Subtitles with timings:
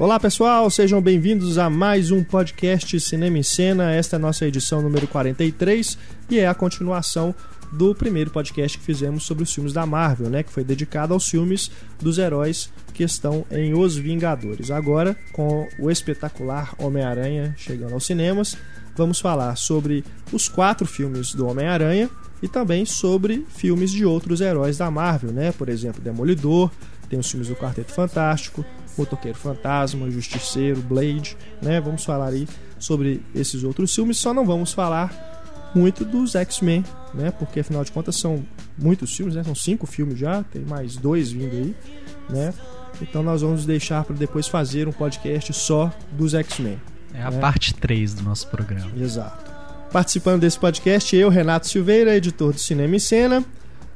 [0.00, 3.92] Olá pessoal, sejam bem-vindos a mais um podcast Cinema em Cena.
[3.92, 5.98] Esta é a nossa edição número 43
[6.30, 7.34] e é a continuação
[7.70, 11.28] do primeiro podcast que fizemos sobre os filmes da Marvel, né, que foi dedicado aos
[11.28, 14.70] filmes dos heróis que estão em Os Vingadores.
[14.70, 18.56] Agora, com o espetacular Homem-Aranha chegando aos cinemas,
[18.96, 22.08] vamos falar sobre os quatro filmes do Homem-Aranha
[22.42, 25.52] e também sobre filmes de outros heróis da Marvel, né?
[25.52, 26.70] Por exemplo, Demolidor,
[27.10, 28.64] tem os filmes do Quarteto Fantástico,
[28.96, 31.80] Motoqueiro Fantasma, Justiceiro, Blade, né?
[31.80, 32.46] Vamos falar aí
[32.78, 35.28] sobre esses outros filmes, só não vamos falar
[35.74, 37.30] muito dos X-Men, né?
[37.30, 38.44] Porque afinal de contas são
[38.76, 39.44] muitos filmes, né?
[39.44, 41.76] São cinco filmes já, tem mais dois vindo aí,
[42.28, 42.52] né?
[43.00, 46.80] Então nós vamos deixar para depois fazer um podcast só dos X-Men.
[47.14, 47.40] É a né?
[47.40, 48.90] parte 3 do nosso programa.
[48.96, 49.50] Exato.
[49.92, 53.44] Participando desse podcast, eu, Renato Silveira, editor do Cinema e Cena,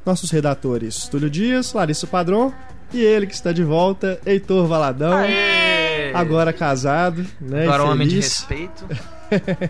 [0.05, 2.53] nossos redatores Túlio Dias, Larissa Padrão
[2.97, 5.13] e ele que está de volta, Heitor Valadão.
[5.13, 6.13] Aê!
[6.13, 7.63] Agora casado, né?
[7.63, 8.85] Agora um homem de respeito.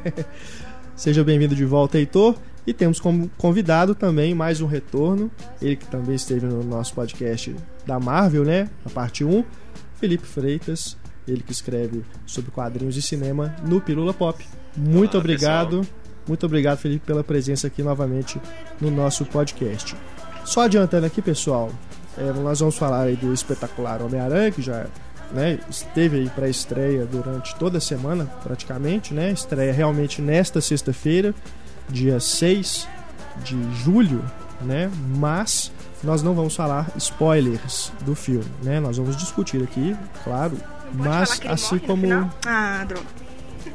[0.95, 2.35] Seja bem-vindo de volta, Heitor.
[2.67, 5.29] E temos como convidado também mais um retorno,
[5.61, 8.69] ele que também esteve no nosso podcast da Marvel, né?
[8.83, 9.43] A parte 1,
[9.99, 14.43] Felipe Freitas, ele que escreve sobre quadrinhos de cinema no Pirula Pop.
[14.75, 15.79] Muito Olá, obrigado.
[15.81, 15.99] pessoal.
[16.27, 18.41] Muito obrigado, Felipe, pela presença aqui novamente
[18.81, 19.95] no nosso podcast.
[20.43, 21.71] Só adiantando aqui, pessoal,
[22.17, 24.85] é, nós vamos falar aí do espetacular Homem-Aranha, que já
[25.31, 29.31] né, esteve aí para estreia durante toda a semana, praticamente, né?
[29.31, 31.33] Estreia realmente nesta sexta-feira,
[31.89, 32.87] dia 6
[33.43, 34.23] de julho,
[34.61, 34.89] né?
[35.17, 35.71] Mas
[36.03, 38.79] nós não vamos falar spoilers do filme, né?
[38.79, 40.57] Nós vamos discutir aqui, claro,
[40.93, 42.07] mas assim como
[42.45, 43.05] Ah, droga.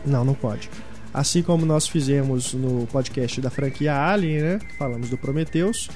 [0.07, 0.71] não, não pode.
[1.13, 4.59] Assim como nós fizemos no podcast da franquia Alien, né?
[4.79, 5.91] Falamos do Prometheus,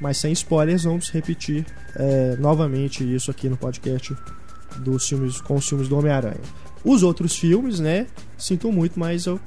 [0.00, 1.64] mas sem spoilers, vamos repetir
[1.96, 4.16] é, novamente isso aqui no podcast
[4.78, 6.40] dos filmes, com os filmes do Homem-Aranha.
[6.82, 8.06] Os outros filmes, né?
[8.38, 9.38] Sinto muito, mas eu,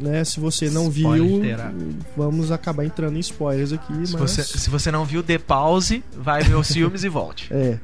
[0.00, 1.72] né, se você não Spoiler viu, terá.
[2.16, 4.06] vamos acabar entrando em spoilers aqui.
[4.06, 4.20] Se mas...
[4.22, 7.46] você, se você não viu, dê pause, vai ver os filmes e volte.
[7.52, 7.78] É,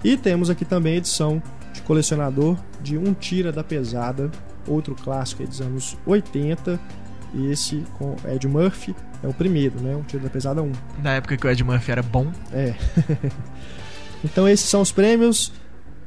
[0.04, 1.42] E temos aqui também a edição
[1.74, 4.30] de colecionador de Um Tira da Pesada,
[4.68, 6.80] outro clássico aí dos anos 80.
[7.34, 9.96] E esse com Ed Murphy é o primeiro, né?
[9.96, 10.72] Um Tira da Pesada 1.
[11.02, 12.32] Na época que o Ed Murphy era bom.
[12.54, 12.76] É.
[14.24, 15.52] então esses são os prêmios.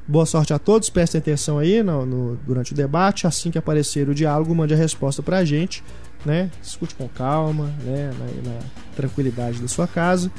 [0.08, 3.26] Boa sorte a todos, prestem atenção aí no, no- durante o debate.
[3.26, 5.84] Assim que aparecer o diálogo, mande a resposta pra gente,
[6.24, 6.50] né?
[6.62, 8.10] Escute com calma, né?
[8.18, 8.58] Na, na
[8.96, 10.30] tranquilidade da sua casa,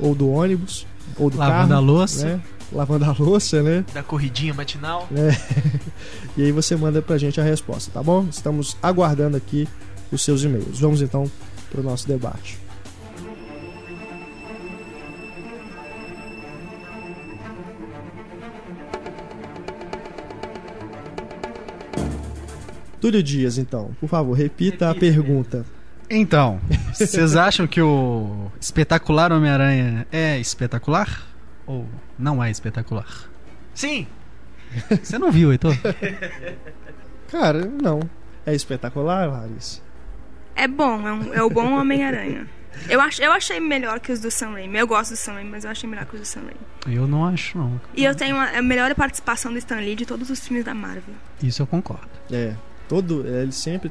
[0.00, 0.86] ou do ônibus,
[1.18, 1.74] ou do Lavando carro.
[1.74, 2.26] a louça.
[2.26, 2.40] Né?
[2.72, 3.84] Lavando a louça, né?
[3.92, 5.06] Da corridinha matinal.
[6.34, 8.26] E aí você manda pra gente a resposta, tá bom?
[8.30, 9.68] Estamos aguardando aqui
[10.10, 10.80] os seus e-mails.
[10.80, 11.30] Vamos então
[11.70, 12.58] pro nosso debate.
[23.02, 25.66] Túlio Dias, então, por favor, repita a pergunta.
[26.08, 26.60] Então,
[26.94, 31.26] vocês acham que o espetacular Homem-Aranha é espetacular?
[31.66, 31.86] Ou
[32.18, 33.28] não é espetacular?
[33.74, 34.06] Sim!
[35.02, 35.74] Você não viu, Heitor?
[37.30, 38.00] Cara, não.
[38.44, 39.80] É espetacular, Larissa?
[40.54, 42.46] É bom, é, um- é o bom Homem-Aranha.
[42.88, 44.78] Eu, ach, eu achei melhor que os do Sam Raimi.
[44.78, 46.96] Eu gosto do Sam Raimi, mas eu achei melhor que os do Sam Raimi.
[46.96, 47.80] Eu não acho, não.
[47.94, 50.72] E eu tenho uma, a melhor participação do Stan Lee de todos os filmes da
[50.74, 51.14] Marvel.
[51.42, 52.08] Isso eu concordo.
[52.30, 52.54] É,
[52.92, 53.26] todo.
[53.26, 53.90] Ele sempre.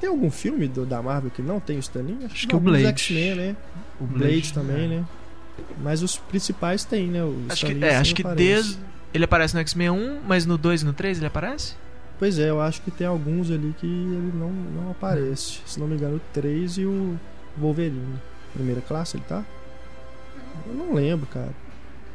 [0.00, 2.18] Tem algum filme do- da Marvel que não tem o Stan Lee?
[2.24, 2.86] Acho que o Blade.
[2.86, 3.56] X-Men, né?
[4.00, 4.88] O Blade, também, é.
[4.88, 5.04] né?
[5.82, 7.22] Mas os principais tem, né?
[7.22, 8.44] O Acho Stan que, Lee é, acho que aparece.
[8.44, 8.78] desde.
[9.14, 11.74] Ele aparece no X-Men 1, mas no 2 e no 3 ele aparece?
[12.18, 15.58] Pois é, eu acho que tem alguns ali que ele não, não aparece.
[15.66, 17.18] Se não me engano, o 3 e o
[17.58, 18.16] Wolverine.
[18.54, 19.42] Primeira classe ele tá?
[20.66, 21.50] Eu não lembro, cara.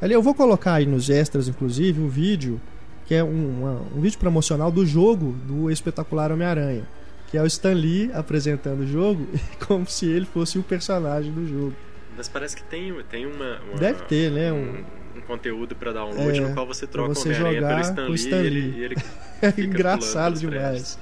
[0.02, 2.60] Ali eu vou colocar aí nos extras, inclusive, o vídeo,
[3.08, 6.84] que é um, uma- um vídeo promocional do jogo do espetacular Homem-Aranha.
[7.32, 9.28] Que é o Stan Lee apresentando o jogo
[9.68, 11.74] como se ele fosse o personagem do jogo.
[12.16, 14.52] Mas parece que tem, tem uma, uma- Deve ter, né?
[14.52, 14.84] Um,
[15.18, 18.16] Um, conteúdo pra download É, no qual você troca você o Homem-Aranha pelo Stan Lee,
[18.16, 18.80] Stan e ele, Lee.
[18.80, 18.96] e ele
[19.42, 20.98] É engraçado demais.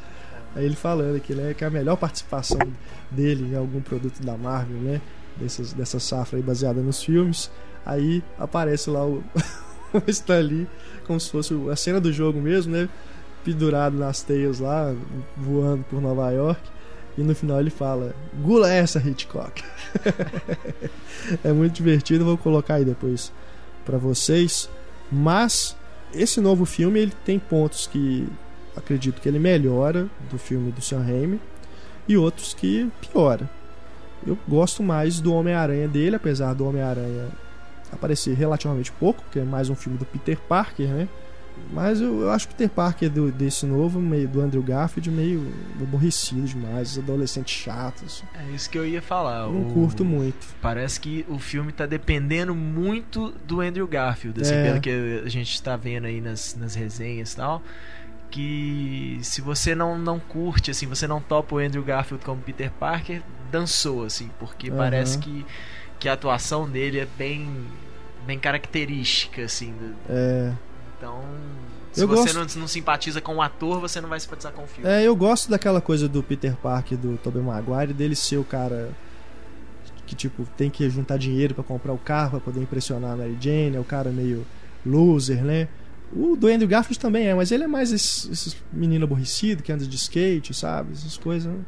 [0.55, 2.57] Aí ele falando que, né, que é a melhor participação
[3.11, 5.01] dele em algum produto da Marvel, né?
[5.37, 7.51] Dessas, dessa safra aí baseada nos filmes.
[7.85, 9.21] Aí aparece lá o,
[9.93, 10.65] o Stan Lee,
[11.05, 12.89] como se fosse a cena do jogo mesmo, né?
[13.43, 14.93] Pendurado nas teias lá,
[15.37, 16.61] voando por Nova York.
[17.17, 19.63] E no final ele fala: Gula essa, Hitchcock.
[21.43, 23.31] é muito divertido, vou colocar aí depois
[23.85, 24.69] pra vocês.
[25.11, 25.75] Mas
[26.13, 28.27] esse novo filme ele tem pontos que
[28.75, 31.39] acredito que ele melhora do filme do Sam Raimi
[32.07, 33.49] e outros que piora.
[34.25, 37.29] Eu gosto mais do Homem-Aranha dele, apesar do Homem-Aranha
[37.95, 41.07] aparecer relativamente pouco, porque é mais um filme do Peter Parker, né?
[41.71, 45.53] Mas eu, eu acho o Peter Parker do, desse novo, meio do Andrew Garfield, meio
[45.81, 48.23] aborrecido demais, os adolescentes chatos.
[48.37, 49.43] É isso que eu ia falar.
[49.45, 50.47] Eu não o- curto muito.
[50.61, 54.63] Parece que o filme tá dependendo muito do Andrew Garfield, assim, É.
[54.63, 57.63] pelo que a gente tá vendo aí nas, nas resenhas e tal.
[58.29, 62.69] Que se você não, não curte, assim, você não topa o Andrew Garfield como Peter
[62.71, 64.77] Parker, dançou, assim, porque Aham.
[64.77, 65.45] parece que,
[65.99, 67.47] que a atuação dele é bem,
[68.25, 69.71] bem característica, assim.
[69.73, 70.51] do- É,
[70.97, 71.21] Então,
[71.91, 74.63] se Eu você gosto- não, não simpatiza com o ator, você não vai simpatizar com
[74.63, 74.89] o filme.
[74.89, 78.89] É, eu gosto daquela coisa do Peter Parker do Tobey Maguire, dele ser o cara
[80.07, 83.37] que tipo tem que juntar dinheiro pra comprar o carro pra poder impressionar a Mary
[83.39, 84.45] Jane, é o cara meio
[84.85, 85.67] loser, né?
[86.13, 89.71] O do Andrew Garfield também é, mas ele é mais esse, esse menino aborrecido que
[89.71, 90.93] anda de skate, sabe?
[90.93, 91.51] Essas coisas.
[91.51, 91.59] né?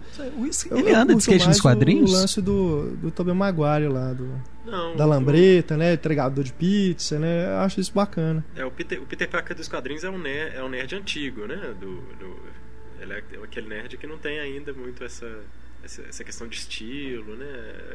[0.72, 2.12] Eu- Ele eu anda de skate nos o- quadrinhos?
[2.12, 4.28] O, lance do, do Tobey Maguire lá, do,
[4.66, 5.94] Não, da o- lambreta, né?
[5.94, 7.46] Entregador de pizza, né?
[7.54, 8.44] Eu acho isso bacana.
[8.56, 11.46] É, o Peter, o Peter Parker dos quadrinhos é um nerd, é um nerd antigo,
[11.46, 11.74] né?
[11.80, 12.40] Do, do-
[13.02, 15.30] ele é aquele nerd que não tem ainda muito essa,
[15.84, 17.46] essa, essa questão de estilo, né?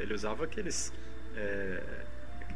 [0.00, 0.92] Ele usava aqueles.
[1.36, 1.82] É,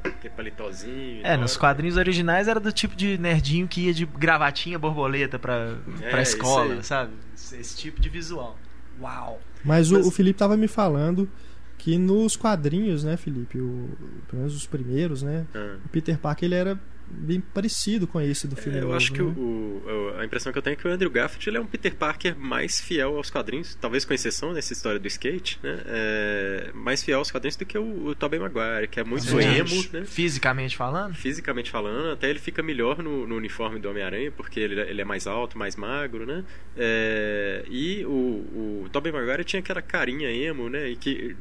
[0.08, 1.20] aquele palitozinho.
[1.25, 5.76] É, nos quadrinhos originais era do tipo de nerdinho que ia de gravatinha borboleta pra,
[6.00, 7.12] É, pra escola, sabe?
[7.35, 8.58] Esse, esse tipo de visual.
[9.00, 9.41] Uau!
[9.64, 11.29] Mas, o, Mas- o Felipe tava me falando
[11.79, 13.58] que nos quadrinhos, né, Felipe?
[13.58, 13.91] O,
[14.29, 15.47] pelo menos os primeiros, né?
[15.55, 15.76] Ah.
[15.85, 19.12] O Peter Parker ele era bem parecido com esse do filme É, eu novo, acho
[19.12, 19.32] que né?
[19.37, 19.82] o,
[20.12, 21.94] o- a impressão que eu tenho é que o Andrew Garfield ele é um Peter
[21.94, 25.81] Parker mais fiel aos quadrinhos, talvez com exceção nessa história do skate, né?
[25.87, 29.43] É, mais fiel aos quadrinhos do que o, o Tobey Maguire, que é muito Você
[29.43, 30.05] emo, né?
[30.05, 31.14] Fisicamente falando?
[31.14, 35.05] Fisicamente falando, até ele fica melhor no, no uniforme do Homem-Aranha, porque ele, ele é
[35.05, 36.44] mais alto, mais magro, né?
[36.76, 38.11] É, e o,
[38.85, 40.88] o Tobey Maguire tinha aquela carinha emo, né?
[40.90, 41.37] E que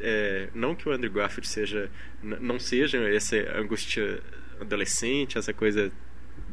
[0.00, 1.90] é, não que o Andrew Garfield seja,
[2.22, 4.20] não seja essa angústia
[4.60, 5.90] adolescente, essa coisa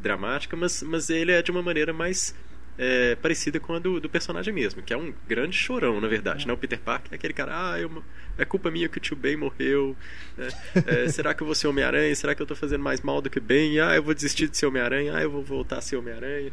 [0.02, 2.34] dramática, mas, mas ele é de uma maneira mais
[2.78, 6.46] é, parecida com a do, do personagem mesmo, que é um grande chorão, na verdade.
[6.46, 6.52] Né?
[6.52, 8.02] O Peter Parker é aquele cara, ah, eu,
[8.36, 9.96] é culpa minha que o tio Ben morreu.
[10.36, 10.48] né?
[10.86, 12.14] É, será que eu vou ser Homem-Aranha?
[12.14, 13.80] Será que eu tô fazendo mais mal do que bem?
[13.80, 15.16] Ah, eu vou desistir de ser Homem-Aranha.
[15.16, 16.52] Ah, eu vou voltar a ser Homem-Aranha.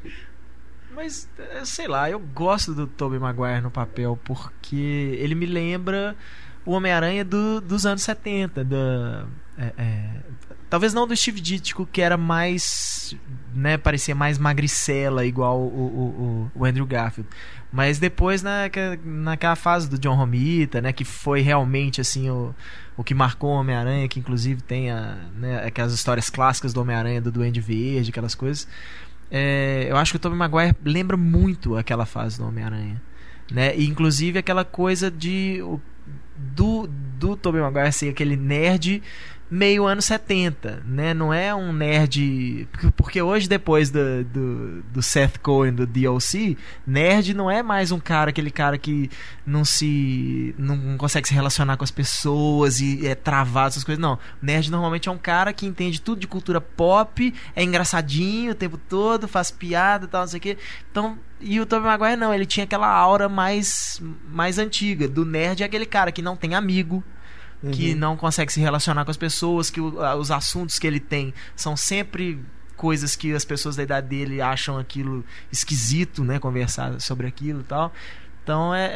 [0.95, 4.75] Mas, é, sei lá, eu gosto do Tobey Maguire no papel porque
[5.19, 6.15] ele me lembra
[6.65, 8.63] o Homem-Aranha do- dos anos 70.
[8.63, 9.25] Da,
[9.57, 10.09] é, é,
[10.73, 13.15] talvez não do Steve Ditko, que era mais.
[13.53, 17.29] Né, parecia mais magricela, igual o, o, o- Andrew Garfield.
[17.71, 22.55] Mas depois, naquela, naquela fase do John Romita, né, que foi realmente assim o,
[22.97, 27.21] o que marcou o Homem-Aranha, que inclusive tem a, né, aquelas histórias clássicas do Homem-Aranha,
[27.21, 28.67] do Duende Verde, aquelas coisas.
[29.29, 32.99] É, eu acho que o Tobey Maguire lembra muito aquela fase do Homem-Aranha.
[33.51, 33.77] Né?
[33.77, 35.61] E, inclusive aquela coisa de
[36.35, 39.01] do, do Tobey Maguire ser aquele nerd
[39.53, 41.13] meio anos 70, né?
[41.13, 42.67] Não é um nerd...
[42.97, 46.57] porque- hoje, depois do, do, do Seth Cohen, do DLC,
[46.87, 49.11] nerd não é mais um cara, aquele cara que
[49.45, 50.55] não se...
[50.57, 54.01] não consegue se relacionar com as pessoas e é travado, essas coisas.
[54.01, 54.17] Não.
[54.41, 58.77] Nerd normalmente é um cara que entende tudo de cultura pop, é engraçadinho o tempo
[58.77, 60.57] todo, faz piada e tal, não sei o quê.
[60.89, 65.07] Então, e o Tobey Maguire não, ele tinha aquela aura mais, mais antiga.
[65.07, 67.03] Do nerd é aquele cara que não tem amigo,
[67.71, 67.97] que Uhum.
[67.97, 71.75] não consegue se relacionar com as pessoas, que o- os assuntos que ele tem são
[71.77, 72.43] sempre
[72.75, 76.39] coisas que as pessoas da idade dele acham aquilo esquisito, né?
[76.39, 77.93] Conversar sobre aquilo e tal.
[78.43, 78.91] Então, é, é-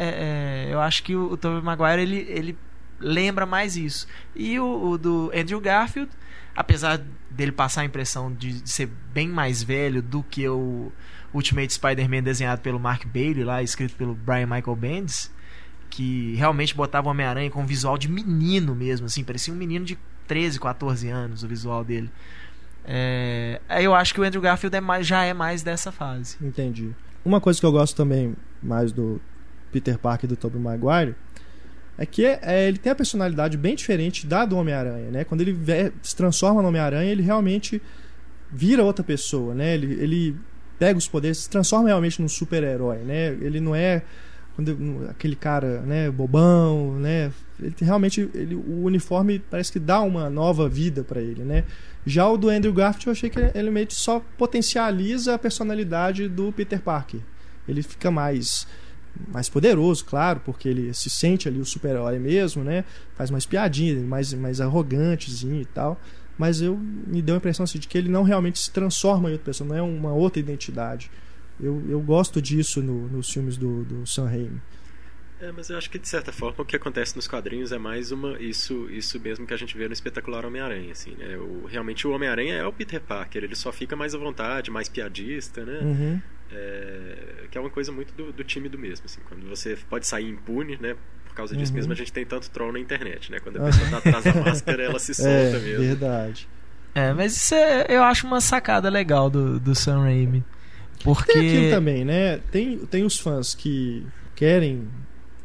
[0.68, 2.58] é, eu acho que o, o Tobey Maguire, ele, ele
[3.00, 4.06] lembra mais isso.
[4.36, 6.12] E o, o do Andrew Garfield,
[6.54, 7.00] apesar
[7.32, 10.92] dele passar a impressão de, de ser bem mais velho do que o
[11.34, 15.32] Ultimate Spider-Man desenhado pelo Mark Bailey, lá escrito pelo Brian Michael Bendis,
[15.90, 19.86] que realmente botava o Homem-Aranha com um visual de menino mesmo, assim, parecia um menino
[19.86, 22.10] de 13, 14 anos o visual dele.
[22.86, 26.38] É, eu acho que o Andrew Garfield é mais, já é mais dessa fase.
[26.42, 26.92] Entendi.
[27.26, 29.20] Uma coisa que eu gosto também mais do
[29.72, 31.16] Peter Parker e do Tobey Maguire
[31.98, 35.24] é que é, ele tem a personalidade bem diferente da do Homem-Aranha, né?
[35.24, 35.58] Quando ele
[36.02, 37.82] se transforma no Homem-Aranha, ele realmente
[38.52, 39.74] vira outra pessoa, né?
[39.74, 40.36] Ele, ele
[40.78, 43.28] pega os poderes, se transforma realmente num super-herói, né?
[43.42, 44.04] Ele não é
[45.10, 47.32] aquele cara, né, bobão, né?
[47.62, 51.64] Ele realmente ele, o uniforme parece que dá uma nova vida pra ele, né?
[52.06, 56.28] Já o do Andrew Garfield eu achei que ele meio que só potencializa a personalidade
[56.28, 57.20] do Peter Parker.
[57.68, 58.68] Ele fica mais
[59.28, 62.84] mais poderoso, claro, porque ele se sente ali o super-herói mesmo, né?
[63.16, 66.00] Faz mais piadinha, mais mais arrogantezinho e tal.
[66.38, 69.34] Mas eu me deu a impressão assim, de que ele não realmente se transforma em
[69.34, 71.10] outra pessoa, não é uma outra identidade.
[71.60, 74.62] Eu, eu gosto disso no- nos filmes do, do Sam Raimi.
[75.40, 78.12] É, mas eu acho que de certa forma o que acontece nos quadrinhos é mais
[78.12, 81.38] uma isso isso mesmo que a gente vê no espetacular Homem-Aranha, assim, né?
[81.38, 84.90] O, realmente o Homem-Aranha é o Peter Parker, ele só fica mais à vontade, mais
[84.90, 85.80] piadista, né?
[85.82, 86.22] Uhum.
[86.52, 90.08] É, que é uma coisa muito do, do time do mesmo, assim, quando você pode
[90.08, 90.96] sair impune, né?
[91.38, 91.76] Por causa disso Uhum.
[91.78, 93.40] mesmo a gente tem tanto troll na internet, né?
[93.40, 95.84] Quando a pessoa tá atrás da máscara, ela se solta É, mesmo.
[95.86, 96.50] verdade.
[96.96, 100.44] É, mas isso é, eu acho uma sacada legal do, do Sam Raimi.
[101.04, 101.34] Porque.
[101.34, 102.40] Tem aquilo também, né?
[102.52, 104.04] Tem, tem os fãs que
[104.36, 104.88] querem.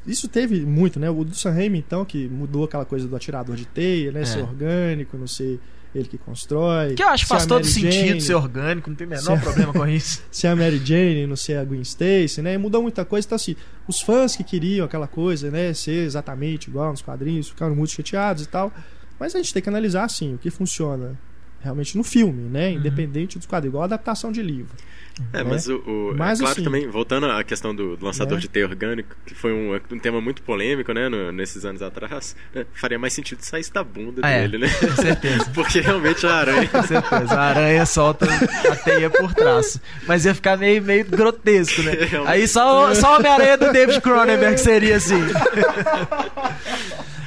[0.06, 1.10] Isso teve muito, né?
[1.10, 4.22] O do Sam Raimi, então, que mudou aquela coisa do atirador de teia, né?
[4.22, 4.24] É.
[4.24, 5.60] Ser orgânico, não ser
[5.94, 6.94] ele que constrói.
[6.94, 9.10] Que eu acho que faz a todo Mary sentido Jane, ser orgânico, não tem o
[9.10, 10.22] menor Ser- problema com isso.
[10.30, 12.56] ser a Mary Jane, não ser a Gwen Stacy, né?
[12.58, 13.26] Mudou muita coisa.
[13.26, 13.54] Então, assim,
[13.86, 15.72] os fãs que queriam aquela coisa, né?
[15.74, 18.72] Ser exatamente igual nos quadrinhos, ficaram muito chateados e tal.
[19.20, 21.18] Mas a gente tem que analisar, assim, o que funciona
[21.62, 22.68] realmente no filme, né?
[22.70, 22.74] Uhum.
[22.76, 24.74] Independente dos quadrinhos, igual a adaptação de livro.
[25.30, 25.50] É, né?
[25.50, 28.40] mas o, o- Mas, é claro assim, também, voltando à questão do, do lançador né?
[28.40, 32.34] de teia orgânico, que foi um, um tema muito polêmico, né, no- nesses anos atrás,
[32.54, 34.48] né, faria mais sentido sair da bunda Ah, é.
[34.48, 34.68] dele, né?
[34.80, 35.50] Com certeza.
[35.54, 36.66] Porque realmente a aranha.
[36.66, 37.34] Com certeza.
[37.34, 39.78] A aranha solta a teia por trás.
[40.08, 41.92] Mas ia ficar meio, meio grotesco, né?
[42.08, 42.32] Realmente.
[42.32, 45.20] Aí só, só a Homem-Aranha do David Cronenberg seria assim.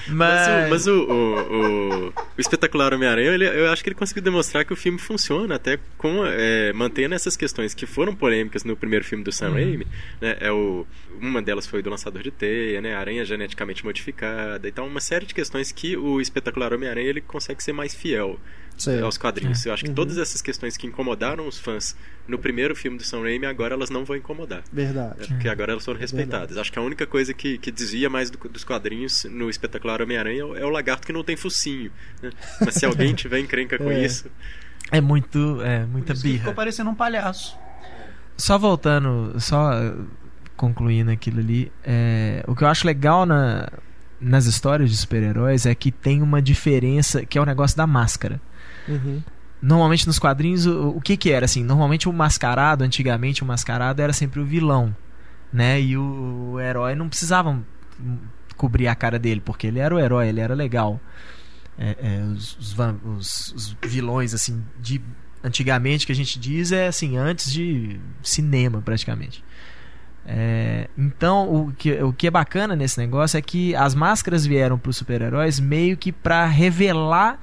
[0.07, 4.21] Mas, Mas, o, mas o, o, o- o espetacular Homem-Aranha, eu acho que ele conseguiu
[4.23, 8.75] demonstrar que o filme funciona, até com, é, mantendo essas questões que foram polêmicas no
[8.75, 9.87] primeiro filme do Sam Raimi.
[10.19, 10.85] Né, é o,
[11.21, 14.67] uma delas foi do lançador de teia, né, aranha geneticamente modificada.
[14.67, 18.39] Então, uma série de questões que o espetacular Homem-Aranha ele consegue ser mais fiel
[18.77, 19.05] Certo.
[19.05, 19.65] aos quadrinhos.
[19.65, 19.95] Eu acho que Uhum.
[19.95, 21.95] todas essas questões que incomodaram os fãs
[22.27, 24.63] no primeiro filme do Sam Raimi, agora elas não vão incomodar.
[24.73, 25.19] Verdade.
[25.21, 26.57] né, Porque agora elas foram respeitadas.
[26.57, 30.41] Acho que a única coisa que, que desvia mais do- dos quadrinhos no espetacular Homem-Aranha
[30.41, 31.89] é o- é o lagarto que não tem focinho.
[32.63, 34.05] Mas se alguém tiver encrenca com É.
[34.05, 34.29] isso.
[34.91, 35.61] é muito.
[35.61, 36.39] É, muita Por isso que birra.
[36.39, 37.57] ficou parecendo um palhaço.
[38.37, 39.93] Só voltando, só eh,
[40.57, 43.69] concluindo aquilo ali, é, o que eu acho legal na,
[44.19, 48.41] nas histórias de super-heróis é que tem uma diferença, que é o negócio da máscara.
[48.89, 49.21] Uhum.
[49.61, 51.63] Normalmente nos quadrinhos, o, o que que era assim?
[51.63, 54.93] Normalmente o mascarado, antigamente o mascarado era sempre o vilão,
[55.51, 55.79] né?
[55.79, 57.57] E o, o herói não precisava
[58.57, 60.99] cobrir a cara dele, porque ele era o herói, ele era legal.
[61.77, 62.57] É, é, os,
[63.03, 65.01] os os- vilões assim de
[65.43, 69.43] antigamente que a gente diz é assim antes de cinema praticamente.
[70.27, 74.77] É, então o que, o que é bacana nesse negócio é que as máscaras vieram
[74.77, 77.39] para os super-heróis meio que para revelar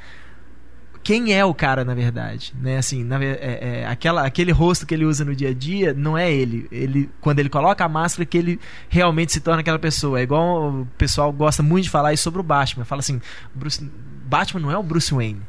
[1.05, 2.79] quem é o cara na verdade, né?
[2.79, 6.17] Assim, na é- é, aquela, aquele rosto que ele usa no dia a dia não
[6.17, 6.69] é ele.
[6.71, 10.21] Ele quando ele coloca a máscara que ele realmente se torna aquela pessoa.
[10.21, 12.85] É igual o pessoal gosta muito de falar isso sobre o Batman.
[12.85, 13.21] Fala assim,
[13.55, 13.89] Bruce-
[14.33, 15.43] Batman não é o Bruce Wayne.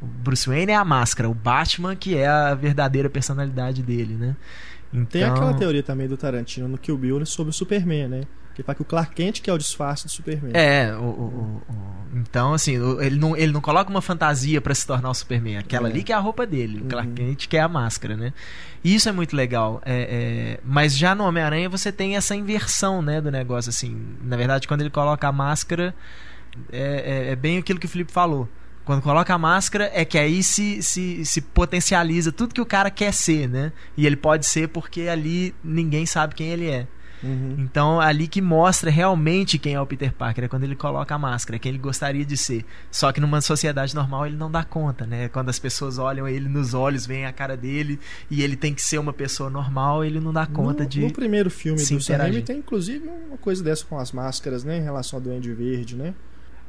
[0.00, 4.34] O Bruce Wayne é a máscara, o Batman que é a verdadeira personalidade dele, né?
[4.92, 8.20] Então, Tem aquela teoria também do Tarantino no Kill Bill sobre o Superman, né?
[8.54, 10.50] Que fala que o Clark Kent que é o disfarce do Superman.
[10.54, 14.86] É, o, o- o- então assim, ele não, ele não coloca uma fantasia pra se
[14.86, 15.56] tornar o Superman.
[15.56, 15.90] Aquela É.
[15.90, 17.14] ali que é a roupa dele, o Clark Uhum.
[17.14, 18.34] Kent que é a máscara, né?
[18.84, 19.80] E isso é muito legal.
[19.86, 20.02] É,
[20.56, 23.96] é, mas já no Homem-Aranha você tem essa inversão, né, do negócio assim.
[24.22, 25.94] Na verdade, quando ele coloca a máscara,
[26.70, 28.48] é, é- é bem aquilo que o Felipe falou.
[28.84, 32.90] Quando coloca a máscara é que aí se, se, se potencializa tudo que o cara
[32.90, 33.72] quer ser, né?
[33.96, 36.86] E ele pode ser porque ali ninguém sabe quem ele é.
[37.22, 37.54] Uhum.
[37.58, 41.18] Então, ali que mostra realmente quem é o Peter Parker, é quando ele coloca a
[41.18, 42.64] máscara, é quem ele gostaria de ser.
[42.90, 45.28] Só que numa sociedade normal ele não dá conta, né?
[45.28, 48.82] Quando as pessoas olham ele nos olhos, veem a cara dele e ele tem que
[48.82, 51.00] ser uma pessoa normal, ele não dá conta no, de.
[51.02, 52.42] No primeiro filme do interagir.
[52.44, 54.78] tem inclusive uma coisa dessa com as máscaras, né?
[54.78, 56.14] Em relação ao Duende Verde, né?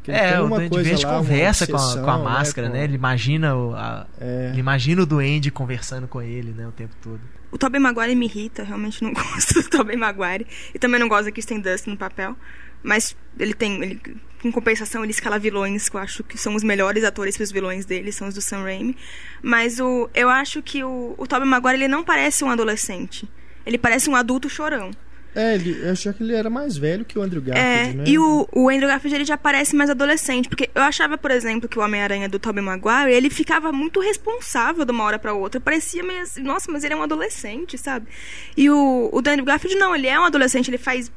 [0.03, 2.83] Que É, o Duende coisa Verde lá, conversa com a, com a máscara, com- né?
[2.83, 4.49] Ele imagina o, a- É.
[4.49, 6.67] ele imagina o Duende conversando com ele, né?
[6.67, 7.21] O tempo todo.
[7.51, 10.45] O Tobey Maguire me irrita, realmente não gosto do Tobey Maguire.
[10.73, 12.35] E também não gosto da Kristen Dust no papel.
[12.81, 13.81] Mas ele tem.
[13.81, 14.01] Ele,
[14.43, 17.51] em compensação, ele escala vilões que eu acho que são os melhores atores para os
[17.51, 18.97] vilões dele, são os do Sam Raimi.
[19.41, 23.25] Mas o, eu acho que o, o Tobey Maguire ele não parece um adolescente.
[23.65, 24.91] Ele parece um adulto chorão.
[25.35, 28.03] É, ele, eu achei que ele era mais velho que o Andrew É, Garfield, né?
[28.07, 31.67] e o, o Andrew Garfield ele já parece mais adolescente, porque eu achava, por exemplo,
[31.67, 35.59] que o Homem-Aranha do Tobey Maguire, ele ficava muito responsável de uma hora pra outra,
[35.59, 38.07] parecia meio assim, nossa, mas ele é um adolescente, sabe?
[38.55, 41.11] E o, o Andrew Garfield não, ele é um adolescente, ele faz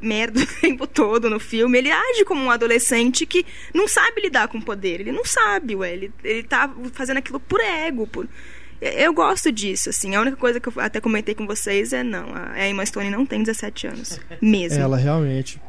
[0.00, 4.48] merda o tempo todo no filme, ele age como um adolescente que não sabe lidar
[4.48, 8.26] com poder, ele não sabe, ué, ele, ele tá fazendo aquilo por ego, por...
[8.80, 10.14] Eu gosto disso, assim.
[10.14, 13.26] A única coisa que eu até comentei com vocês é não, a Emma Stone não
[13.26, 14.20] tem 17 anos.
[14.40, 14.78] Mesmo.
[14.80, 15.60] Ela realmente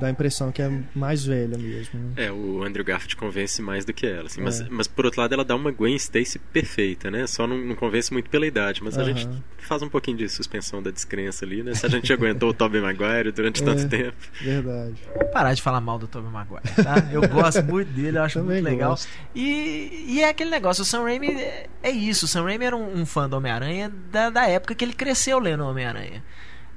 [0.00, 1.98] dá a impressão que é mais velha mesmo.
[1.98, 2.26] né?
[2.26, 4.40] É, o Andrew Garfield convence mais do que ela, assim.
[4.40, 4.66] Mas, É.
[4.70, 7.26] mas por outro lado, ela dá uma Gwen Stacy perfeita, né?
[7.26, 9.14] Só não, não convence muito pela idade, mas a Aham.
[9.16, 9.28] gente
[9.58, 11.74] faz um pouquinho de suspensão da descrença ali, né?
[11.74, 13.88] Se a gente aguentou o Tobey Maguire durante tanto É.
[13.88, 14.16] tempo.
[14.40, 14.94] Verdade.
[15.16, 17.08] Vamos parar de falar mal do Tobey Maguire, tá?
[17.12, 18.90] Eu gosto muito dele, eu acho Também muito legal.
[18.90, 19.08] gosto.
[19.34, 22.76] E, e é aquele negócio, o Sam Raimi é, é isso, o Sam Raimi era
[22.76, 26.22] um, um fã do Homem-Aranha da, da época que ele cresceu lendo Homem-Aranha.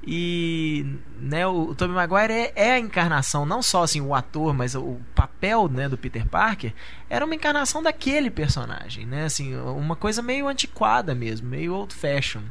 [0.08, 0.86] E
[1.18, 4.76] né, o, o Tobey Maguire é, é a encarnação, não só assim o ator, mas
[4.76, 6.72] o papel né, do Peter Parker
[7.10, 9.24] era uma encarnação daquele personagem, né?
[9.24, 12.42] Assim, uma coisa meio antiquada mesmo, meio old fashion.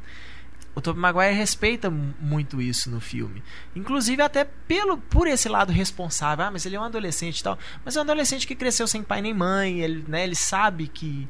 [0.76, 3.42] O Tobey Maguire respeita mu- muito isso no filme.
[3.74, 6.44] Inclusive até pelo por esse lado responsável.
[6.44, 7.58] Ah, mas ele é um adolescente e tal.
[7.86, 9.80] Mas é um adolescente que cresceu sem pai nem mãe.
[9.80, 11.30] Ele, né, ele sabe que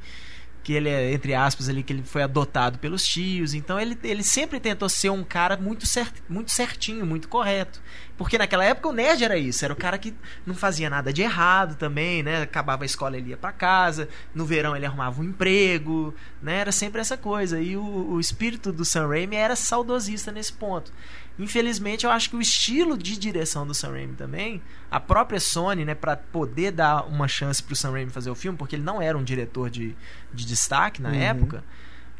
[0.66, 3.54] que ele é, entre aspas, ali, que ele foi adotado pelos tios.
[3.54, 7.80] Então ele, ele sempre tentou ser um cara muito, cer muito certinho, muito correto.
[8.18, 10.12] Porque naquela época o nerd era isso, era o cara que
[10.44, 12.42] não fazia nada de errado também, né?
[12.42, 16.62] Acabava a escola, ele ia pra casa, no verão ele arrumava um emprego, né?
[16.62, 17.62] Era sempre essa coisa.
[17.62, 20.92] E o, o espírito do Sam Raimi era saudosista nesse ponto.
[21.38, 25.84] Infelizmente, eu acho que o estilo de direção do Sam Raimi também, a própria Sony,
[25.84, 29.02] né, para poder dar uma chance pro Sam Raimi fazer o filme, porque ele não
[29.02, 29.96] era um diretor de,
[30.34, 31.16] de destaque na Uhum.
[31.16, 31.64] época.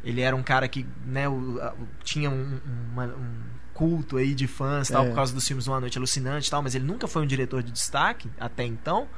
[0.04, 2.60] Ele era um cara que, né, o- o- tinha um,
[2.92, 3.34] uma- um
[3.72, 5.08] culto aí de fãs, tal, É.
[5.08, 7.72] por causa dos filmes Uma Noite Alucinante, tal, mas ele nunca foi um diretor de
[7.72, 9.08] destaque até então.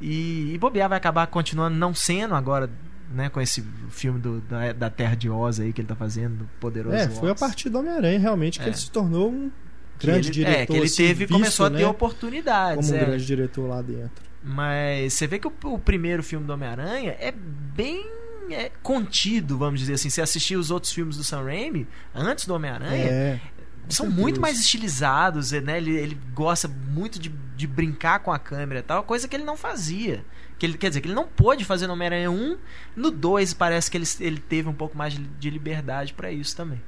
[0.00, 2.70] E, e bobear vai acabar continuando não sendo agora,
[3.12, 6.38] né, com esse filme do- da, da Terra de Oz aí que ele tá fazendo,
[6.38, 7.40] do Poderoso É, foi a Oz.
[7.40, 8.68] partir do Homem-Aranha realmente que É.
[8.68, 9.50] ele se tornou um
[9.98, 10.60] grande ele, diretor.
[10.60, 12.86] É, que ele assim, teve e visto, começou a ter né, oportunidades.
[12.86, 13.06] como um é.
[13.06, 14.24] grande diretor lá dentro.
[14.42, 18.06] Mas você vê que o, o primeiro filme do Homem-Aranha é bem
[18.50, 20.08] é, contido, vamos dizer assim.
[20.10, 23.40] Se assistir os outros filmes do Sam Raimi, antes do Homem-Aranha, É,
[23.88, 25.78] são muito mais estilizados, né?
[25.78, 29.44] Ele, ele gosta muito de, de brincar com a câmera e tal, coisa que ele
[29.44, 30.24] não fazia.
[30.58, 32.56] Que ele, quer dizer, que ele não pôde fazer no Homem-Aranha 1.
[32.96, 36.56] No 2 parece que ele, ele teve um pouco mais de, de liberdade pra isso
[36.56, 36.80] também.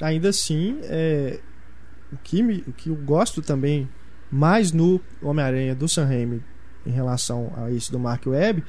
[0.00, 1.40] Ainda assim, é,
[2.12, 3.88] o, que me, o que eu gosto também
[4.30, 6.42] mais no Homem-Aranha do Sam Raimi
[6.84, 8.62] em relação a isso do Mark Webb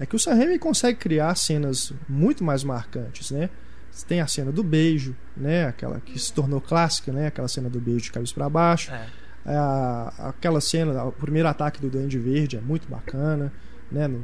[0.00, 3.48] é que o Sam Raimi consegue criar cenas muito mais marcantes, né?
[3.90, 5.66] Você tem a cena do beijo, né?
[5.66, 7.28] Aquela que se tornou clássica, né?
[7.28, 8.90] Aquela cena do beijo de cabeça para baixo.
[8.92, 9.06] É.
[9.46, 13.52] A- aquela cena, o primeiro ataque do Duende Verde é muito bacana,
[13.94, 14.08] né?
[14.08, 14.20] No,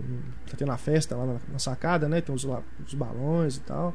[0.50, 2.20] tá tendo uma festa lá na, na sacada, né?
[2.20, 2.44] Tem os,
[2.86, 3.94] os balões e tal.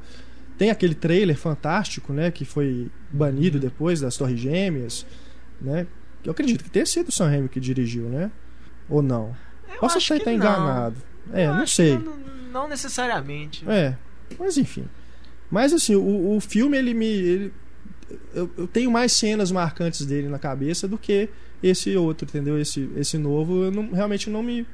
[0.57, 2.31] Tem aquele trailer fantástico, né?
[2.31, 5.05] Que foi banido depois das Torres Gêmeas,
[5.61, 5.85] né?
[6.23, 8.31] Eu acredito que tenha sido o Sam Raimi que dirigiu, né?
[8.89, 9.35] Ou não?
[9.71, 10.33] Eu Posso até que não.
[10.33, 10.95] enganado.
[11.33, 11.97] É, Eu não sei.
[11.97, 12.17] Não,
[12.51, 13.63] não necessariamente.
[13.69, 13.95] É,
[14.39, 14.85] mas enfim.
[15.51, 17.05] Mas assim, o, o filme, ele me.
[17.05, 17.53] ele-
[18.33, 21.27] eu, eu tenho mais cenas marcantes dele na cabeça do que
[21.61, 22.57] esse outro, entendeu?
[22.59, 24.65] Esse, esse novo, eu não- realmente não me.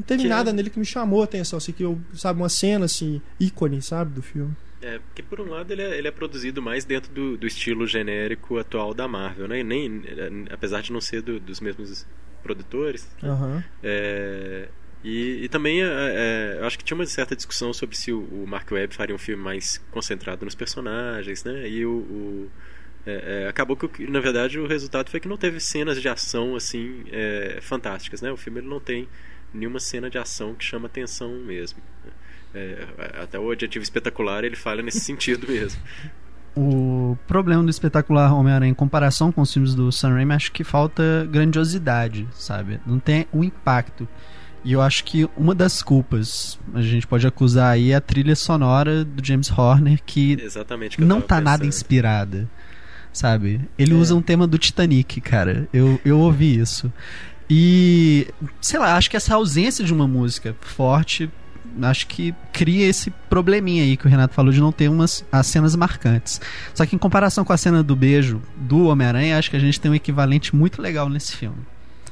[0.00, 2.48] Não teve Que nada nele que me chamou a atenção, assim, que eu, sabe, uma
[2.48, 4.56] cena assim, ícone, sabe, do filme.
[4.82, 7.86] É, porque por um lado ele é, ele é produzido mais dentro do, do estilo
[7.86, 9.60] genérico atual da Marvel, né?
[9.60, 12.06] E nem, é, apesar de não ser do- dos mesmos
[12.42, 13.62] produtores, Aham.
[13.82, 14.68] É,
[15.04, 18.20] e, e também é, é, eu acho que tinha uma certa discussão sobre se o,
[18.20, 21.68] o Mark Webb faria um filme mais concentrado nos personagens, né?
[21.68, 22.50] E o, o-
[23.06, 26.54] é, é, acabou que, na verdade, o resultado foi que não teve cenas de ação
[26.56, 28.30] assim é, fantásticas, né?
[28.32, 29.06] O filme ele não tem
[29.52, 31.78] nenhuma cena de ação que chama atenção mesmo.
[32.54, 32.84] É,
[33.22, 35.80] até o adjetivo espetacular ele falha nesse sentido mesmo.
[36.56, 40.64] O problema do espetacular Homem-Aranha em comparação com os filmes do Sam Raimi, acho que
[40.64, 42.80] falta grandiosidade, sabe?
[42.84, 44.08] Não tem o impacto.
[44.64, 48.34] E eu acho que uma das culpas a gente pode acusar aí é a trilha
[48.36, 50.36] sonora do James Horner, que
[50.90, 51.68] que não tá nada pensando.
[51.68, 52.50] inspirada.
[53.12, 53.60] Sabe?
[53.78, 53.96] Ele É.
[53.96, 55.68] usa um tema do Titanic, cara.
[55.72, 56.92] Eu, eu ouvi isso.
[57.50, 58.28] E,
[58.60, 61.28] sei lá, acho que essa ausência de uma música forte,
[61.82, 65.48] acho que cria esse probleminha aí que o Renato falou de não ter umas as
[65.48, 66.40] cenas marcantes.
[66.72, 69.80] Só que em comparação com a cena do beijo do Homem-Aranha, acho que a gente
[69.80, 71.58] tem um equivalente muito legal nesse filme.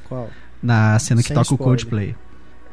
[0.03, 0.29] Qual?
[0.61, 1.65] Na cena que Sem toca o spoiler.
[1.65, 2.15] Coldplay.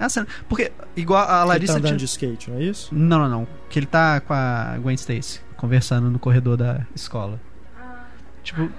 [0.01, 1.97] É a cena, porque, igual a Ele tá Larissa andando tinha...
[1.99, 2.93] de skate, não é isso?
[2.93, 3.49] Não, não, não.
[3.71, 7.41] Que ele tá com a Gwen Stacy conversando no corredor da escola.
[8.43, 8.71] Tipo,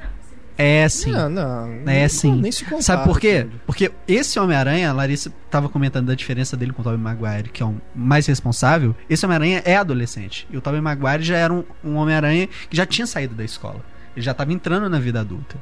[0.57, 1.11] é assim.
[1.11, 1.67] Não, não.
[1.85, 2.35] É não- sim.
[2.41, 3.43] Nem se compara, Sabe por quê?
[3.43, 3.61] tudo.
[3.65, 7.61] Porque esse Homem-Aranha, a Larissa tava comentando da diferença dele com o Tobey Maguire, que
[7.61, 8.95] é um mais responsável.
[9.09, 10.47] Esse Homem-Aranha é adolescente.
[10.51, 13.81] E o Tobey Maguire já era um, um Homem-Aranha que já tinha saído da escola.
[14.15, 15.55] Ele já tava entrando na vida adulta.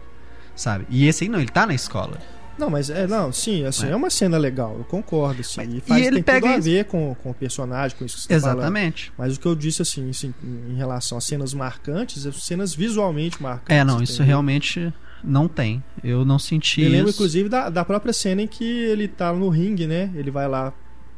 [0.55, 0.85] Sabe?
[0.89, 2.17] E esse aí não, ele tá na escola.
[2.57, 3.91] Não, mas é, não, sim, assim, É.
[3.91, 5.57] é, uma cena legal, eu concordo, assim.
[5.57, 8.05] Mas- e faz, e ele tem pega tudo a ver com, com o personagem, com
[8.05, 8.35] isso que você tá.
[8.35, 9.11] Exatamente.
[9.17, 10.33] Mas o que eu disse, assim, assim,
[10.69, 13.75] em relação a cenas marcantes, é cenas visualmente marcantes.
[13.77, 14.27] É, não, isso entendeu?
[14.27, 15.83] realmente não tem.
[16.03, 17.17] Eu não senti Me lembro, isso.
[17.17, 20.11] inclusive, da, da própria cena em que ele tá no ringue, né?
[20.15, 20.71] Ele vai lá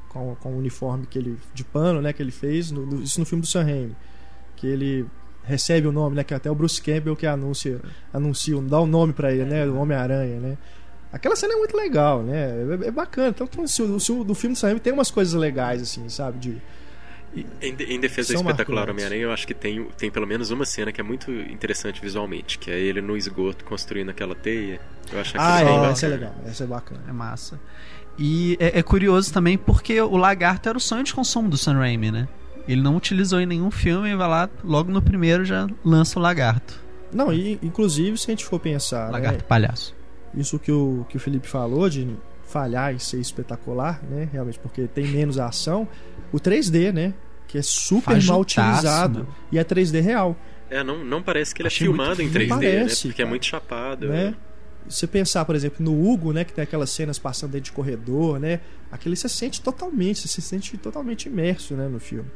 [0.09, 2.13] com, com o uniforme que ele, de pano, né?
[2.13, 3.95] Que ele fez, no- no- isso no filme do Sam Raimi.
[4.55, 5.05] Que ele
[5.43, 6.23] recebe o nome, né?
[6.23, 7.79] Que até o Bruce Campbell que anuncia,
[8.13, 9.65] anuncia dá o nome pra ele, né?
[9.67, 10.57] O Homem-Aranha, né?
[11.11, 12.49] Aquela cena é muito legal, né?
[12.83, 13.29] É, é bacana.
[13.29, 16.37] Então, assim, o, o, do filme do Sam Raimi tem umas coisas legais, assim, sabe?
[16.37, 16.61] De,
[17.61, 18.89] Em, em defesa do São espetacular.
[18.89, 22.57] Homem-Aranha, eu acho que tem, tem pelo menos uma cena que é muito interessante visualmente,
[22.59, 24.79] que é ele no esgoto construindo aquela teia.
[25.11, 26.15] Eu acho ah, bem é, essa é bacana.
[26.15, 26.35] legal.
[26.45, 27.01] Essa é bacana.
[27.07, 27.59] É massa.
[28.17, 31.75] E é, é curioso também porque o lagarto era o sonho de consumo do Sam
[31.75, 32.27] Raimi, né?
[32.67, 36.21] Ele não utilizou em nenhum filme e vai lá, logo no primeiro já lança o
[36.21, 36.85] lagarto.
[37.13, 39.95] Não, e inclusive, se a gente for pensar, né, Lagarto palhaço.
[40.39, 42.07] Isso que o, que o Felipe falou de
[42.43, 44.29] falhar em ser espetacular, né?
[44.31, 45.87] Realmente, porque tem menos ação.
[46.31, 47.13] O 3D, né?
[47.47, 49.19] Que é super mal Fajutaço, utilizado.
[49.21, 49.25] né?
[49.51, 50.35] E é 3D real.
[50.69, 53.11] É, não, não parece que ele Achei é filmado muito- em 3D, não parece, né?
[53.11, 53.29] Porque é cara.
[53.29, 54.07] muito chapado.
[54.09, 54.35] né?
[54.87, 56.45] Você pensar, por exemplo, no Hugo, né?
[56.45, 58.61] Que tem aquelas cenas passando dentro de corredor, né?
[58.91, 61.87] Aquele você sente totalmente, você se sente totalmente imerso, né?
[61.89, 62.29] No filme.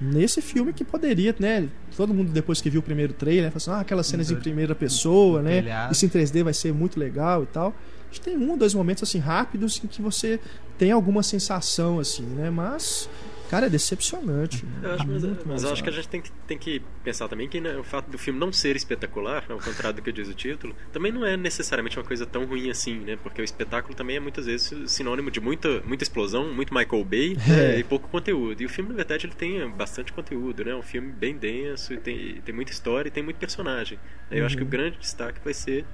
[0.00, 1.68] Nesse filme que poderia, né?
[1.96, 4.36] Todo mundo depois que viu o primeiro trailer, né, falou assim, ah, aquelas cenas em
[4.36, 5.62] primeira pessoa, né?
[5.62, 5.92] telhado.
[5.92, 7.74] Isso em 3D vai ser muito legal e tal.
[8.10, 10.40] A gente tem um ou dois momentos assim rápidos em que você
[10.78, 12.48] tem alguma sensação assim, né?
[12.48, 13.08] Mas,
[13.48, 14.64] cara, é decepcionante.
[14.66, 14.80] né?
[14.82, 17.28] Eu acho, mas, Muito mas eu acho que a gente tem que, tem que pensar
[17.28, 20.28] também que né, o fato do filme não ser espetacular, ao contrário do que diz
[20.28, 23.16] o título, também não é necessariamente uma coisa tão ruim assim, né?
[23.22, 27.36] Porque o espetáculo também é muitas vezes sinônimo de muita, muita explosão, muito Michael Bay
[27.36, 27.78] né, É.
[27.78, 28.60] e pouco conteúdo.
[28.62, 30.70] E o filme, na verdade, ele tem bastante conteúdo, né?
[30.72, 33.98] É um filme bem denso, e tem, tem muita história e tem muito personagem.
[34.30, 34.70] Eu acho que o Uhum.
[34.70, 35.84] grande destaque vai ser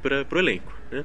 [0.00, 1.04] para pro elenco, né?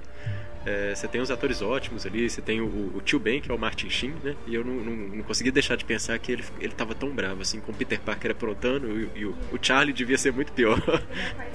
[0.67, 3.53] É, você tem os atores ótimos ali, você tem o, o tio Ben, que é
[3.55, 4.35] o Martin Sheen, né?
[4.45, 7.41] E eu não, não, não consegui deixar de pensar que ele, ele tava tão bravo,
[7.41, 10.77] assim, com o Peter Parker aprontando, e, e o, o Charlie devia ser muito pior.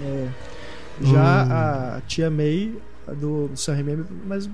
[0.03, 0.29] É.
[1.01, 2.73] Já a tia May
[3.09, 3.97] a do, do Sam Raimi é
[4.29, 4.49] mais,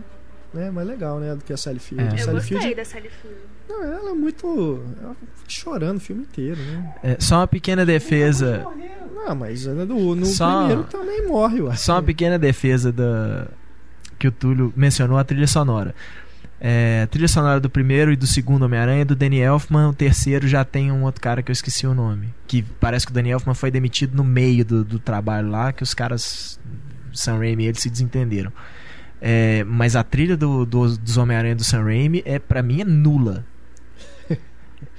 [0.55, 1.35] né, mais legal, né?
[1.35, 2.03] Do que a Sally Field.
[2.05, 2.09] É.
[2.09, 3.37] A Eu Sally gostei Field, da Sally Field.
[3.69, 4.83] não, ela é muito.
[5.03, 6.95] Ela fica chorando o filme inteiro, né?
[7.03, 8.65] É, só uma pequena defesa.
[9.15, 11.75] Não, mas ela do, no Só- primeiro também morre, ué.
[11.77, 13.49] Só uma pequena defesa da
[14.19, 15.95] que o Túlio mencionou a trilha sonora.
[16.61, 20.49] É, trilha sonora do primeiro e do segundo Homem-Aranha é do Danny Elfman, o terceiro
[20.49, 22.29] já tem um outro cara que eu esqueci o nome.
[22.49, 25.85] Que parece que o Danny Elfman foi demitido no meio do, do trabalho lá, que
[25.85, 26.59] os caras,
[27.13, 28.53] Sam Raimi e ele se desentenderam.
[29.21, 32.85] É, mas a trilha do, do- dos Homem-Aranha do Sam Raimi, é, pra mim, é
[32.85, 33.45] nula.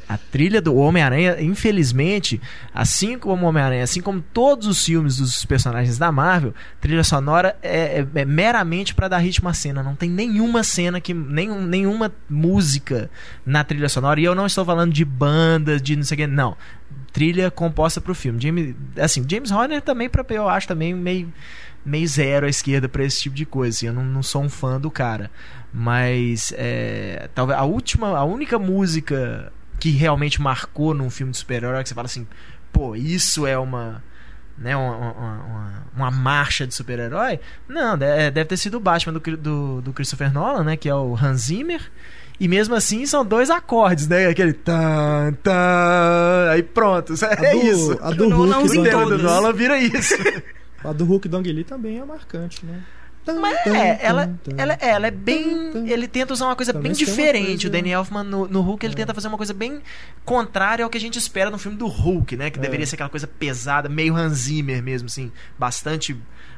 [0.10, 2.42] A trilha do Homem-Aranha, infelizmente,
[2.74, 7.56] assim como o Homem-Aranha, assim como todos os filmes dos personagens da Marvel, trilha sonora
[7.62, 9.84] é, é- é meramente pra dar ritmo à cena.
[9.84, 11.14] Não tem nenhuma cena que.
[11.14, 13.08] Nenhum, nenhuma música
[13.46, 14.20] na trilha sonora.
[14.20, 16.28] E eu não estou falando de bandas, de não sei o que.
[16.28, 16.58] Não.
[17.14, 18.42] Trilha composta pro filme.
[18.42, 21.32] James, assim, James Horner também, pra, eu acho também meio,
[21.86, 23.76] meio zero à esquerda pra esse tipo de coisa.
[23.78, 23.86] assim.
[23.86, 25.30] eu não, não sou um fã do cara.
[25.72, 31.82] Mas é, talvez a última, a única música que realmente marcou num filme de super-herói
[31.84, 32.28] que você fala assim,
[32.72, 34.04] pô, isso é uma
[34.58, 37.40] né, uma, uma, uma- marcha de super-herói?
[37.68, 40.94] Não, de- deve ter sido o Batman do, do, do Christopher Nolan, né, que é
[40.94, 41.82] o Hans Zimmer.
[42.40, 44.28] E mesmo assim são dois acordes, né?
[44.28, 48.00] Aquele tan, tan, aí pronto, A é do, isso.
[48.02, 49.18] A do o Nolan Hulk, em do O.
[49.18, 50.14] Nolan vira isso.
[50.84, 52.82] A do Hulk do Ang Lee também é marcante, né?
[53.34, 55.88] Mas é, ela, ela, é, ela é bem.
[55.90, 57.46] Ele tenta usar uma coisa Pelo bem diferente.
[57.48, 59.82] coisa- O Danny Elfman no, no Hulk ele tenta fazer uma coisa bem
[60.26, 62.50] contrária ao que a gente espera no filme do Hulk, né?
[62.50, 62.62] Que É.
[62.62, 65.32] deveria ser aquela coisa pesada, meio Hans Zimmer mesmo, assim.
[65.58, 66.16] Bastante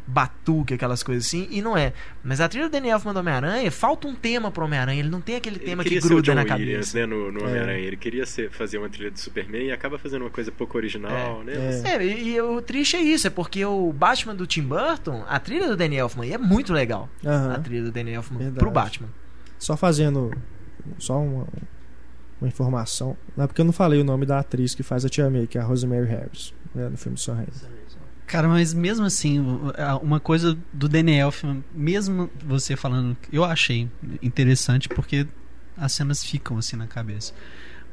[0.08, 1.48] batuque, aquelas coisas assim.
[1.52, 1.94] E não é.
[2.24, 5.00] Mas a trilha do Danny Elfman do Homem-Aranha, falta um tema pro Homem-Aranha.
[5.00, 6.98] Ele não tem aquele Ele tema que queria ser o gruda John na Williams, cabeça.
[7.00, 7.44] né, no, no É.
[7.44, 7.86] Homem-Aranha.
[7.86, 11.44] Ele queria ser, fazer uma trilha de Superman e acaba fazendo uma coisa pouco original,
[11.44, 11.54] né?
[11.86, 11.96] É.
[11.96, 15.40] É, e, e o triste é isso, é porque o Batman do Tim Burton, a
[15.40, 17.10] trilha do Danny Elfman é muito legal.
[17.26, 17.54] Aham.
[17.54, 18.60] A trilha do Danny Elfman Verdade.
[18.60, 19.10] pro Batman.
[19.60, 20.32] Só fazendo.
[20.98, 21.48] Só uma,
[22.42, 23.16] uma informação.
[23.38, 25.46] Não é porque eu não falei o nome da atriz que faz a Tia May,
[25.46, 27.52] que é a Rosemary Harris, né, no filme Sam Raimi.
[28.32, 29.44] Cara, mas mesmo assim,
[30.02, 33.90] uma coisa do Danny Elfman, mesmo você falando, eu achei
[34.24, 35.28] interessante porque
[35.78, 37.34] as cenas ficam assim na cabeça.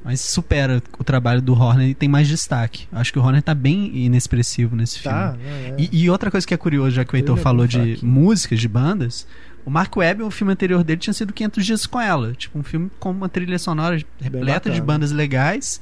[0.05, 2.87] Mas supera o trabalho do Horner e tem mais destaque.
[2.93, 5.45] Acho que o Horner tá bem inexpressivo nesse Tá, filme.
[5.45, 5.77] né, é.
[5.77, 8.07] E, e outra coisa que é curioso, já que o Heitor é falou de fraquinho.
[8.13, 9.27] músicas, de bandas,
[9.65, 12.33] o Mark Webb, o filme anterior dele tinha sido 500 Dias com Ela.
[12.33, 15.81] Tipo, um filme com uma trilha sonora repleta de bandas legais.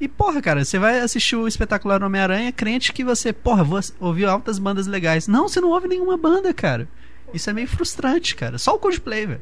[0.00, 4.26] E, porra, cara, você vai assistir o espetacular Homem-Aranha crente que você, porra, vou ouvir
[4.26, 5.26] altas bandas legais.
[5.26, 6.88] Não, você não ouve nenhuma banda, cara.
[7.34, 8.58] Isso é meio frustrante, cara.
[8.58, 9.40] Só o Coldplay, velho.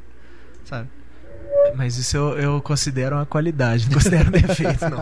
[0.64, 0.88] Sabe?
[1.74, 4.98] Mas isso eu, eu considero uma qualidade, não considero um defeito, não.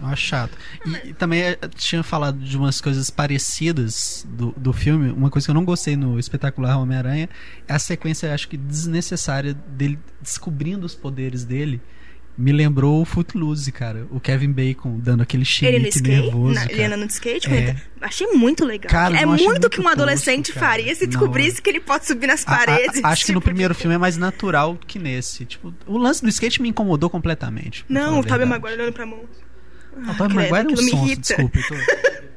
[0.00, 0.56] Eu acho chato.
[0.84, 5.10] E, e também eh, tinha falado de umas coisas parecidas do, do filme.
[5.10, 7.28] Uma coisa que eu não gostei no espetacular Homem-Aranha
[7.66, 11.80] é a sequência, acho que desnecessária dele descobrindo os poderes dele.
[12.38, 14.06] Me lembrou o Footloose, cara.
[14.12, 16.54] O Kevin Bacon dando aquele chilique nervoso.
[16.54, 17.50] na- ele andando de skate, É.
[17.50, 18.88] muito- achei muito legal.
[18.88, 22.06] Cara, é muito muito que um adolescente tosco, faria se Não, descobrisse que ele pode
[22.06, 23.00] subir nas A- a- paredes.
[23.02, 25.44] acho que no tipo, primeiro filme é mais natural que nesse.
[25.46, 27.84] Tipo, o lance do skate me incomodou completamente.
[27.88, 28.46] Não, a o Tobey.
[28.46, 29.18] Maguire olhando pra mão.
[29.98, 31.20] O Tobey credo, Maguire é um sonso, irrita.
[31.22, 31.58] desculpa.
[31.58, 32.18] eu tô-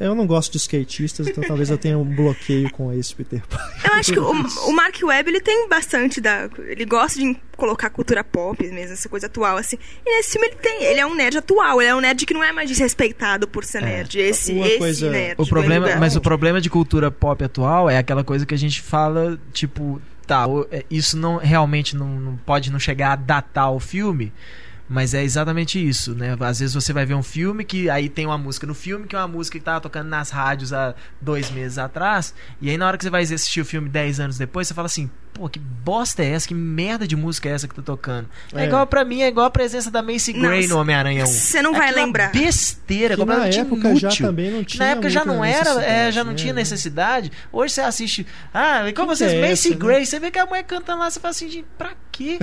[0.00, 3.90] Eu não gosto de skatistas, então talvez eu tenha um bloqueio com esse Peter Parker.
[3.90, 4.32] Eu acho que o,
[4.68, 6.48] o Mark Webb, ele tem bastante da...
[6.66, 9.78] Ele gosta de colocar cultura pop mesmo, essa coisa atual, assim.
[10.04, 10.82] E nesse filme ele tem...
[10.84, 13.62] Ele é um nerd atual, ele é um nerd que não é mais desrespeitado por
[13.62, 14.18] ser nerd.
[14.18, 15.34] Esse, esse coisa- nerd.
[15.38, 18.80] O problema, mas o problema de cultura pop atual é aquela coisa que a gente
[18.80, 23.78] fala, tipo, tá, é, isso não realmente não, não pode não chegar a datar o
[23.78, 24.32] filme,
[24.88, 26.36] mas é exatamente isso, né?
[26.40, 29.16] Às vezes você vai ver um filme que aí tem uma música no filme que
[29.16, 32.86] é uma música que tava tocando nas rádios há dois meses atrás, e aí na
[32.86, 35.58] hora que você vai assistir o filme dez anos depois, você fala assim, pô, que
[35.58, 36.46] bosta é essa?
[36.46, 38.28] Que merda de música é essa que tá tocando?
[38.52, 38.66] É, É.
[38.66, 41.26] igual pra mim, é igual a presença da Macy Não, Gray no Homem-Aranha 1.
[41.26, 42.30] Você não vai é uma lembrar.
[42.32, 44.10] besteira, Que na completamente época inútil.
[44.10, 46.36] já também não tinha na época já não era, é, já não né?
[46.36, 47.32] tinha necessidade.
[47.50, 48.26] Hoje você assiste.
[48.52, 49.76] Ah, e como Que vocês, que é Macy essa, né?
[49.86, 52.38] Gray, você vê que a mulher cantando lá, você fala assim, pra quê?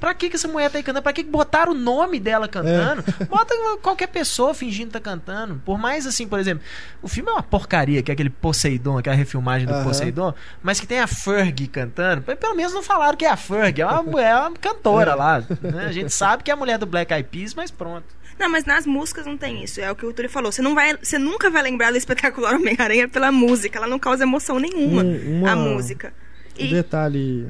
[0.00, 1.02] pra que que essa mulher tá aí cantando?
[1.02, 3.04] Pra que que botaram o nome dela cantando?
[3.20, 3.24] É.
[3.26, 5.60] Bota qualquer pessoa fingindo que tá cantando.
[5.64, 6.64] Por mais assim, por exemplo,
[7.02, 9.84] o filme é uma porcaria, que é aquele Poseidon, aquela refilmagem do Aham.
[9.84, 12.22] Poseidon, mas que tem a Ferg cantando.
[12.22, 15.14] Pelo menos não falaram que é a Ferg, é uma, é uma cantora É.
[15.14, 15.40] lá.
[15.62, 15.86] né?
[15.86, 18.04] A gente sabe que é a mulher do Black Eyed Peas, mas pronto.
[18.36, 19.80] Não, mas nas músicas não tem isso.
[19.80, 20.50] É o que o Túlio falou.
[20.50, 23.78] Você, não vai, você nunca vai lembrar do espetacular Homem-Aranha pela música.
[23.78, 26.12] Ela não causa emoção nenhuma, Um- uma- a música.
[26.58, 27.48] Um E, detalhe.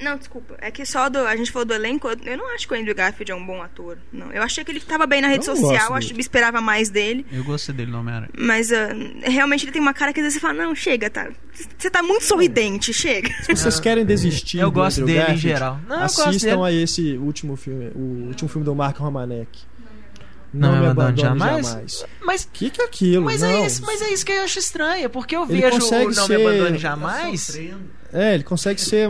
[0.00, 0.56] Não, desculpa.
[0.60, 2.94] É que só do, a gente falou do elenco, eu, não acho que o Andrew
[2.94, 3.98] Garfield é um bom ator.
[4.12, 4.32] Não.
[4.32, 6.20] Eu achei que ele tava bem na rede Eu não social, gosto acho, dele.
[6.20, 7.26] esperava mais dele.
[7.32, 8.30] Eu gostei dele no Homem-Aranha.
[8.38, 8.88] Mas ah,
[9.22, 11.28] realmente ele tem uma cara que às vezes você fala, não, chega, tá.
[11.76, 13.28] Você tá muito sorridente, chega.
[13.42, 15.80] Se vocês querem desistir Eu do gosto Andrew dele em Garfield, geral.
[15.88, 16.62] Não, eu gosto assistam dele.
[16.78, 19.48] a esse último filme, o último filme do Mark Romanek.
[20.54, 21.66] Não Me Abandone Jamais?
[21.66, 22.04] jamais.
[22.22, 23.24] Mas O que, que é aquilo?
[23.26, 23.48] Mas não.
[23.50, 26.24] é, isso, mas é isso que eu acho estranho, porque eu Ele vejo o Não
[26.26, 27.58] ser- Me Abandone Jamais.
[28.12, 29.08] É, ele consegue ser.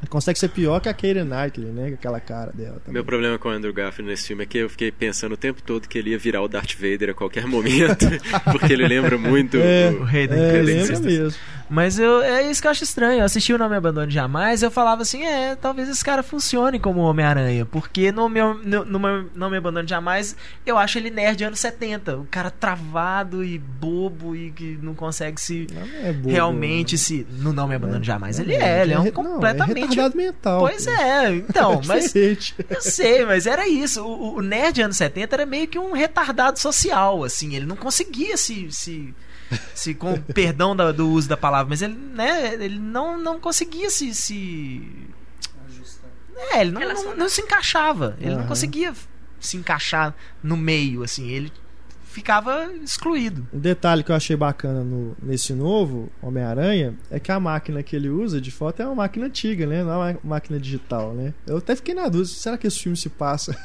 [0.00, 1.88] ele consegue ser pior que a Keira Knightley, né?
[1.94, 2.94] Aquela cara dela também.
[2.94, 5.62] Meu problema com o Andrew Garfield nesse filme é que eu fiquei pensando o tempo
[5.62, 8.06] todo que ele ia virar o Darth Vader a qualquer momento,
[8.50, 10.94] porque ele lembra muito É, o, O rei da É, inteligência.
[10.94, 11.40] lembra mesmo.
[11.70, 13.20] Mas eu, é isso que eu acho estranho.
[13.20, 16.78] Eu assisti o Não Me Abandone Jamais eu falava assim: é, talvez esse cara funcione
[16.78, 17.66] como Homem-Aranha.
[17.66, 21.60] Porque no meu, no, no meu Não Me Abandone Jamais eu acho ele nerd anos
[21.60, 22.16] 70.
[22.16, 25.66] O cara travado e bobo e que não consegue se.
[25.72, 26.98] Não é bobo, realmente né?
[26.98, 27.26] se.
[27.30, 29.78] No Não Me Abandone Jamais Não, ele é, ele é um não, completamente.
[29.78, 30.60] É retardado mental.
[30.60, 32.14] pois é, então, mas.
[32.14, 34.02] Eu sei, mas era isso.
[34.02, 37.54] O, o nerd anos 70 era meio que um retardado social, assim.
[37.54, 38.70] Ele não conseguia se.
[38.70, 39.14] se,
[39.74, 43.38] se com o perdão da- do uso da palavra, mas ele, né, ele não, não
[43.40, 44.14] conseguia se.
[44.14, 44.82] se...
[46.52, 48.16] É, ele não, não, não se encaixava.
[48.20, 48.48] Ele não Aham.
[48.48, 48.94] conseguia
[49.40, 51.28] se encaixar no meio, assim.
[51.28, 51.52] Ele
[52.04, 53.46] ficava excluído.
[53.52, 57.94] Um detalhe que eu achei bacana no, nesse novo Homem-Aranha é que a máquina que
[57.96, 59.82] ele usa de foto é uma máquina antiga, né?
[59.82, 61.34] Não é uma máquina digital, né?
[61.46, 63.56] Eu até fiquei na dúvida, será que esse filme se passa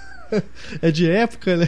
[0.81, 1.67] é de época, né?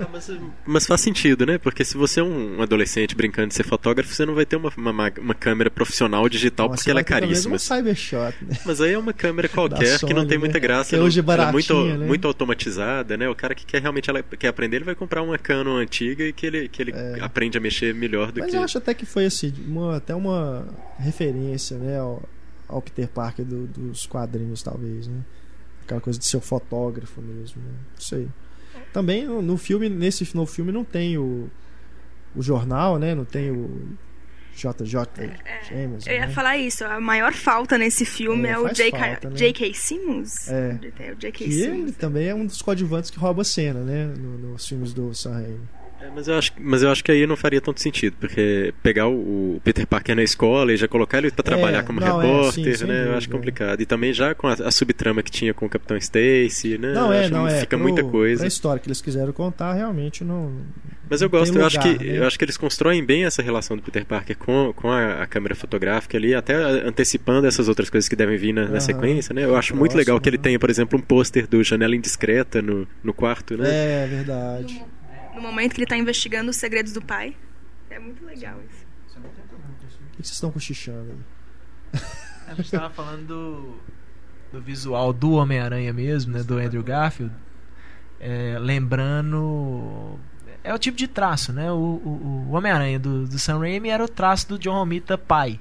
[0.00, 0.30] Ah, mas,
[0.66, 1.58] mas faz sentido, né?
[1.58, 4.72] Porque se você é um adolescente brincando de ser fotógrafo, você não vai ter uma,
[4.76, 7.52] uma, uma câmera profissional digital Nossa, porque ela é caríssima.
[7.52, 8.56] Uma Cybershot, né?
[8.64, 10.44] Mas aí é uma câmera qualquer que não Sony, tem né?
[10.44, 10.90] muita graça.
[10.90, 12.06] Que não- hoje é muito, né?
[12.06, 13.28] muito automatizada, né?
[13.28, 16.32] O cara que quer realmente ela, quer aprender, ele vai comprar uma Canon antiga e
[16.32, 18.42] que ele, que ele aprende a mexer melhor do É.
[18.42, 18.56] Mas que.
[18.56, 20.66] eu acho até que foi assim, uma- até uma
[20.98, 22.22] referência, né, ao,
[22.66, 25.18] ao Peter Parker do- dos quadrinhos, talvez, né?
[25.88, 27.70] Aquela coisa de ser o fotógrafo mesmo, né?
[27.94, 28.28] Não sei.
[28.92, 31.48] Também no, filme, nesse novo filme, não tem o,
[32.36, 33.14] o jornal, né?
[33.14, 33.96] Não tem o
[34.54, 34.92] JJ
[35.70, 36.32] Jameson, Eu ia né?
[36.32, 38.98] falar isso, a maior falta nesse filme É, é, o J.K.
[38.98, 39.18] né?
[39.34, 39.72] J.K.
[39.74, 40.48] Simmons.
[40.48, 40.78] É.
[40.98, 41.30] É o J.K.
[41.32, 41.96] Que ele Simmons.
[41.96, 44.06] também é um dos coadjuvantes que rouba a cena, né?
[44.06, 45.60] no- nos filmes do Sam Raimi.
[46.00, 49.08] É, mas, eu acho, mas eu acho que aí não faria tanto sentido, porque pegar
[49.08, 52.26] o, Peter Parker na escola e já colocar ele pra trabalhar É, como não, é,
[52.26, 53.06] repórter, sim, sem né?
[53.08, 53.30] Eu acho é.
[53.32, 53.80] complicado.
[53.80, 56.92] E também já com a, a subtrama que tinha com o Capitão Stacy, né?
[56.92, 57.60] Não é, não é.
[57.60, 58.40] Fica Pro- muita coisa.
[58.40, 60.52] Pra história que eles quiseram contar, realmente não.
[61.10, 62.18] Mas eu gosto, eu acho lugar, que né?
[62.18, 65.26] eu acho que eles constroem bem essa relação do Peter Parker com, com a, a
[65.26, 69.44] câmera fotográfica ali, até antecipando essas outras coisas que devem vir na, na sequência, né?
[69.44, 72.60] Eu acho muito Próximo, legal que ele tenha, por exemplo, um pôster do Janela Indiscreta
[72.62, 73.68] no, no quarto, né?
[73.68, 74.82] É verdade.
[75.38, 77.36] No momento que ele tá investigando os segredos do pai.
[77.88, 78.84] É muito legal isso.
[79.14, 79.30] Por
[80.16, 82.00] que vocês estão cochichando aí?
[82.48, 83.76] A gente tava falando do,
[84.52, 86.42] do visual do Homem-Aranha mesmo, né?
[86.42, 87.32] Do Andrew Garfield.
[88.18, 90.18] É, lembrando.
[90.64, 91.70] É o tipo de traço, né?
[91.70, 95.60] O, o, o Homem-Aranha do, do Sam Raimi era o traço do John Romita pai.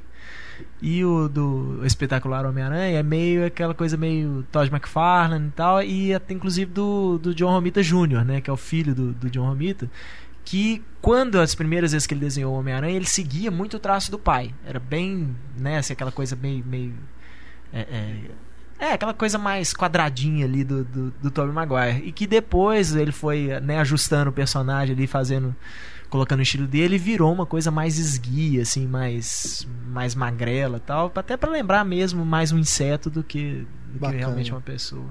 [0.82, 5.84] E o do espetacular Homem-Aranha é meio aquela coisa meio Todd McFarlane e tal.
[5.84, 8.42] E até inclusive do, do John Romita Jr., né?
[8.42, 9.90] Que é o filho do, do John Romita.
[10.46, 14.12] Que quando as primeiras vezes que ele desenhou o Homem-Aranha, ele seguia muito o traço
[14.12, 14.54] do pai.
[14.66, 15.80] Era bem, né?
[15.80, 16.64] Assim, aquela coisa meio.
[16.66, 16.94] meio
[17.74, 18.16] é, é,
[18.80, 22.08] é, aquela coisa mais quadradinha ali do, do, do Tobey Maguire.
[22.08, 25.56] E que depois ele foi né, ajustando o personagem ali, fazendo.
[26.10, 31.12] Colocando o estilo dele virou uma coisa mais esguia, assim, mais, mais magrela e tal.
[31.16, 35.10] Até pra lembrar mesmo mais um inseto do que, do que realmente uma pessoa.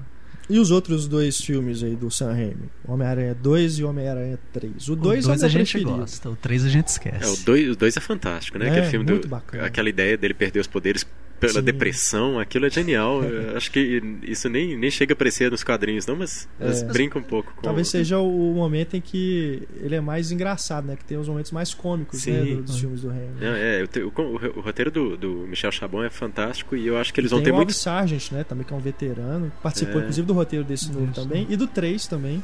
[0.49, 2.69] E os outros dois filmes aí do Sam Raimi?
[2.87, 4.87] Homem-Aranha 2 e Homem-Aranha 3.
[4.87, 5.97] O O 2 é a gente preferido.
[5.97, 7.23] gosta, o três a gente esquece.
[7.25, 8.67] É, o 2 o dois é fantástico, né?
[8.67, 9.29] É, Aquele filme muito do.
[9.29, 9.65] bacana.
[9.65, 11.05] Aquela ideia dele perder os poderes
[11.39, 11.61] pela Sim.
[11.61, 13.23] depressão, aquilo é genial.
[13.25, 16.85] Eu acho que isso nem, nem chega a aparecer nos quadrinhos, não, mas, mas É.
[16.85, 17.61] brinca um pouco com.
[17.61, 20.95] Talvez seja o momento em que ele é mais engraçado, né?
[20.95, 23.27] Que tem os momentos mais cômicos né, dos filmes do Raimi.
[23.39, 27.13] Não, é, o, o, o roteiro do, do Michel Chabon é fantástico e eu acho
[27.13, 27.73] que eles vão tem ter o muito.
[27.73, 28.43] Sargent, né?
[28.43, 29.51] Também que é um veterano.
[29.61, 29.99] Participou, É.
[29.99, 31.45] inclusive, do roteiro desse novo também.
[31.49, 32.43] E do 3 também.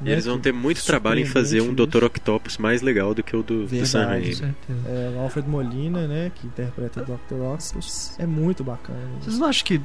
[0.00, 2.04] E né, eles vão ter muito trabalho em fazer um Dr.
[2.04, 4.06] Octopus mais legal do que o do, do Sam Verdade.
[4.06, 4.28] Raimi.
[4.30, 4.88] Com certeza.
[4.88, 6.32] É, o Alfred Molina, né?
[6.34, 7.34] Que interpreta o Dr.
[7.42, 8.18] Octopus.
[8.18, 8.98] É muito bacana.
[9.20, 9.80] Vocês não acham que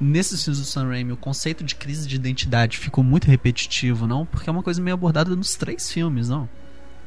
[0.00, 4.26] nesses filmes do Sam Raimi o conceito de crise de identidade ficou muito repetitivo, não?
[4.26, 6.48] Porque é uma coisa meio abordada nos três filmes, não?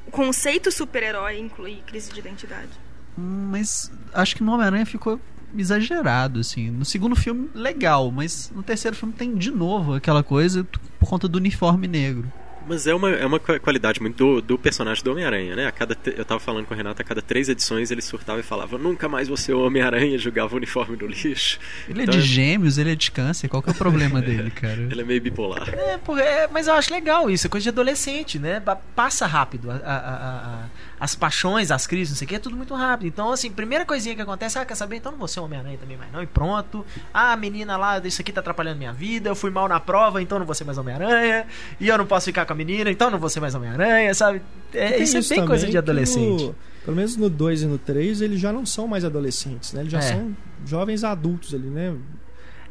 [0.08, 2.70] O conceito super-herói inclui crise de identidade.
[3.18, 5.20] Hum, Mas acho que no Homem-Aranha ficou
[5.56, 6.70] exagerado, assim.
[6.72, 10.66] No segundo filme, legal, mas no terceiro filme tem de novo aquela coisa
[11.00, 12.32] por conta do uniforme negro.
[12.70, 15.68] Mas é uma, é uma qua- qualidade muito do, do personagem do Homem-Aranha, né?
[15.68, 18.44] A cada, eu tava falando com o Renato, a cada três edições ele surtava e
[18.44, 21.60] falava: Nunca mais você é o Homem-Aranha, jogava o uniforme no lixo.
[21.88, 24.52] Ele Então é de gêmeos, ele é de câncer, qual que é o problema dele,
[24.52, 24.82] cara?
[24.82, 25.70] Ele é meio bipolar.
[25.70, 28.60] É, porque- é, mas eu acho legal isso, é coisa de adolescente, né?
[28.60, 29.72] Pa- Passa rápido.
[29.72, 30.66] a- a- a- a-
[31.00, 33.08] as paixões, as crises, não sei o que, é tudo muito rápido.
[33.08, 34.96] Então, assim, primeira coisinha que acontece, ah, quer saber?
[34.96, 36.86] Então não vou ser Homem-Aranha também mais não, e pronto.
[37.14, 40.22] Ah, a menina lá, isso aqui tá atrapalhando minha vida, eu fui mal na prova,
[40.22, 41.46] então não vou ser mais Homem-Aranha,
[41.80, 44.42] e eu não posso ficar com a menina, então não vou ser mais Homem-Aranha, sabe?
[44.74, 46.44] É, Tem isso é bem coisa de adolescente.
[46.46, 49.82] no- pelo menos no 2 e no 3, eles já não são mais adolescentes, né?
[49.82, 50.02] Eles já É.
[50.02, 51.94] são jovens adultos ali, né?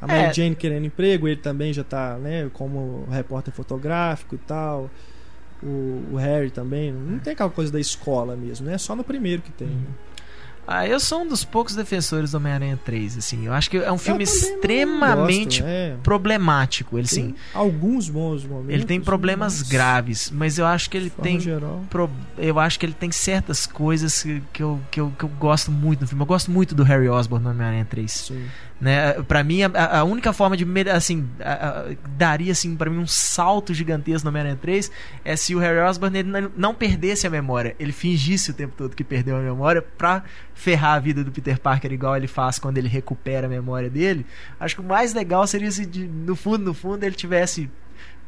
[0.01, 0.23] A É.
[0.23, 4.91] Mary Jane querendo emprego, ele também já tá, né, como repórter fotográfico e tal.
[5.63, 6.93] O, o Harry também.
[6.93, 8.77] Não tem aquela coisa da escola mesmo, né?
[8.79, 9.69] Só no primeiro que tem.
[9.69, 9.77] né?
[10.69, 13.47] Ah, eu sou um dos poucos defensores do Homem-Aranha 3, assim.
[13.47, 15.97] Eu acho que é um filme extremamente gosto, é.
[16.03, 16.99] problemático.
[16.99, 18.75] Ele, Tem alguns bons momentos.
[18.75, 21.39] ele tem problemas mas, graves, mas eu acho que ele tem
[21.89, 25.29] pro- eu acho que ele tem certas coisas que, que, eu, que, eu, que eu
[25.39, 26.23] gosto muito no filme.
[26.23, 28.11] Eu gosto muito do Harry Osborn no Homem-Aranha 3.
[28.11, 28.47] Sim.
[28.79, 29.15] Né?
[29.23, 31.85] Pra mim, a, a única forma de assim, a- a-
[32.17, 34.91] daria assim para mim um salto gigantesco no Homem-Aranha 3
[35.25, 38.95] é se o Harry Osborn ele não- perdesse a memória, ele fingisse o tempo todo
[38.95, 40.23] que perdeu a memória pra
[40.55, 44.27] ferrar a vida do Peter Parker igual ele faz quando ele recupera a memória dele.
[44.61, 47.71] Acho que o mais legal seria se no fundo, no fundo ele tivesse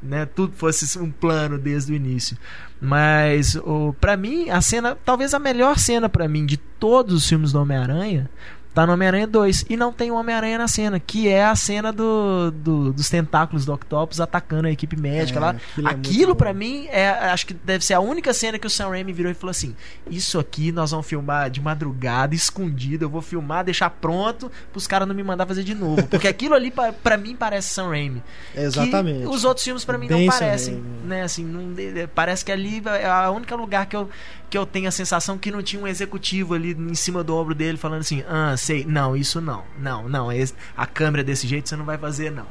[0.03, 2.39] né, tudo fosse um plano desde o início.
[2.81, 7.29] Mas o para mim a cena, talvez a melhor cena pra mim de todos os
[7.29, 8.31] filmes do Homem-Aranha,
[8.79, 9.65] Tá no Homem-Aranha 2.
[9.69, 13.65] E não tem o Homem-Aranha na cena, que é a cena do, do- dos tentáculos
[13.65, 15.51] do Octopus atacando a equipe médica É, lá.
[15.51, 16.39] aquilo é Aquilo, bom.
[16.39, 19.33] pra mim, é, acho que deve ser a única cena que o Sam Raimi virou
[19.33, 19.75] e falou assim:
[20.09, 23.05] Isso aqui nós vamos filmar de madrugada, escondido.
[23.05, 26.07] Eu vou filmar, deixar pronto pros caras não me mandar fazer de novo.
[26.07, 28.23] Porque aquilo ali, pra, pra mim, parece Sam Raimi.
[28.55, 29.27] Exatamente.
[29.27, 30.89] Os outros filmes pra mim Bem não parecem, Raimi.
[31.05, 31.23] né?
[31.23, 34.09] Assim, não, é, parece que ali é a única lugar que eu,
[34.49, 37.55] que eu tenho a sensação que não tinha um executivo ali em cima do ombro
[37.55, 39.63] dele falando assim: "Ah, sei, não, isso não.
[39.79, 42.47] Não, não, esse- a câmera desse jeito você não vai fazer não".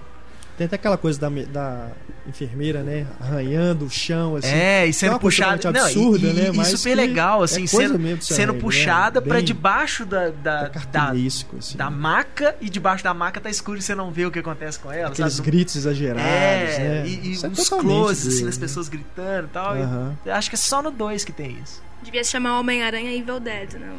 [0.58, 1.90] Tem até aquela coisa da, me- da
[2.28, 3.06] enfermeira, né?
[3.20, 4.48] Arranhando o chão, assim.
[4.48, 6.50] é, e é sendo uma coisa puxada, totalmente não, absurda, e, né?
[6.52, 8.60] e Mas super legal é assim, coisa sendo, mesmo sendo Raimi, né?
[8.62, 11.78] puxada pra Bem- debaixo da da, É da, assim.
[11.78, 14.80] da maca e debaixo da maca tá escuro e você não vê o que acontece
[14.80, 15.46] com ela, Aqueles sabe?
[15.52, 17.08] gritos exagerados, é, né?
[17.08, 18.62] e, e Isso é uns closes assim das né?
[18.62, 19.78] pessoas gritando e tal.
[19.78, 20.18] e- Aham.
[20.26, 21.84] eu acho que é só no 2 que tem isso.
[22.02, 23.92] Devia se chamar Homem-Aranha Evil Dead, né?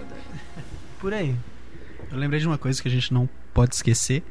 [0.98, 1.36] Por aí.
[2.10, 4.22] Eu lembrei de uma coisa que a gente não pode esquecer.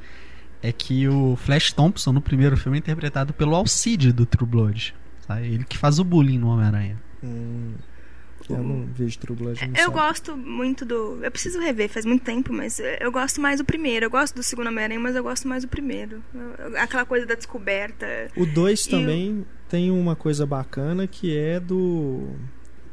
[0.61, 4.95] É que o Flash Thompson no primeiro filme é interpretado pelo Alcide do True Blood.
[5.27, 5.39] tá?
[5.41, 6.97] Ele que faz o bullying no Homem-Aranha.
[7.23, 7.73] Hum,
[8.49, 9.61] eu não vejo True Blood.
[9.61, 9.93] não Eu sei.
[9.93, 11.19] gosto muito do.
[11.23, 14.05] Eu preciso rever, faz muito tempo, mas eu gosto mais do primeiro.
[14.05, 16.23] Eu gosto do segundo Homem-Aranha, mas eu gosto mais do primeiro.
[16.77, 18.05] Aquela coisa da descoberta.
[18.35, 22.29] O 2 E também tem uma coisa bacana que é do.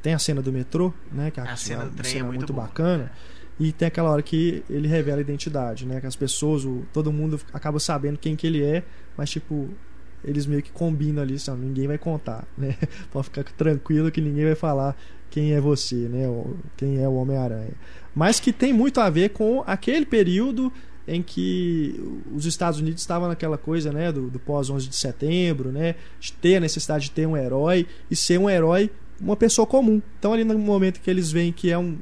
[0.03, 1.31] Tem a cena do metrô, né?
[1.31, 2.67] Que A cena uma do trem é cena muito boa.
[2.67, 3.11] bacana.
[3.59, 6.01] E tem aquela hora que ele revela a identidade, né?
[6.01, 8.83] Que as pessoas, o, todo mundo acaba sabendo quem que ele é,
[9.17, 9.69] mas tipo,
[10.25, 11.65] eles meio que combinam ali, sabe?
[11.65, 12.77] ninguém vai contar, né?
[13.13, 14.97] Pode ficar tranquilo que ninguém vai falar
[15.31, 16.29] quem é você, né?
[16.29, 17.73] Ou Quem é o Homem-Aranha.
[18.15, 20.73] Mas que tem muito a ver com aquele período
[21.07, 22.01] em que
[22.33, 26.33] os Estados Unidos estavam naquela coisa, né, do, do pós 11 de setembro, né, de
[26.33, 28.91] ter a necessidade de ter um herói e ser um herói,
[29.21, 30.01] uma pessoa comum.
[30.19, 31.99] Então ali no momento que eles veem que é um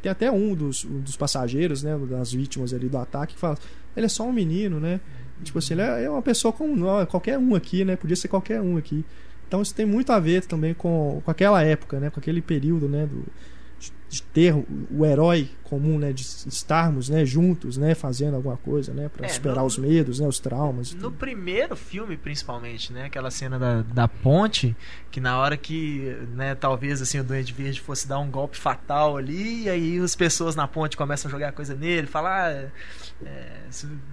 [0.00, 3.58] tem até um dos, um dos passageiros, né, das vítimas ali do ataque que fala,
[3.96, 5.00] ele é só um menino, né?
[5.42, 6.54] Tipo assim, ele é é uma pessoa
[7.02, 7.96] é qualquer um aqui, né?
[7.96, 9.04] Podia ser qualquer um aqui.
[9.46, 12.08] Então isso tem muito a ver também com, com aquela época, né?
[12.08, 13.06] Com aquele período, né?
[13.06, 13.24] Do,
[14.08, 16.12] de- ter o, herói comum, né?
[16.12, 17.24] De estarmos, né?
[17.24, 17.94] Juntos, né?
[17.94, 19.08] Fazendo alguma coisa, né?
[19.08, 20.26] Para É, superar no- os medos, né?
[20.28, 20.92] Os traumas.
[20.94, 23.06] No primeiro filme, principalmente, né?
[23.06, 24.76] Aquela cena da, da ponte,
[25.10, 29.16] que na hora que, né, talvez assim, o Duende Verde fosse dar um golpe fatal
[29.16, 32.50] ali, e aí as pessoas na ponte começam a jogar coisa nele, falar.
[32.50, 32.70] ah,
[33.24, 33.62] é,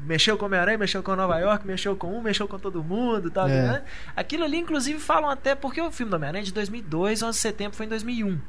[0.06, 3.30] mexeu com o Homem-Aranha, mexeu com Nova York, mexeu com um, mexeu com todo mundo
[3.32, 3.68] tal, É.
[3.68, 3.82] né?
[4.16, 7.42] Aquilo ali, inclusive, falam até porque o filme do Homem-Aranha é de 2002, 11 de
[7.42, 8.40] setembro foi em 2001.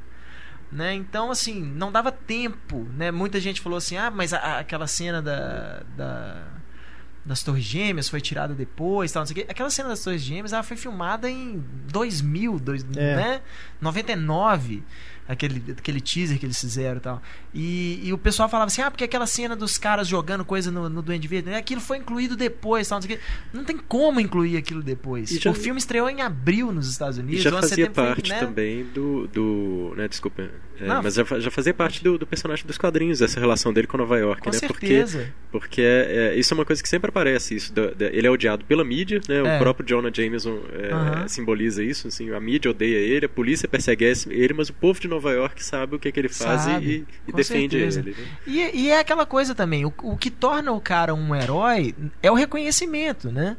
[0.72, 0.94] Né?
[0.94, 3.10] Então, assim, não dava tempo, né?
[3.10, 6.46] Muita gente falou assim, ah, mas a- a- aquela cena da, da-
[7.24, 9.50] das Torres Gêmeas foi tirada depois, tal, não sei o quê.
[9.50, 11.58] Aquela cena das Torres Gêmeas, ela foi filmada em
[11.92, 13.16] 2000, dois, É.
[13.16, 13.40] né?
[13.80, 14.84] 99,
[15.30, 17.22] aquele, aquele teaser que eles fizeram e tal.
[17.54, 20.88] E, e o pessoal falava assim, ah, porque aquela cena dos caras jogando coisa no,
[20.88, 21.56] no Duende Verde, né?
[21.56, 23.18] aquilo foi incluído depois, tal, não sei.
[23.52, 25.30] Não tem como incluir aquilo depois.
[25.30, 27.84] E já- o filme estreou em abril nos Estados E Unidos, já 11 de fazia
[27.86, 28.38] setembro foi, parte né?
[28.38, 29.94] também do, do.
[29.96, 30.48] né, desculpa.
[30.80, 31.02] é, Não.
[31.02, 34.18] mas já, já fazia parte do, do personagem dos quadrinhos, essa relação dele com Nova
[34.18, 34.58] York, Com né?
[34.66, 35.32] Porque, certeza.
[35.50, 37.54] porque é, é- isso é uma coisa que sempre aparece.
[37.54, 39.36] Isso da- da- ele é odiado pela mídia, né?
[39.38, 39.56] É.
[39.56, 42.08] O próprio Jonah Jameson é, simboliza isso.
[42.08, 45.62] Assim, a mídia odeia ele, a polícia persegue ele, mas o povo de Nova York
[45.62, 48.00] sabe o que, é que ele faz Sabe, e, e defende certeza.
[48.00, 48.10] ele.
[48.12, 48.26] né?
[48.46, 52.30] E, e é aquela coisa também, o, o que torna o cara um herói é
[52.30, 53.56] o reconhecimento, né?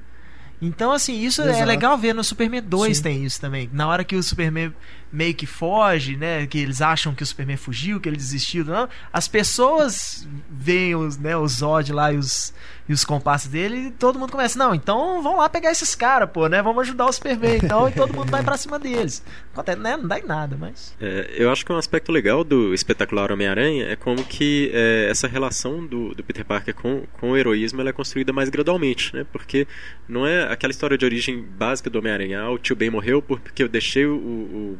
[0.62, 1.66] Então, assim, isso é Exato.
[1.66, 3.03] legal ver no Superman 2 Sim.
[3.03, 3.68] tem isso também.
[3.74, 4.72] Na hora que o Superman
[5.12, 6.47] meio que foge, né?
[6.47, 8.88] Que eles acham que o Superman fugiu, que ele desistiu, não.
[9.12, 12.53] As pessoas veem os, né, os Zod lá e os,
[12.88, 16.30] e os compassos dele e todo mundo começa, não, então vamos lá pegar esses caras,
[16.30, 16.62] pô, né?
[16.62, 19.24] Vamos ajudar o Superman, então, e todo mundo vai pra cima deles.
[19.53, 19.97] Acontece, né?
[19.97, 20.95] Não dá em nada, mas.
[20.99, 25.28] É, eu acho que um aspecto legal do espetacular Homem-Aranha é como que é, essa
[25.28, 29.26] relação do, do Peter Parker com, com o heroísmo ela é construída mais gradualmente, né?
[29.32, 29.68] Porque
[30.07, 32.41] não é aquela história de origem básica do Homem-Aranha.
[32.41, 34.80] Ah, o tio Ben morreu porque eu deixei o, o,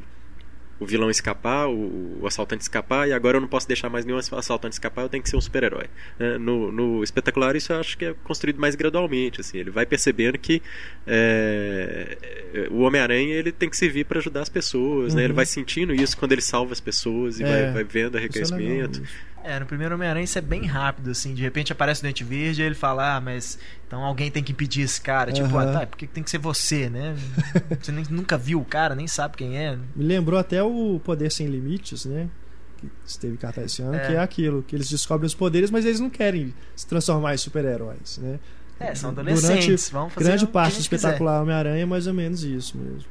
[0.82, 4.18] o vilão escapar, o, o assaltante escapar, e agora eu não posso deixar mais nenhum
[4.18, 5.86] assaltante escapar, eu tenho que ser um super-herói.
[6.18, 6.40] né?
[6.40, 10.40] No, no espetacular isso eu acho que é construído mais gradualmente, assim, ele vai percebendo
[10.40, 10.60] que
[11.06, 15.22] é, o Homem-Aranha ele tem que servir para ajudar as pessoas, né?
[15.24, 15.36] Ele Uhum.
[15.36, 19.06] vai sentindo isso quando ele salva as pessoas e É, vai, vai vendo Isso
[19.44, 21.34] é no primeiro Homem-Aranha isso é bem rápido, assim.
[21.34, 24.52] De repente aparece o Dente Verde e ele fala, ah, mas então alguém tem que
[24.52, 25.32] impedir esse cara.
[25.32, 27.16] Tipo, ah, tá, por que tem que ser você, né?
[27.82, 29.78] Você nem, nunca viu o cara, nem sabe quem é.
[29.96, 32.30] Me lembrou até o Poder Sem Limites, né?
[32.78, 34.08] Que esteve em cartaz esse ano, É.
[34.08, 37.38] que é aquilo, que eles descobrem os poderes, mas eles não querem se transformar em
[37.38, 38.40] super-heróis, né?
[38.80, 42.08] É, são Durante adolescentes, vamos fazer Grande o que parte do espetacular Homem-Aranha é mais
[42.08, 43.06] ou menos isso mesmo.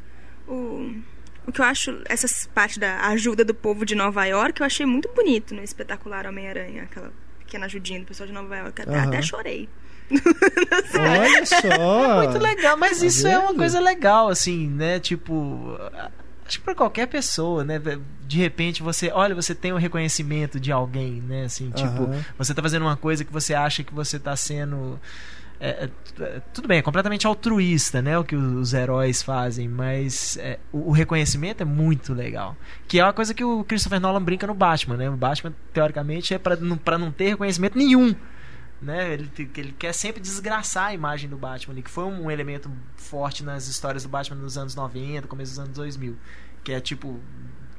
[0.48, 0.96] O,
[1.46, 4.84] o que eu acho, essa parte da ajuda do povo de Nova York, eu achei
[4.86, 6.84] muito bonito no espetacular Homem-Aranha.
[6.84, 7.12] Aquela
[7.46, 8.80] que é na Judinha do pessoal de Nova York.
[8.82, 9.08] Até, Aham.
[9.08, 9.68] até chorei.
[10.94, 12.16] Olha só.
[12.22, 13.58] Muito legal, mas Tá isso é uma vendo?
[13.58, 15.00] coisa legal, assim, né?
[15.00, 15.76] Tipo,
[16.46, 17.80] acho que pra qualquer pessoa, né?
[18.26, 21.44] De repente você, olha, você tem um reconhecimento de alguém, né?
[21.44, 22.24] Assim, tipo, Aham.
[22.38, 25.00] você tá fazendo uma coisa que você acha que você tá sendo.
[25.60, 25.90] É, é,
[26.22, 28.18] é, tudo bem, é completamente altruísta, né?
[28.18, 32.56] O que os heróis fazem, mas é, o, o reconhecimento é muito legal.
[32.88, 35.10] Que é uma coisa que o Christopher Nolan brinca no Batman, né?
[35.10, 38.14] O Batman, teoricamente, é pra não, ter reconhecimento nenhum
[38.80, 39.12] né?
[39.12, 43.68] Ele, ele quer sempre desgraçar a imagem do Batman que foi um elemento forte nas
[43.68, 46.16] histórias do Batman nos anos 90, começo dos anos 2000.
[46.64, 47.20] Que é tipo.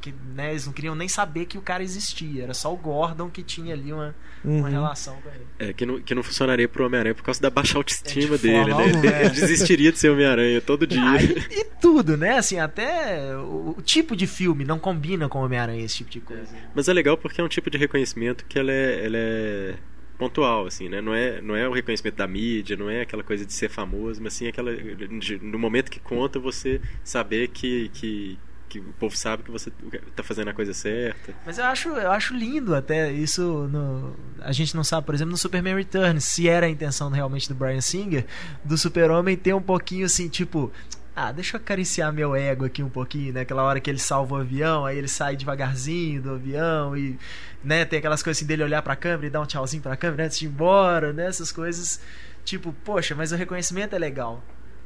[0.01, 3.29] Que, né, eles não queriam nem saber que o cara existia, era só o Gordon
[3.29, 4.71] que tinha ali uma, uma Uhum.
[4.71, 5.45] relação com ele.
[5.59, 8.43] É, que não, que não funcionaria pro Homem-Aranha por causa da baixa autoestima É, de
[8.47, 8.83] dele, né?
[8.83, 9.21] alguma, é.
[9.25, 10.99] Ele desistiria de ser Homem-Aranha todo dia.
[11.01, 12.37] Ah, e, e tudo, né?
[12.37, 16.55] Assim, até o, o tipo de filme não combina com Homem-Aranha, esse tipo de coisa.
[16.73, 19.75] Mas é legal porque é um tipo de reconhecimento que ela é, ela é
[20.17, 21.01] pontual, assim, né?
[21.01, 24.21] Não é, não é o reconhecimento da mídia, não é aquela coisa de ser famoso,
[24.21, 24.71] mas sim aquela.
[24.75, 28.37] de- no momento que conta, você saber que, que,
[28.71, 29.69] que o povo sabe que você
[30.15, 31.33] tá fazendo a coisa certa.
[31.45, 33.67] Mas eu acho, eu acho lindo até isso.
[33.69, 37.49] No, a gente não sabe, por exemplo, no Superman Returns, se era a intenção realmente
[37.49, 38.25] do Brian Singer,
[38.63, 40.71] do Super-Homem ter um pouquinho assim, tipo.
[41.13, 43.41] Ah, deixa eu acariciar meu ego aqui um pouquinho, né?
[43.41, 47.19] Aquela hora que ele salva o avião, aí ele sai devagarzinho do avião e,
[47.61, 50.23] né, tem aquelas coisas assim dele olhar pra câmera e dar um tchauzinho pra câmera
[50.23, 51.27] antes de ir embora, né?
[51.27, 51.99] Essas coisas,
[52.45, 54.41] tipo, poxa, mas o reconhecimento é legal.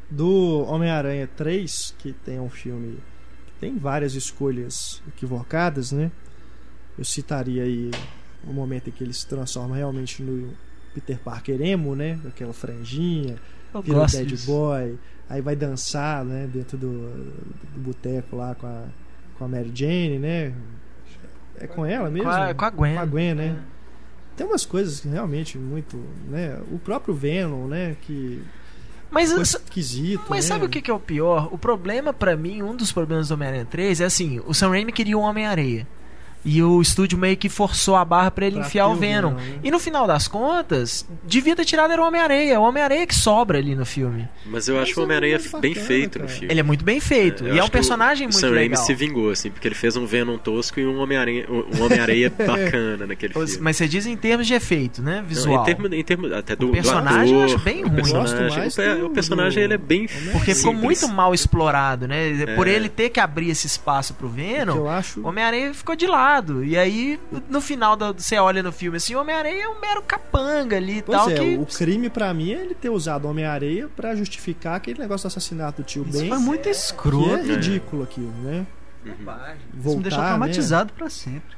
[0.10, 2.98] Do Homem-Aranha 3, que tem um filme
[3.60, 6.12] tem várias escolhas equivocadas, né?
[6.98, 7.92] Eu citaria aí
[8.44, 10.54] o momento em que ele se transforma realmente no
[10.94, 12.20] Peter Parker emo, né?
[12.28, 13.36] Aquela franjinha,
[13.74, 14.46] Eu vira o disso.
[14.48, 14.98] boy,
[15.30, 16.48] aí vai dançar, né?
[16.52, 17.10] Dentro do,
[17.74, 18.86] do boteco lá com a,
[19.38, 20.54] com a Mary Jane, né?
[21.58, 22.30] É com ela mesmo?
[22.30, 22.94] Com a, com a Gwen.
[22.96, 23.64] Com a Gwen, né?
[24.36, 25.98] Tem umas coisas que realmente muito,
[26.28, 26.60] né?
[26.72, 27.96] O próprio Venom, né?
[28.02, 28.44] Que
[29.12, 30.24] Mas foi esquisito.
[30.30, 30.50] Mas né?
[30.56, 31.50] sabe o que, é o pior?
[31.52, 34.92] O problema pra mim, um dos problemas do Homem-Aranha 3 é assim, o Sam Raimi
[34.92, 35.88] queria um Homem-Areia.
[36.48, 39.30] E o estúdio meio que forçou a barra pra ele Pra enfiar o Venom.
[39.36, 39.60] Venom, né?
[39.64, 42.54] E no final das contas, devia ter tirado era o Homem-Areia.
[42.54, 44.28] É o Homem-Areia que sobra ali no filme.
[44.46, 46.38] Mas eu Mas acho o é Homem-Aranha muito bem bacana, feito no cara.
[46.38, 46.54] filme.
[46.54, 47.46] Ele é muito bem feito.
[47.48, 48.84] eu e é um personagem o muito Sam Raimi legal.
[48.86, 53.08] se vingou, assim, porque ele fez um Venom tosco e um Homem-Aranha um Homem-Areia bacana
[53.08, 53.58] naquele filme.
[53.62, 55.22] Mas você diz em termos de efeito, né?
[55.22, 55.62] Não, Visual.
[55.62, 57.96] em termos em termos até do, O personagem do eu ator, acho bem o ruim.
[57.96, 60.08] personagem, o, pe- do- o personagem do ele é bem.
[60.32, 62.46] Porque ficou muito mal explorado, né?
[62.56, 62.72] Por É.
[62.72, 65.22] ele ter que abrir esse espaço pro Venom, eu acho.
[65.22, 66.35] O Homem-Aranha ficou de lado.
[66.64, 67.20] E aí,
[67.50, 70.98] no final, do, você olha no filme assim, o Homem-Aranha é um mero capanga ali
[70.98, 71.30] e tal.
[71.30, 71.58] é, que...
[71.58, 75.82] o crime pra mim é ele ter usado Homem-Areia pra justificar aquele negócio do assassinato
[75.82, 76.30] do tio Isso Ben.
[76.30, 77.44] foi muito Que é escroto.
[77.44, 78.66] ridículo aquilo, né?
[79.06, 79.12] Uhum.
[79.14, 80.28] Isso me deixou Voltar, né?
[80.28, 81.56] traumatizado pra sempre.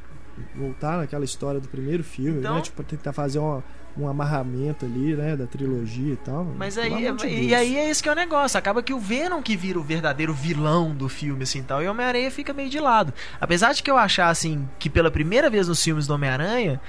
[0.56, 2.62] Voltar naquela história do primeiro filme, Então- né?
[2.62, 3.64] Tipo, tentar fazer uma-
[4.00, 5.36] um amarramento ali, né?
[5.36, 6.44] Da trilogia e tal.
[6.44, 8.58] Mas aí, de e aí é esse que é o negócio.
[8.58, 11.82] Acaba que o Venom que vira o verdadeiro vilão do filme, assim, tal.
[11.82, 13.14] E o Homem-Aranha fica meio de lado.
[13.40, 16.80] Apesar de que eu achar, assim, que pela primeira vez nos filmes do Homem-Aranha,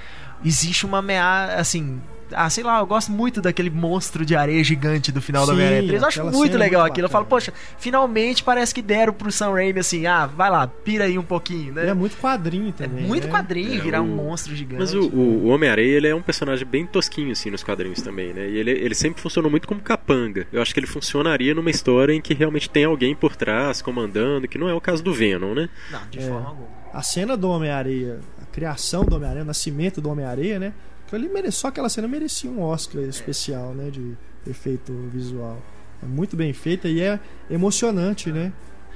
[0.43, 2.01] existe uma ameaça, assim...
[2.33, 5.53] Ah, sei lá, eu gosto muito daquele monstro de areia gigante do final do Sim,
[5.57, 6.01] Homem-Aranha 3.
[6.01, 7.05] Eu acho muito é legal muito aquilo.
[7.05, 11.05] Eu falo, poxa, finalmente parece que deram pro Sam Raimi, assim, ah, vai lá, pira
[11.05, 11.81] aí um pouquinho, né?
[11.83, 13.05] Ele é muito quadrinho É também.
[13.05, 13.31] muito né?
[13.31, 14.79] quadrinho, É, virar um o- monstro gigante.
[14.79, 18.33] Mas o, o, o Homem-Areia, ele é um personagem bem tosquinho, assim, nos quadrinhos também,
[18.33, 18.47] né?
[18.49, 20.47] E ele, ele sempre funcionou muito como capanga.
[20.51, 24.47] Eu acho que ele funcionaria numa história em que realmente tem alguém por trás, comandando,
[24.47, 25.69] que não é o caso do Venom, né?
[25.91, 26.21] Não, de É.
[26.21, 26.67] forma alguma.
[26.93, 30.73] A cena do Homem-Areia, a criação do Homem-Areia, o nascimento do Homem-Areia, né?
[31.09, 33.89] Aquilo ali mere- Só aquela cena merecia um Oscar especial, né?
[33.89, 34.15] De
[34.47, 35.59] efeito visual.
[36.03, 38.53] É muito bem feita e é emocionante, né?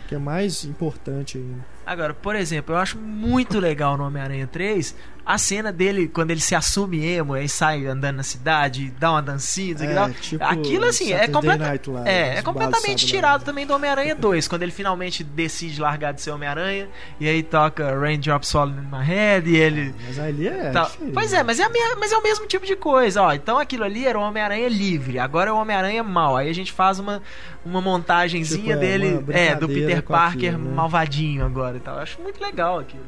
[0.07, 1.65] Que é mais importante ainda.
[1.85, 6.41] Agora, por exemplo, eu acho muito legal no Homem-Aranha 3 a cena dele quando ele
[6.41, 10.09] se assume emo e sai andando na cidade, dá uma dancinha, É, lá.
[10.09, 14.63] tipo Aquilo assim, é, completa- Live, é, é completamente tirado também do Homem-Aranha 2, quando
[14.63, 16.89] ele finalmente decide largar de ser Homem-Aranha
[17.21, 20.71] e aí toca Raindrops Falling in My Head e ele Mas ali é.
[20.71, 20.91] Tá.
[21.13, 23.31] Pois é, mas é, a me- mas é o mesmo tipo de coisa, ó.
[23.31, 26.35] Então aquilo ali era o Homem-Aranha livre, agora é o Homem-Aranha mal.
[26.35, 27.21] Aí a gente faz uma,
[27.63, 30.75] uma montagenzinha Tipo, é, dele, é, do Peter Parker aquilo, né?
[30.75, 31.95] malvadinho agora e tal.
[31.95, 33.03] Eu acho muito legal aquilo.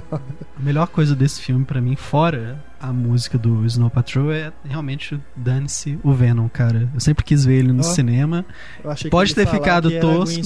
[0.56, 5.20] A melhor coisa desse filme pra mim, fora a música do Snow Patrol, é realmente
[5.34, 6.88] dane-se o Venom, cara.
[6.94, 7.82] Eu sempre quis ver ele no Ó.
[7.82, 8.44] cinema.
[8.82, 10.40] Eu achei que pode ter ficado tosco.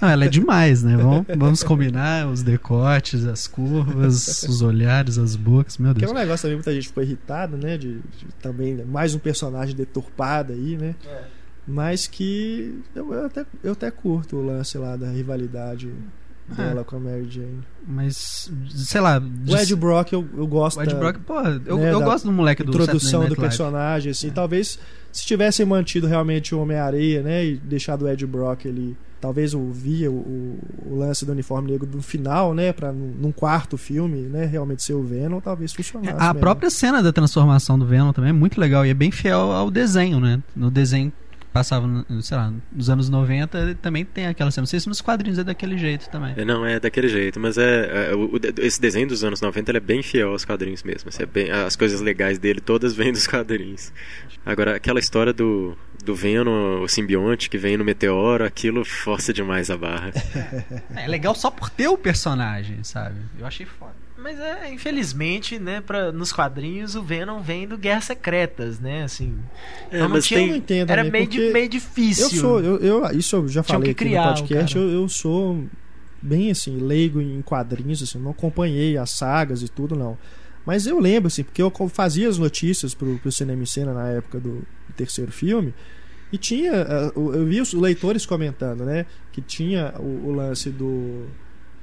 [0.00, 0.96] Não, ela é demais, né?
[0.96, 5.78] Vamos, vamos combinar os decotes, as curvas, os olhares, as bocas.
[5.78, 6.12] Meu Que é Deus.
[6.12, 7.78] um negócio também, muita gente ficou irritada, né?
[7.78, 10.94] De, de também mais um personagem deturpado aí, né?
[11.66, 15.90] Mas que eu, eu até, eu até curto o lance lá da rivalidade
[16.56, 17.60] dela com a Mary Jane.
[17.86, 19.20] Mas, sei lá.
[19.48, 20.78] O Ed Brock eu, eu gosto.
[20.78, 24.10] O Ed da- Brock, pô, eu, né, eu gosto do moleque do introdução do personagem,
[24.12, 24.30] assim.
[24.30, 24.78] Talvez
[25.12, 27.44] se tivessem mantido realmente o Homem-Areia, né?
[27.46, 28.96] E deixado o Ed Brock ele.
[29.20, 32.72] Talvez o via o, o lance do uniforme negro do final, né?
[32.72, 34.46] Pra num quarto filme, né?
[34.46, 36.14] Realmente ser o Venom, talvez funcionasse.
[36.14, 36.34] A melhor.
[36.40, 39.70] própria cena da transformação do Venom também é muito legal e é bem fiel ao
[39.70, 40.42] desenho, né?
[40.56, 41.12] No desenho
[41.52, 41.86] passava,
[42.22, 44.62] sei lá, nos anos 90 também tem aquela cena.
[44.62, 46.34] Não sei se nos quadrinhos é daquele jeito também.
[46.36, 49.78] É, Não, é daquele jeito, mas é, é, o- esse desenho dos anos 90 ele
[49.78, 51.08] é bem fiel aos quadrinhos mesmo.
[51.08, 53.92] assim, é bem- as coisas legais dele todas vêm dos quadrinhos.
[54.44, 59.70] Agora, aquela história do, do Venom, o simbionte que vem no meteoro, aquilo força demais
[59.70, 60.12] a barra.
[60.96, 63.16] É legal só por ter o personagem, sabe?
[63.38, 63.94] Eu achei foda.
[64.22, 69.02] Mas é, infelizmente, né, pra, nos quadrinhos o Venom vem do Guerras Secretas, né?
[69.04, 69.38] Assim.
[69.90, 72.24] É, então mas tinha- Eu não entendo Era também, meio, porque meio difícil.
[72.24, 75.64] Eu sou, eu, eu- isso eu já falei aqui no podcast, eu, eu sou
[76.22, 80.18] bem assim, leigo em quadrinhos, assim, não acompanhei as sagas e tudo, não.
[80.66, 84.08] Mas eu lembro, assim, porque eu fazia as notícias pro, pro Cinema em Cena na
[84.08, 84.62] época do,
[84.94, 85.72] terceiro filme,
[86.30, 91.24] e tinha, eh, eu vi os leitores comentando, né, que tinha o, o lance do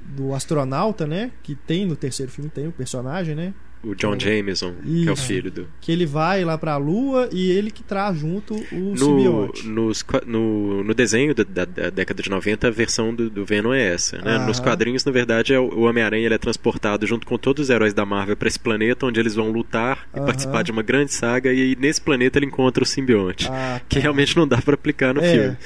[0.08, 3.52] do astronauta, né, que tem no terceiro filme, tem o personagem, né,
[3.84, 5.68] O John Jameson, que é o filho do.
[5.80, 9.66] que ele vai lá pra Lua e ele que traz junto o No, simbionte.
[9.68, 13.72] nos no, no desenho da, da- da década de 90, a versão do, do Venom
[13.72, 14.18] é essa.
[14.18, 14.34] Né?
[14.36, 14.46] Aham.
[14.46, 17.94] Nos quadrinhos, na verdade, é o, Homem-Aranha ele é transportado junto com todos os heróis
[17.94, 20.26] da Marvel para esse planeta, onde eles vão lutar e Aham.
[20.26, 21.52] participar de uma grande saga.
[21.52, 25.14] E aí, nesse planeta ele encontra o simbionte, Ah, que realmente não dá para aplicar
[25.14, 25.30] no É.
[25.32, 25.56] filme.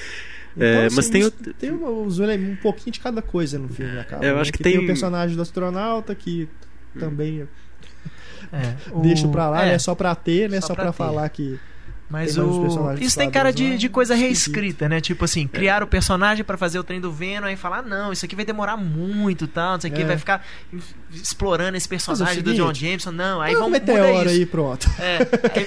[0.59, 4.25] É, mas tem isso- o- tem ele- um pouquinho de cada coisa no filme, acaba.
[4.25, 4.41] eu né?
[4.41, 4.73] acho que tem...
[4.75, 6.49] tem- o personagem do astronauta que
[6.99, 7.49] também
[8.53, 9.79] É, o- deixa pra lá, é, né?
[9.79, 10.61] Só pra ter, né?
[10.61, 11.59] só Só, pra falar que.
[12.13, 12.93] Mas o...
[13.01, 14.29] isso tem cara de, de coisa esquisito.
[14.55, 15.01] reescrita, né?
[15.01, 15.49] Tipo assim, É.
[15.57, 18.37] criar o personagem pra fazer o trem do Venom e falar, ah, não, isso aqui
[18.37, 20.05] vai demorar muito tal, não sei o que, É.
[20.05, 20.45] vai ficar
[21.11, 23.11] explorando esse personagem do seguinte, John Jameson.
[23.13, 24.39] Não, aí um vamos mudar meteoro isso.
[24.39, 24.91] aí, pronto.
[24.99, 25.19] É,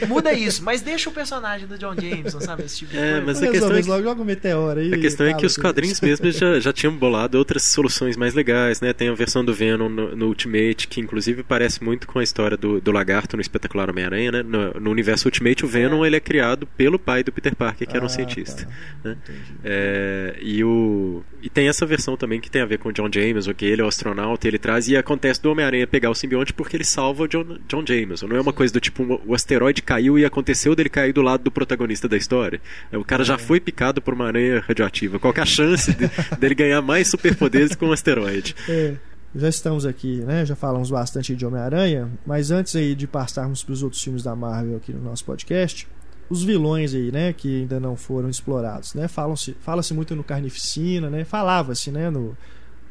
[0.01, 2.63] aí muda isso, mas deixa o personagem do John Jameson, sabe?
[2.63, 3.25] Esse tipo de É, coisa.
[3.25, 4.93] mas a questão é que- logo, joga um meteoro aí.
[4.93, 6.05] A questão é que os com quadrinhos isso.
[6.05, 8.93] mesmo já, já tinham bolado outras soluções mais legais, né?
[8.93, 12.55] Tem a versão do Venom no, no Ultimate, que inclusive parece muito com a história
[12.55, 14.43] do, do lagarto no espetacular Homem-Aranha, né?
[14.43, 16.34] No, no universo Ultimate, o Venom ele é criado
[16.77, 18.65] pelo pai do Peter Parker, que era um Ah, cientista.
[18.65, 19.09] tá.
[19.09, 19.17] né?
[19.63, 23.09] É, e, o, e tem essa versão também que tem a ver com o John
[23.13, 26.53] Jameson, que ele é o astronauta, ele traz, e acontece do Homem-Aranha pegar o simbionte
[26.53, 28.27] porque ele salva o John, John Jameson.
[28.27, 31.21] Não é uma coisa do tipo, um- o asteroide caiu e aconteceu dele cair do
[31.21, 32.61] lado do protagonista da história.
[32.91, 35.19] É, O cara já foi picado por uma aranha radioativa.
[35.19, 36.09] Qual é a chance de-
[36.39, 38.55] dele ganhar mais superpoderes com um asteroide?
[38.69, 38.93] É,
[39.36, 40.45] já estamos aqui, né?
[40.45, 44.36] Já falamos bastante de Homem-Aranha, mas antes aí de passarmos para os outros filmes da
[44.36, 45.88] Marvel aqui no nosso podcast,
[46.30, 49.07] os vilões aí, né, que ainda não foram explorados, né?
[49.07, 51.23] Falam-se, fala-se muito no Carnificina, né?
[51.23, 52.36] Falava-se, né, no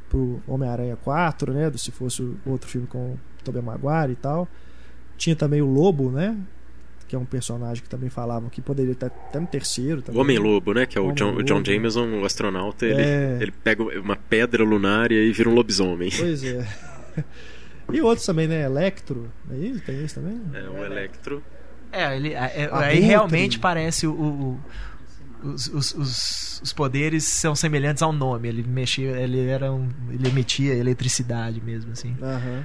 [0.09, 4.47] pro Homem-Aranha 4, né, do se fosse outro filme com o Tobey Maguire e tal.
[5.17, 6.37] Tinha também o Lobo, né?
[7.09, 10.19] Que é um personagem que também falavam que poderia estar até no terceiro também.
[10.19, 10.87] O Homem-Lobo, né?
[10.87, 11.63] Que é o John, o John.
[11.65, 13.39] Jameson, o astronauta, ele, É.
[13.41, 16.11] ele pega uma pedra lunar e aí vira um lobisomem.
[16.17, 16.67] Pois é.
[17.93, 18.63] E outros também, né?
[18.65, 19.31] Electro.
[19.51, 20.41] Aí tem esse também?
[20.55, 21.43] É, o Electro.
[21.95, 24.13] É, ele, é- é- aí realmente parece o.
[24.13, 24.61] o- o-
[25.47, 28.49] os, os, os, os poderes são semelhantes ao nome.
[28.49, 32.17] Ele mexia, ele era um, ele emitia eletricidade mesmo, assim.
[32.23, 32.65] Aham.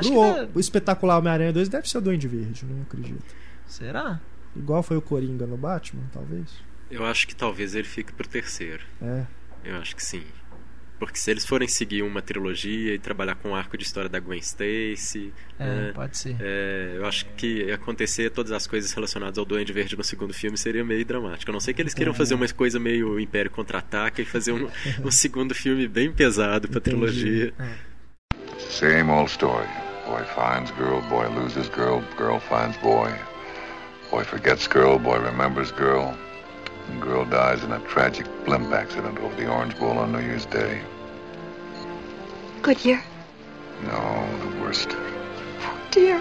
[0.00, 3.24] Que dá- O espetacular Homem-Aranha 2 deve ser o Duende Verde, não acredito.
[3.66, 4.20] Será?
[4.54, 6.48] Igual foi o Coringa no Batman, talvez.
[6.90, 8.82] Eu acho que talvez ele fique pro terceiro.
[9.00, 9.24] É.
[9.64, 10.22] Eu acho que sim.
[11.00, 14.20] Porque se eles forem seguir uma trilogia e trabalhar com o arco de história da
[14.20, 16.36] Gwen Stacy, É, né, pode ser.
[16.38, 20.56] é, eu acho que acontecer todas as coisas relacionadas ao Duende Verde no segundo filme
[20.58, 21.50] seria meio dramático.
[21.50, 22.14] A não ser que eles queiram É.
[22.14, 24.68] fazer uma coisa meio Império Contra-Ataca e fazer um,
[25.02, 26.96] um segundo filme bem pesado pra Entendi.
[26.96, 27.54] trilogia.
[28.58, 29.66] Same old story.
[30.06, 33.10] Boy finds girl, boy loses girl, girl finds boy.
[34.10, 36.12] Boy forgets girl, boy remembers girl.
[36.90, 40.44] And girl dies in a tragic blimp accident over the Orange Bowl on New Year's
[40.46, 40.82] Day.
[42.62, 43.00] Good year.
[43.84, 44.88] No, the worst.
[45.92, 46.20] Dear.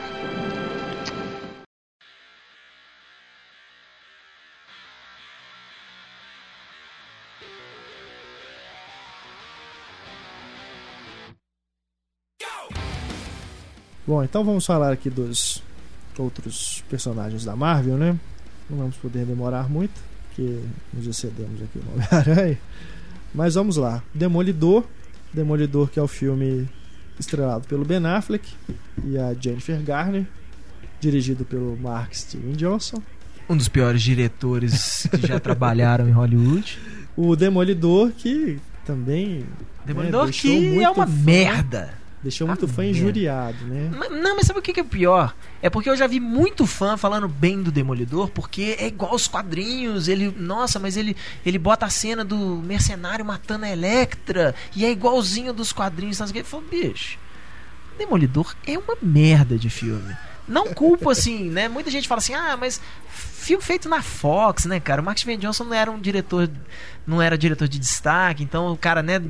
[14.06, 15.64] Bom, então vamos falar aqui dos
[16.18, 18.20] outros personagens da Marvel, né?
[18.70, 20.09] Não vamos poder demorar muito,
[20.40, 20.60] porque
[20.94, 22.58] nos excedemos aqui no Homem-Aranha.
[23.34, 24.02] Mas vamos lá.
[24.14, 24.86] Demolidor.
[25.34, 26.68] Demolidor, que é o filme
[27.20, 28.48] estrelado pelo Ben Affleck
[29.06, 30.26] e a Jennifer Garner,
[31.00, 33.02] dirigido pelo Mark Steven Johnson.
[33.48, 36.80] Um dos piores diretores que já trabalharam em Hollywood.
[37.16, 39.46] O Demolidor, que também.
[39.86, 41.94] Demolidor né, que é uma fã- merda.
[42.22, 43.90] Deixou muito Ah, fã injuriado, né?
[44.10, 45.34] Não, mas sabe o que é pior?
[45.62, 49.26] É porque eu já vi muito fã falando bem do Demolidor, porque é igual os
[49.28, 50.10] quadrinhos.
[50.10, 51.16] Ele, nossa, mas ele,
[51.46, 56.20] ele bota a cena do mercenário matando a Electra e é igualzinho dos quadrinhos.
[56.20, 56.42] Não sei o que.
[56.42, 57.18] Eu falo, bicho,
[57.98, 60.16] Demolidor é uma merda de filme.
[60.46, 61.70] Não culpo assim, né?
[61.70, 65.02] Muita gente fala assim, ah, mas filme feito na Fox, né, cara?
[65.02, 66.50] O Max Van Johnson não era um diretor,
[67.08, 69.22] não era diretor de destaque, então o cara, né,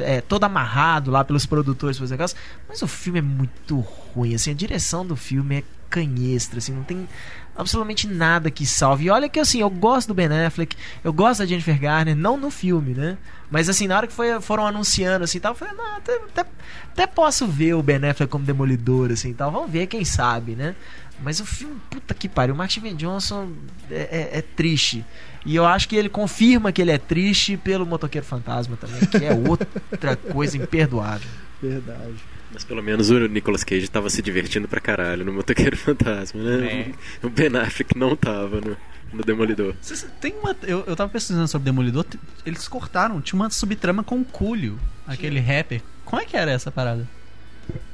[0.00, 2.36] é todo amarrado lá pelos produtores fazer negócio.
[2.68, 6.84] Mas o filme é muito ruim, assim, a direção do filme é canhestra, assim, não
[6.84, 7.06] tem
[7.54, 9.04] absolutamente nada que salve.
[9.04, 10.74] E olha que assim, eu gosto do Ben Affleck,
[11.04, 13.18] eu gosto da Jennifer Garner, não no filme, né?
[13.50, 16.46] Mas assim, na hora que foi, foram anunciando assim, tal, eu falei, não, até, até,
[16.92, 19.50] até posso ver o Ben Affleck como demolidor, assim, tal.
[19.50, 20.74] Vamos ver, quem sabe, né?
[21.22, 23.52] Mas o filme, puta que pariu, o Martin Johnson
[23.90, 25.04] é, é- é triste.
[25.44, 29.24] E eu acho que ele confirma que ele é triste pelo Motoqueiro Fantasma também, que
[29.24, 31.28] é outra coisa imperdoável.
[31.60, 32.14] Verdade.
[32.52, 36.92] Mas pelo menos o Nicolas Cage tava se divertindo pra caralho no Motoqueiro Fantasma, né?
[37.22, 38.76] O Ben Affleck não tava no,
[39.12, 39.74] no Demolidor.
[40.20, 42.04] Tem uma, eu, eu tava pesquisando sobre Demolidor,
[42.44, 45.80] eles cortaram, tinha uma subtrama com o Coolio, aquele rapper.
[46.04, 47.08] Como é que era essa parada?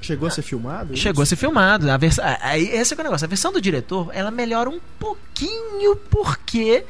[0.00, 0.96] Chegou a ser filmado?
[0.96, 1.90] Chegou a ser filmado.
[1.90, 2.18] A vers...
[2.40, 3.24] Aí, esse é o negócio.
[3.24, 6.84] A versão do diretor, ela melhora um pouquinho porque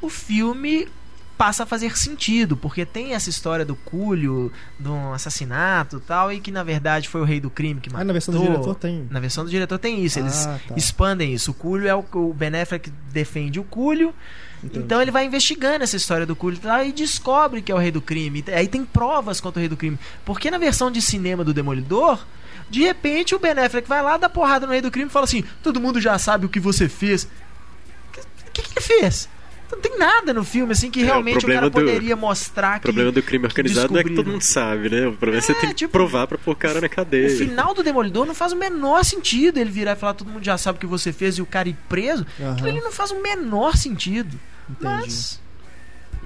[0.00, 0.88] o filme
[1.36, 6.30] passa a fazer sentido, porque tem essa história do Cúlio, de um assassinato e tal,
[6.30, 8.02] e que na verdade foi o rei do crime que matou.
[8.02, 9.06] Ah, na versão do diretor tem.
[9.10, 10.74] Na versão do diretor tem isso, eles Ah, tá.
[10.76, 11.52] expandem isso.
[11.52, 14.14] O Cúlio é o, o Ben Affleck defende o Cúlio,
[14.62, 14.84] Entendi.
[14.84, 17.90] então ele vai investigando essa história do Cúlio lá e descobre que é o rei
[17.90, 18.44] do crime.
[18.54, 19.98] Aí tem provas contra o rei do crime.
[20.26, 22.22] Porque na versão de cinema do Demolidor,
[22.68, 25.24] de repente o Ben Affleck vai lá, dá porrada no rei do crime e fala
[25.24, 27.24] assim: todo mundo já sabe o que você fez.
[27.24, 29.26] O que, que ele fez?
[29.72, 32.72] Não tem nada no filme assim que É, o realmente o, cara do- poderia mostrar
[32.72, 32.82] O que.
[32.82, 35.06] problema do crime organizado não é que todo mundo sabe, né?
[35.06, 36.90] O problema é, você É, tem que tipo, provar pra pôr o cara na O
[36.90, 37.30] cadeia.
[37.36, 40.58] final do Demolidor não faz o menor sentido ele virar e falar todo mundo já
[40.58, 42.26] sabe o que você fez e o cara ir preso.
[42.40, 42.52] Aham.
[42.52, 44.38] Aquilo ali não faz o menor sentido.
[44.68, 44.84] Entendi.
[44.84, 45.40] Mas.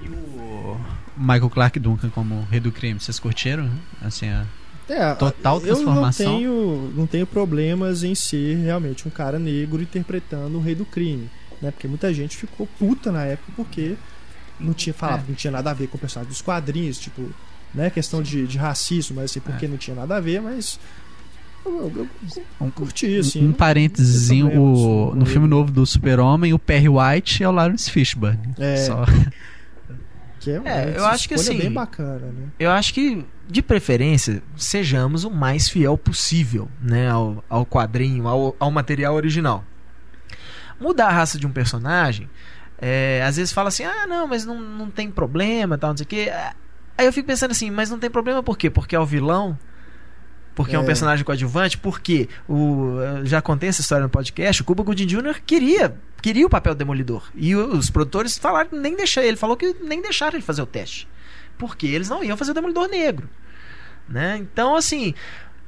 [0.03, 0.77] E o
[1.17, 3.69] Michael Clark Duncan como rei do crime, vocês curtiram?
[4.01, 4.45] Assim, a...
[4.87, 6.37] É, Total eu não transformação.
[6.37, 11.27] tenho, não tenho problemas em ser realmente um cara negro interpretando o rei do crime,
[11.65, 11.71] né?
[11.71, 13.95] Porque muita gente ficou puta na época porque
[14.59, 15.29] não tinha falado, É.
[15.29, 17.29] não tinha nada a ver com o personagem dos quadrinhos, tipo,
[17.73, 20.79] né, questão de, de racismo, mas assim, porque não tinha nada a ver, mas
[21.65, 22.07] eu, eu- eu
[22.61, 23.45] um, curti assim.
[23.45, 23.51] um
[24.47, 28.39] problema o, com no filme novo do Super-Homem, o Perry White é o Lawrence Fishburne.
[28.57, 28.77] É.
[28.77, 29.03] Só.
[30.39, 32.47] que é, uma É, eu acho que assim- bem bacana, né?
[32.59, 38.55] Eu acho que, de preferência, sejamos o mais fiel possível né, ao, ao quadrinho, ao,
[38.59, 39.65] ao material original.
[40.79, 42.29] Mudar a raça de um personagem,
[42.77, 46.03] é, às vezes fala assim, ah, não, mas não, não tem problema, tal, não sei
[46.05, 46.31] o quê.
[46.97, 48.69] Aí eu fico pensando assim, mas não tem problema por quê?
[48.69, 49.57] Porque é o vilão?
[50.53, 50.85] Porque é, um É.
[50.85, 51.77] personagem coadjuvante?
[51.77, 55.41] Porque o, já contei essa história no podcast, o Cuba Gooding Jr.
[55.45, 57.23] queria, queria o papel do Demolidor.
[57.35, 60.65] E os produtores falaram que nem deixar ele, falou que nem deixaram ele fazer o
[60.65, 61.07] teste.
[61.57, 63.29] Porque eles não iam fazer o Demolidor negro.
[64.07, 64.37] Né?
[64.37, 65.13] Então, assim,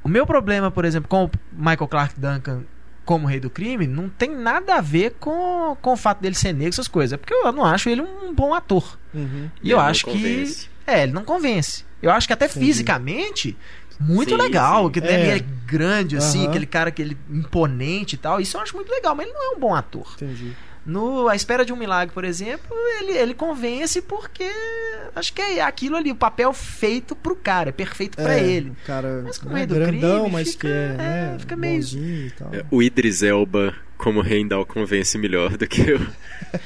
[0.02, 2.62] o meu problema, por exemplo, com o Michael Clark Duncan
[3.08, 6.52] como rei do crime, não tem nada a ver com, com o fato dele ser
[6.52, 7.14] negro, essas coisas.
[7.14, 8.98] É porque eu não acho ele um bom ator.
[9.14, 9.48] Uhum.
[9.62, 10.68] E eu Ele não acho convence.
[10.84, 10.90] que.
[10.90, 11.86] É, ele não convence.
[12.02, 12.66] Eu acho que até Entendi.
[12.66, 13.56] fisicamente.
[13.98, 14.90] Muito Sim, legal, sim.
[14.92, 15.20] que É.
[15.30, 16.50] ele é grande, assim, Aham.
[16.50, 18.40] aquele cara aquele imponente e tal.
[18.40, 20.12] Isso eu acho muito legal, mas ele não é um bom ator.
[20.16, 20.54] Entendi.
[20.88, 24.50] No A Espera de um Milagre, por exemplo, ele, ele convence porque
[25.14, 28.72] acho que é aquilo ali, o papel feito pro cara, é perfeito pra É, ele.
[28.86, 31.82] cara Mas com rei do grandão, crime mas fica- que é, é, né, fica meio-
[31.82, 32.32] e.
[32.52, 35.98] É, O Idris Elba como Heimdall convence melhor do que o,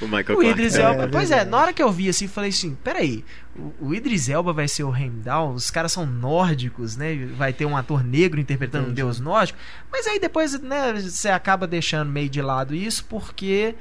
[0.03, 0.49] o Michael O Clark.
[0.51, 1.03] Idris É, Elba.
[1.05, 3.25] é pois é, na hora que eu vi assim, falei assim: peraí,
[3.57, 7.17] o, o Idris Elba vai ser o Heimdall, os caras são nórdicos, né?
[7.37, 8.97] Vai ter um ator negro interpretando um Entendi.
[8.97, 9.59] deus nórdico.
[9.91, 13.75] Mas aí depois, né, você acaba deixando meio de lado isso porque.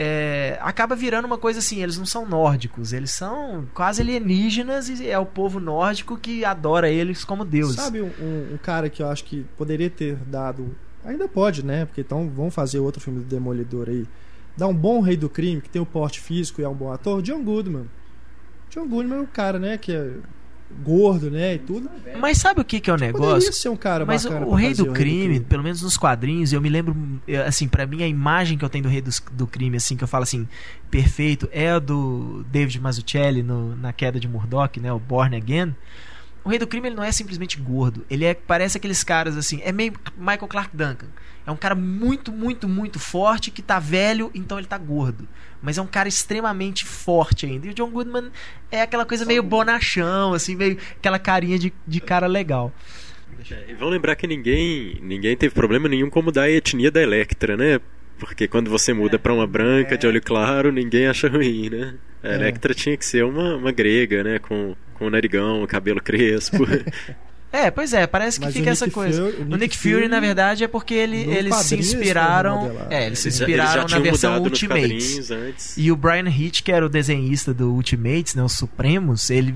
[0.00, 5.08] É, acaba virando uma coisa assim, eles não são nórdicos, eles são quase alienígenas e
[5.08, 7.74] é o povo nórdico que adora eles como deuses.
[7.76, 10.74] Sabe um, um- um cara que eu acho que poderia ter dado.
[11.04, 11.84] Ainda pode, né?
[11.84, 14.06] Porque então vão fazer outro filme do Demolidor aí.
[14.56, 16.92] Dar um bom rei do crime, que tem o porte físico e é um bom
[16.92, 17.86] ator, John Goodman.
[18.70, 19.78] John Goodman é um cara, né?
[19.78, 20.12] Que é
[20.82, 21.54] gordo, né?
[21.54, 21.90] E tudo.
[22.20, 23.52] Mas sabe o que, que é o Poderia negócio?
[23.52, 26.68] ser um cara Mas o, o Rei do crime, pelo menos nos quadrinhos, eu me
[26.68, 26.96] lembro,
[27.46, 30.04] assim, pra mim a imagem que eu tenho do Rei dos- do, Crime, assim, que
[30.04, 30.46] eu falo assim,
[30.90, 35.74] perfeito, é a do David Mazzucchelli no, na queda de Murdoch, né, o Born Again,
[36.48, 38.06] O Rei do Crime ele não é simplesmente gordo.
[38.08, 39.60] Ele é parece aqueles caras assim.
[39.62, 41.08] É meio Michael Clark Duncan.
[41.46, 45.28] É um cara muito, muito, muito forte que tá velho, então ele tá gordo.
[45.60, 47.66] Mas é um cara extremamente forte ainda.
[47.66, 48.30] E o John Goodman
[48.70, 52.72] é aquela coisa meio bonachão, assim, meio aquela carinha de, de cara legal.
[53.50, 57.02] É, e vão lembrar que ninguém, ninguém teve problema nenhum com mudar a etnia da
[57.02, 57.78] Electra, né?
[58.18, 61.94] Porque quando você muda pra uma branca de olho claro, ninguém acha ruim, né?
[62.22, 64.38] A Electra tinha que ser uma, uma grega, né?
[64.38, 66.66] Com, com o narigão, cabelo crespo.
[67.50, 69.22] É, pois é, parece que Mas fica o essa Nick coisa.
[69.22, 72.60] Fury- o o Nick Nick Fury, Fury, na verdade, é porque ele, eles se inspiraram.
[72.60, 72.92] remodelado.
[72.92, 75.74] É, eles se Eles já- eles inspiraram já na versão Ultimates.
[75.78, 79.54] E o Brian Hitch, que era o desenhista do Ultimates, né, os Supremos, ele,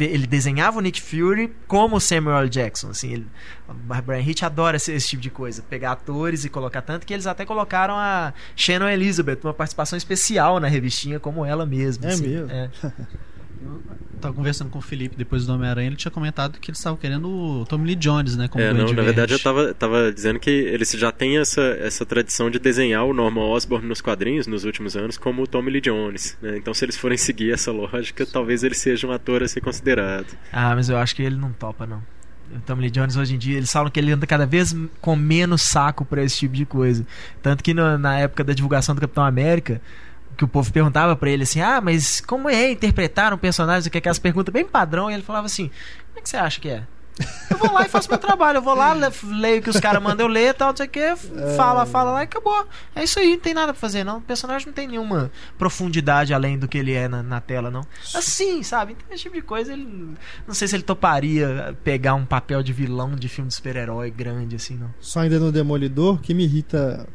[0.00, 2.48] ele desenhava o Nick Fury como o Samuel L.
[2.48, 2.90] Jackson.
[2.90, 3.26] Assim, ele,
[3.68, 7.12] o Brian Hitch adora esse, esse tipo de coisa, pegar atores e colocar tanto que
[7.12, 12.06] eles até colocaram a Shannon Elizabeth, uma participação especial na revistinha como ela mesma.
[12.06, 12.26] É assim.
[12.26, 12.50] mesmo?
[12.50, 12.70] É.
[14.20, 17.28] Tava conversando com o Felipe depois do Homem-Aranha, ele tinha comentado que eles estavam querendo
[17.28, 18.48] o Tommy Lee Jones, né?
[18.48, 22.06] Como É, não, na verdade eu tava, tava dizendo que eles já têm essa, essa
[22.06, 25.80] tradição de desenhar o Norman Osborn nos quadrinhos nos últimos anos como o Tommy Lee
[25.82, 26.56] Jones, né?
[26.56, 30.26] Então se eles forem seguir essa lógica, talvez ele seja um ator a ser considerado.
[30.50, 32.02] Ah, mas eu acho que ele não topa, não.
[32.54, 35.14] O Tommy Lee Jones hoje em dia, eles falam que ele anda cada vez com
[35.16, 37.04] menos saco pra esse tipo de coisa.
[37.42, 39.80] Tanto que no- na época da divulgação do Capitão América,
[40.36, 43.98] que o povo perguntava pra ele assim: "Ah, mas como é interpretar um personagem?" Que
[43.98, 45.68] aquelas perguntas bem padrão, e ele falava assim:
[46.08, 46.84] "Como é que você acha que é?"
[47.50, 48.58] Eu vou lá e faço meu trabalho.
[48.58, 49.06] Eu vou lá, le-
[49.40, 51.16] leio o que os caras mandam eu ler tal, não sei o que,
[51.56, 52.66] fala, fala lá e acabou.
[52.94, 54.18] É isso aí, não tem nada pra fazer, não.
[54.18, 57.80] O personagem não tem nenhuma profundidade além do que ele é na, na tela, não.
[58.14, 58.92] Assim, sabe?
[58.92, 60.14] Então, esse tipo de coisa, ele.
[60.46, 64.56] Não sei se ele toparia pegar um papel de vilão de filme de super-herói grande,
[64.56, 64.92] assim, não.
[65.00, 67.08] Só ainda no Demolidor, o que me irrita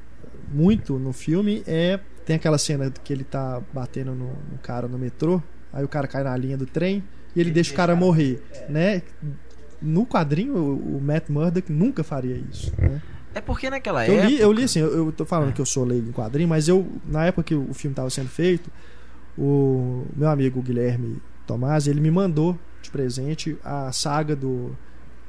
[0.52, 2.00] muito no filme é.
[2.26, 5.42] Tem aquela cena que ele tá batendo no, no cara no metrô,
[5.74, 7.04] aí o cara cai na linha do trem
[7.36, 9.02] e ele deixa o cara morrer, né?
[9.82, 13.02] No quadrinho, o, o Matt Murdock nunca faria isso, né?
[13.34, 14.28] É porque naquela Eu época.
[14.28, 15.52] li, eu li assim, eu, eu tô falando É.
[15.54, 18.28] que eu sou leigo em quadrinho, mas eu, na época que o filme estava sendo
[18.28, 18.70] feito,
[19.38, 24.76] o meu amigo Guilherme Tomás, ele me mandou de presente a saga do.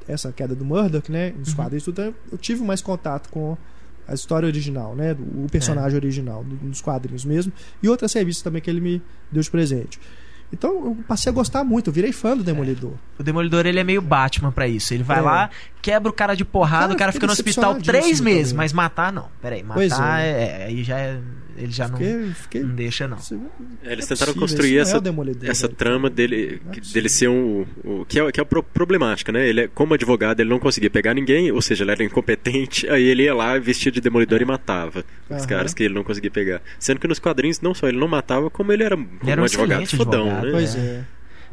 [0.07, 1.33] Essa queda do Murdoch, né?
[1.37, 1.55] Nos Uhum.
[1.55, 2.01] quadrinhos, tudo.
[2.01, 3.57] então Eu tive mais contato com
[4.07, 5.13] a história original, né?
[5.13, 7.51] O personagem original, do- dos quadrinhos mesmo.
[7.81, 9.01] E outras revistas também que ele me
[9.31, 9.99] deu de presente.
[10.51, 12.93] Então eu passei a gostar muito, eu virei fã do Demolidor.
[13.17, 14.93] O Demolidor ele é meio Batman pra isso.
[14.93, 15.21] Ele vai É.
[15.21, 15.49] lá,
[15.83, 18.57] quebra o cara de porrada, Cara, o cara fiquei fica no hospital três meses, também.
[18.57, 19.27] mas matar não.
[19.41, 20.27] Peraí, Pois matar é.
[20.27, 20.61] é.
[20.61, 21.19] é, aí já é.
[21.55, 23.17] Ele já não, Fiquei, fiquei não deixa, não.
[23.17, 23.39] Isso-
[23.83, 24.97] É, eles é tentaram possível, construir é essa,
[25.43, 25.77] essa velho.
[25.77, 27.63] trama dele, é dele ser um.
[27.83, 29.47] O, que, é, que é problemática, né?
[29.47, 33.03] Ele, é- como advogado, ele não conseguia pegar ninguém, ou seja, ele era incompetente, aí
[33.03, 35.45] ele ia lá vestido de demolidor e matava os Aham.
[35.47, 36.59] caras que ele não conseguia pegar.
[36.79, 39.43] Sendo que nos quadrinhos, não só ele não matava, como ele era, como era um
[39.43, 40.51] um advogado fodão, advogado, né?
[40.53, 41.03] Pois É.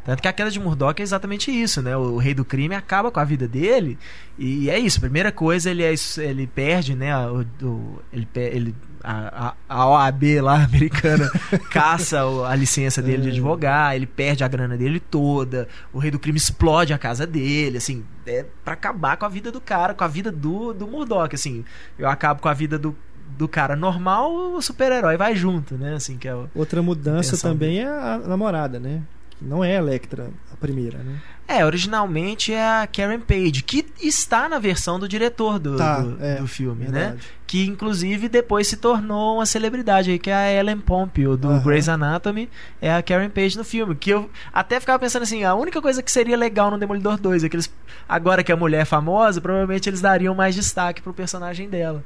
[0.03, 1.95] Tanto que a queda de Murdoch é exatamente isso, né?
[1.95, 3.99] O rei do crime acaba com a vida dele
[4.37, 4.99] e é isso.
[4.99, 7.15] Primeira coisa, ele, é, ele perde, né?
[7.27, 11.29] O, o- ele, ele, a, a, OAB lá americana
[11.69, 13.31] caça o- a licença dele de É.
[13.31, 17.77] advogar, ele perde a grana dele toda, o rei do crime explode a casa dele,
[17.77, 21.35] assim, é pra acabar com a vida do cara, com a vida do, do Murdoch,
[21.35, 21.63] assim.
[21.99, 22.95] Eu acabo com a vida do,
[23.37, 25.93] do cara normal, o super-herói vai junto, né?
[25.93, 29.01] Assim, que é o, Outra mudança também é a namorada, né?
[29.41, 31.19] Não é a Electra a primeira, né?
[31.47, 36.23] É, originalmente é a Karen Page, que está na versão do diretor do, Tá, do,
[36.23, 36.91] é, do filme, né?
[36.99, 37.21] Verdade.
[37.45, 41.63] Que inclusive depois se tornou uma celebridade aí, que é a Ellen Pompeo, do Aham.
[41.63, 42.49] Grey's Anatomy,
[42.81, 43.95] é a Karen Page no filme.
[43.95, 47.43] Que eu até ficava pensando assim, a única coisa que seria legal no Demolidor 2
[47.43, 47.69] é que eles,
[48.07, 52.01] agora que a mulher é famosa, provavelmente eles dariam mais destaque pro personagem dela.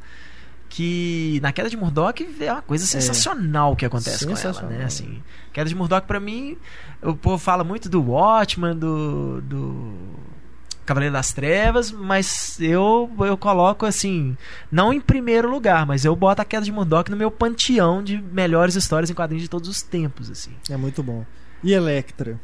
[0.75, 4.83] Que na queda de Murdoch é uma coisa sensacional que acontece com ela, né?
[4.83, 5.23] Assim,
[5.53, 6.57] queda de Murdoch pra mim,
[7.01, 9.93] o povo fala muito do Watchman, do, do
[10.85, 14.35] Cavaleiro das Trevas, mas eu eu coloco assim,
[14.69, 18.21] não em primeiro lugar, mas eu boto a queda de Murdoch no meu panteão de
[18.21, 20.51] melhores histórias em quadrinhos de todos os tempos, assim.
[20.69, 21.25] É muito bom.
[21.63, 22.37] E Electra?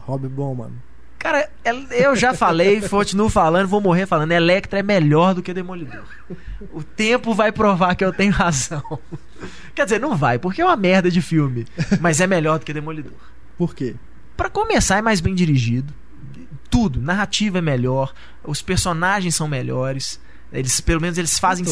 [0.00, 0.72] Rob Bowman.
[1.20, 5.52] Cara, el- eu já falei, continuo falando, vou morrer falando, Electra é melhor do que
[5.52, 6.02] Demolidor.
[6.72, 8.82] O tempo vai provar que eu tenho razão.
[9.74, 11.66] Quer dizer, não vai, porque é uma merda de filme,
[12.00, 13.12] mas é melhor do que Demolidor.
[13.58, 13.94] Por quê?
[14.34, 15.92] Pra começar, é mais bem dirigido.
[16.70, 20.18] Tudo, narrativa é melhor, os personagens são melhores.
[20.52, 21.64] Eles, pelo menos, eles fazem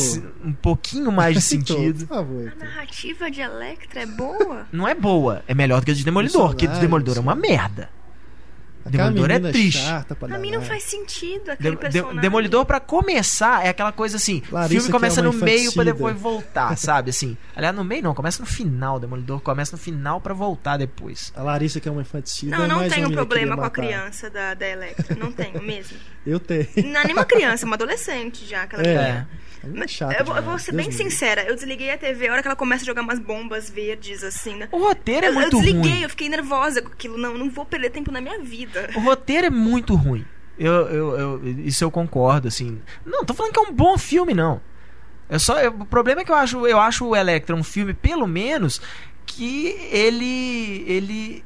[0.44, 2.06] um pouquinho mais de sentido.
[2.06, 2.52] por favor.
[2.52, 4.66] A narrativa de Electra é boa?
[4.70, 7.20] Não é boa, é melhor do que a de Demolidor, porque de Personagens, Demolidor é
[7.20, 7.40] uma sim.
[7.40, 7.90] merda.
[8.90, 9.78] Demolidor é triste.
[9.80, 12.20] chata pra mim não faz sentido aquele De- personagem.
[12.20, 15.44] Demolidor pra começar é aquela coisa assim, o Larissa, filme que começa é no meio
[15.44, 15.84] pra infanticida.
[15.84, 17.36] depois voltar, sabe assim.
[17.54, 21.32] Aliás, no meio não, começa no final, Demolidor começa no final pra voltar depois.
[21.36, 22.56] A Larissa, que é uma infanticida.
[22.56, 25.16] Não, é não mais tenho problema com a criança da, da Electra.
[25.16, 25.96] Não tenho mesmo.
[26.26, 26.66] Eu tenho.
[26.76, 28.94] Não é nem uma criança, uma adolescente já, aquela É.
[28.96, 29.28] menina.
[29.62, 31.10] É Mas chata eu, vou- eu vou ser Deus bem livre.
[31.10, 34.22] sincera, eu desliguei a TV a hora que ela começa a jogar umas bombas verdes
[34.22, 34.68] assim, né?
[34.72, 36.02] O roteiro é eu, muito eu desliguei, ruim.
[36.02, 37.18] eu fiquei nervosa com aquilo.
[37.18, 38.90] Não, não vou perder tempo na minha vida.
[38.96, 40.24] O roteiro é muito ruim.
[40.58, 42.80] Eu, eu, eu- isso eu concordo, assim.
[43.06, 44.60] Não, tô falando que é um bom filme, não.
[45.28, 47.94] É só, eu- o problema é que eu acho, eu acho o Electra um filme,
[47.94, 48.80] pelo menos,
[49.26, 50.84] que ele.
[50.86, 51.44] ele.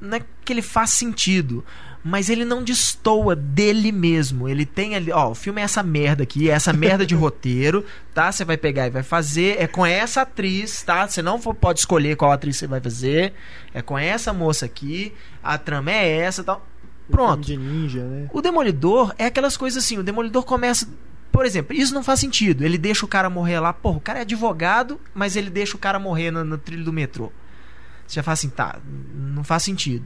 [0.00, 1.64] Não é que ele faz sentido.
[2.04, 4.48] Mas ele não destoa dele mesmo.
[4.48, 5.12] Ele tem ali.
[5.12, 8.32] Ó, o filme é essa merda aqui, é essa merda de roteiro, tá?
[8.32, 9.56] Você vai pegar e vai fazer.
[9.60, 11.06] É com essa atriz, tá?
[11.06, 13.34] Você não fo- pode escolher qual atriz você vai fazer.
[13.72, 15.12] É com essa moça aqui.
[15.42, 16.66] A trama é essa tal.
[17.08, 17.44] Pronto.
[17.46, 18.28] De ninja, né?
[18.32, 20.88] O Demolidor é aquelas coisas assim, o Demolidor começa.
[21.30, 22.64] Por exemplo, isso não faz sentido.
[22.64, 23.72] Ele deixa o cara morrer lá.
[23.72, 26.92] Porra, o cara é advogado, mas ele deixa o cara morrer no, no trilho do
[26.92, 27.30] metrô.
[28.06, 28.78] Você já fala assim, tá,
[29.14, 30.04] não faz sentido.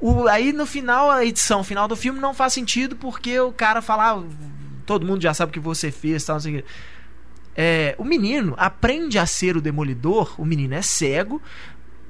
[0.00, 3.80] O- aí no final, a edição final do filme não faz sentido porque o cara
[3.80, 4.22] fala, ah,
[4.84, 6.64] todo mundo já sabe o que você fez, tal, não sei o quê.
[7.56, 11.40] É, o menino aprende a ser o demolidor, o menino é cego,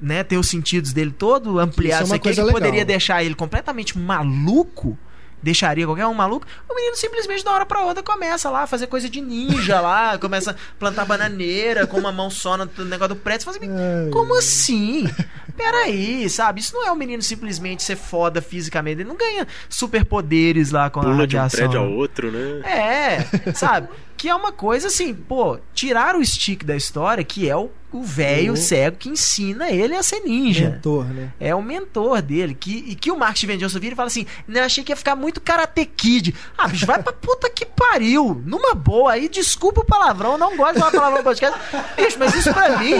[0.01, 3.97] né, tem os sentidos dele todo Isso é isso aqui, que poderia deixar ele completamente
[3.97, 4.97] maluco,
[5.41, 8.87] deixaria qualquer um maluco, o menino simplesmente uma hora pra outra começa lá a fazer
[8.87, 13.21] coisa de ninja lá, começa a plantar bananeira com uma mão só no negócio do
[13.21, 15.09] prédio, você fala assim, como assim?
[15.57, 16.61] Peraí, sabe?
[16.61, 19.01] Isso não é o menino simplesmente ser foda fisicamente.
[19.01, 21.59] Ele não ganha superpoderes lá com a Pula de um radiação.
[21.59, 22.61] prédio ao outro, né?
[22.69, 23.89] É, sabe?
[24.15, 28.03] Que é uma coisa assim, pô, tirar o stick da história, que é o o
[28.03, 30.69] velho O- cego que ensina ele a ser ninja.
[30.71, 31.31] Mentor, né?
[31.39, 32.53] É o mentor dele.
[32.53, 34.95] Que, e que o Mark Steven Johnson vira e fala assim: Não, achei que ia
[34.95, 36.35] ficar muito Karate Kid.
[36.57, 38.41] Ah, bicho, vai pra puta que pariu.
[38.45, 41.57] Numa boa aí, desculpa o palavrão, não gosto de falar palavrão no podcast.
[41.95, 42.93] Bicho, mas isso pra mim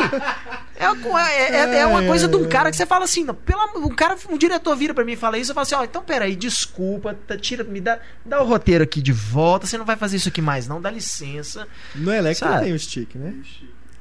[0.76, 3.36] é, uma- é, é- é uma coisa de um cara que você fala assim: não,
[3.36, 5.84] pela, um cara, um diretor vira pra mim e fala isso, eu falo assim: Ó,
[5.84, 9.86] então peraí, desculpa, tá- tira, me dá, dá o roteiro aqui de volta, você não
[9.86, 11.68] vai fazer isso aqui mais, não, dá licença.
[11.94, 12.64] No Electra Sabe?
[12.66, 13.34] tem o stick, né?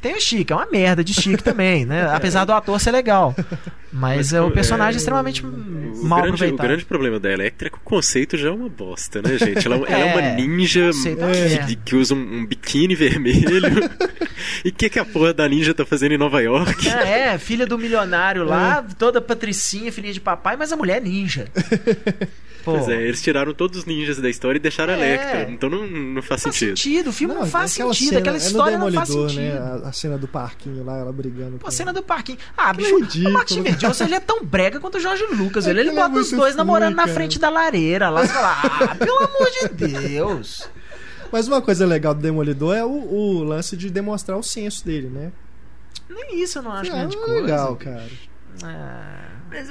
[0.01, 2.09] Tem o Chique, é uma merda de Chique também, né?
[2.15, 3.35] Apesar do ator ser legal.
[3.93, 5.49] Mas, é o personagem é, extremamente O
[6.05, 6.67] mal grande, o aproveitado.
[6.67, 9.67] grande problema da Electra é que o conceito já é uma bosta, né, gente?
[9.67, 11.75] Ela, ela é, É, uma ninja é uma que, merda.
[11.85, 13.91] que usa um, um biquíni vermelho.
[14.65, 16.89] e o que, que a porra da ninja tá fazendo em Nova York?
[16.89, 21.01] É, é, filha do milionário lá, toda patricinha, filhinha de papai, mas a mulher é
[21.01, 21.49] ninja.
[22.67, 25.15] Pô, Pois é, eles tiraram todos os ninjas da história e deixaram a É.
[25.15, 25.51] Electra.
[25.53, 26.77] Então não, não faz faz sentido.
[26.77, 29.55] sentido, o filme não, faz aquela sentido, cena- aquela é história não faz Demolidor, sentido.
[29.55, 29.81] Né?
[29.85, 31.59] A, a cena do parquinho lá, ela brigando.
[31.59, 32.39] Pô, a cena do parquinho.
[32.57, 33.39] Ah, Que bicho, ridículo.
[33.39, 35.65] o Steven Johnson ele é tão brega quanto o Jorge Lucas.
[35.69, 37.15] Ele, ele Aquilo é bota os dois namorando ruim, na cara.
[37.15, 38.27] frente da lareira lá.
[38.27, 39.69] Você fala, ah, pelo amor de
[40.09, 40.69] Deus.
[41.31, 45.09] Mas uma coisa legal do Demolidor é o, o lance de demonstrar o senso dele,
[45.09, 45.31] né?
[46.11, 47.41] Nem isso eu não acho é grande coisa.
[47.43, 48.07] legal, cara.
[48.65, 49.69] Ah, Mas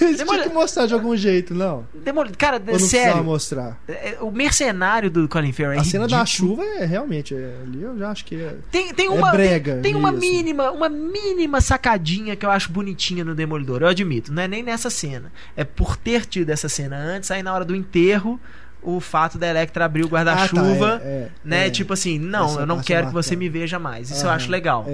[0.00, 1.86] Eles Demoli- tinham que mostrar de algum jeito, não?
[1.94, 3.78] demoli- Cara, Ou não sério, mostrar?
[3.88, 6.50] é- é- o mercenário do Colin Farrell é A cena da ridículo.
[6.56, 7.34] chuva é realmente.
[7.34, 8.56] é- ali eu já acho que é.
[8.70, 10.20] Tem, tem É uma, brega tem, tem uma mesmo.
[10.32, 14.32] mínima, uma mínima sacadinha que eu acho bonitinha no Demolidor, eu admito.
[14.32, 15.32] Não é nem nessa cena.
[15.56, 18.40] É por ter tido essa cena antes, aí na hora do enterro,
[18.80, 21.66] o fato da Electra abrir o guarda-chuva, Ah, tá, é, é, né?
[21.66, 21.70] é.
[21.70, 24.10] Tipo assim, não, Essa eu não quero é que você me veja mais.
[24.10, 24.86] Isso eu acho legal.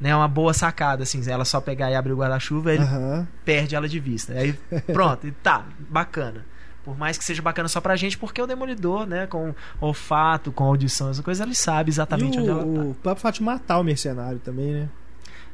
[0.00, 0.04] É.
[0.04, 0.16] Né?
[0.16, 3.26] Uma boa sacada, assim, ela só pegar e abrir o guarda-chuva, ele Aham.
[3.44, 4.32] perde ela de vista.
[4.32, 4.52] Aí
[4.92, 6.44] pronto, e tá, bacana.
[6.84, 10.64] Por mais que seja bacana só pra gente, porque o Demolidor, né, com olfato, com
[10.64, 12.80] audição, essa coisa, ele sabe exatamente e onde o, ela tá.
[12.80, 14.88] o próprio fato de matar o mercenário também, né?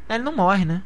[0.08, 0.82] Ele não morre, né?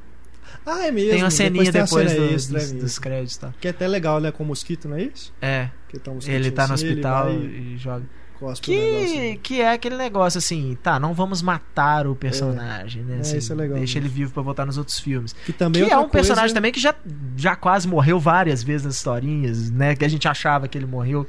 [0.64, 1.10] Ah, é mesmo.
[1.10, 2.80] tem uma ceninha depois, cena dos, extra, é dos, mesmo.
[2.80, 3.52] dos créditos, tá?
[3.60, 4.30] Que é até legal, né?
[4.30, 5.32] Com o mosquito, não é isso?
[5.40, 8.04] É, Que tá um ele tá no assim, hospital Ele vai e joga.
[8.38, 9.38] Cospe o negócio, Que, né?
[9.42, 13.16] que é aquele negócio assim, tá, não vamos matar o personagem, né?
[13.16, 15.32] É, assim, isso é legal Deixa ele vivo pra voltar nos outros filmes.
[15.44, 16.94] Que também que é um personagem coisa- também que já,
[17.36, 19.94] já quase morreu várias vezes nas historinhas, né?
[19.96, 21.26] Que a gente achava que ele morreu.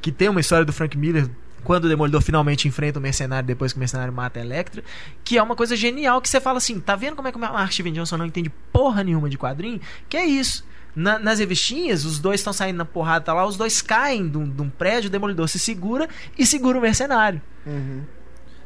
[0.00, 1.28] Que tem uma história do Frank Miller
[1.64, 4.82] quando o Demolidor finalmente enfrenta o mercenário depois que o mercenário mata a Electra,
[5.24, 7.40] que é uma coisa genial que você fala assim, tá vendo como é que o
[7.40, 9.80] Mark Steven Johnson não entende porra nenhuma de quadrinho?
[10.08, 10.64] Que é isso.
[10.96, 14.36] Na- nas revistinhas, os dois estão saindo na porrada, tá lá, os dois caem de
[14.38, 17.40] um, prédio, o Demolidor se segura e segura o mercenário.
[17.66, 18.02] Uhum.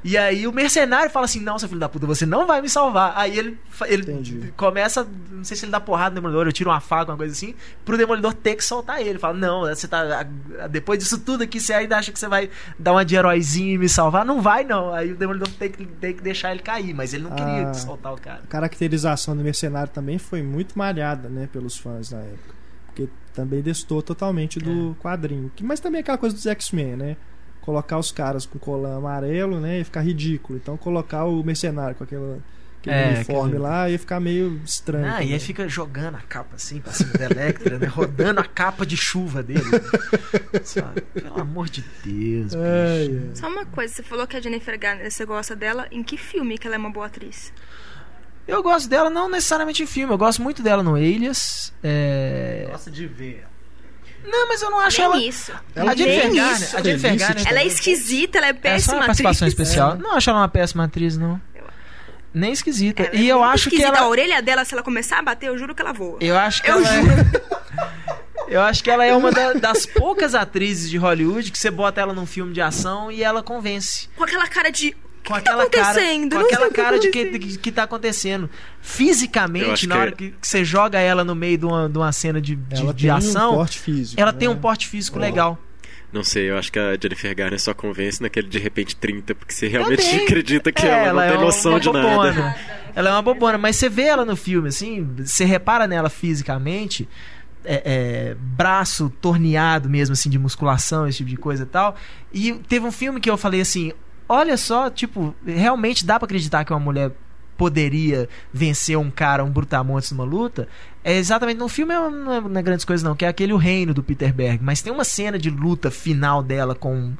[0.04, 2.68] E aí o mercenário fala assim: Não, seu filho da puta, você não vai me
[2.68, 3.12] salvar.
[3.16, 4.52] Aí ele, ele Entendi.
[4.56, 7.32] começa, não sei se ele dá porrada no demolidor, eu tiro uma faca, uma coisa
[7.32, 9.18] assim, pro demolidor ter que soltar ele.
[9.18, 10.26] Fala: Não, você tá.
[10.60, 13.74] a- Depois disso tudo aqui, você ainda acha que você vai dar uma de heróizinho
[13.74, 14.24] e me salvar?
[14.24, 14.92] Não vai, não.
[14.92, 17.74] Aí o demolidor tem que, tem que deixar ele cair, mas ele não queria Ah.
[17.74, 18.40] soltar o cara.
[18.42, 21.48] A caracterização do mercenário também foi muito malhada, né?
[21.52, 22.54] Pelos fãs na época.
[22.86, 25.50] Porque também destou totalmente do quadrinho.
[25.54, 27.16] Que- Mas também é aquela coisa dos X-Men, né?
[27.62, 29.80] Colocar os caras com colã amarelo, né?
[29.80, 30.58] E ficar ridículo.
[30.62, 32.38] Então colocar o mercenário com aquela,
[32.80, 35.06] aquele É, uniforme aquele- lá ia ficar meio estranho.
[35.06, 37.86] Ah, e aí fica jogando a capa assim pra cima da Electra, né?
[37.86, 39.62] Rodando a capa de chuva dele.
[40.64, 41.00] Sabe?
[41.02, 43.22] Pelo amor de Deus, Ai, bicho.
[43.28, 43.36] ai.
[43.36, 46.58] Só uma coisa, você falou que a Jennifer Garner, você gosta dela, em que filme
[46.58, 47.52] que ela é uma boa atriz?
[48.48, 51.72] Eu gosto dela não necessariamente em filme, eu gosto muito dela no Alias.
[51.80, 52.66] É...
[52.72, 53.44] Gosta de ver.
[54.24, 55.18] Não, mas eu não acho Nem ela.
[55.18, 55.52] isso.
[55.74, 56.76] Ela a Jennifer nem Garner, isso.
[56.76, 59.60] a Jennifer Garner Ela é esquisita, ela é é só péssima uma participação atriz.
[59.60, 59.96] especial.
[59.98, 61.40] Não acho ela uma péssima atriz, não.
[62.34, 63.02] Nem esquisita.
[63.02, 63.98] Ela é e eu muito acho que esquisita.
[63.98, 64.06] ela.
[64.06, 66.16] A orelha dela, se ela começar a bater, eu juro que ela voa.
[66.20, 67.42] Eu acho que Eu ela é...
[68.48, 72.00] Eu acho que ela é uma da- das poucas atrizes de Hollywood que você bota
[72.00, 74.08] ela num filme de ação e ela convence.
[74.16, 74.94] Com aquela cara de.
[75.38, 76.36] Com tá aquela cara, acontecendo?
[76.36, 78.48] com aquela tá cara de que, de que tá acontecendo.
[78.80, 82.12] Fisicamente, na que- hora que, que você joga ela no meio de uma, de uma
[82.12, 84.20] cena de, de, Ela de tem ação, um porte físico.
[84.20, 84.38] ela né?
[84.38, 85.20] tem um porte físico Ó.
[85.20, 85.58] legal.
[86.12, 89.54] Não sei, eu acho que a Jennifer Garner só convence naquele de repente 30, porque
[89.54, 90.24] você realmente Também.
[90.26, 92.32] acredita que É, ela, não tem uma- noção uma de bobona.
[92.32, 92.56] nada.
[92.94, 97.08] Ela é uma bobona, mas você vê ela no filme, assim, você repara nela fisicamente,
[97.64, 101.96] é, é, braço torneado mesmo, assim, de musculação, esse tipo de coisa e tal.
[102.30, 103.92] E teve um filme que eu falei assim:
[104.28, 107.12] olha só, tipo, realmente dá pra acreditar que uma mulher
[107.56, 110.66] poderia vencer um cara, um brutamontes numa luta.
[111.04, 113.56] É exatamente no filme não é, não é grandes coisas não, que é aquele o
[113.56, 117.12] reino do Peter Berg, mas tem uma cena de luta final dela com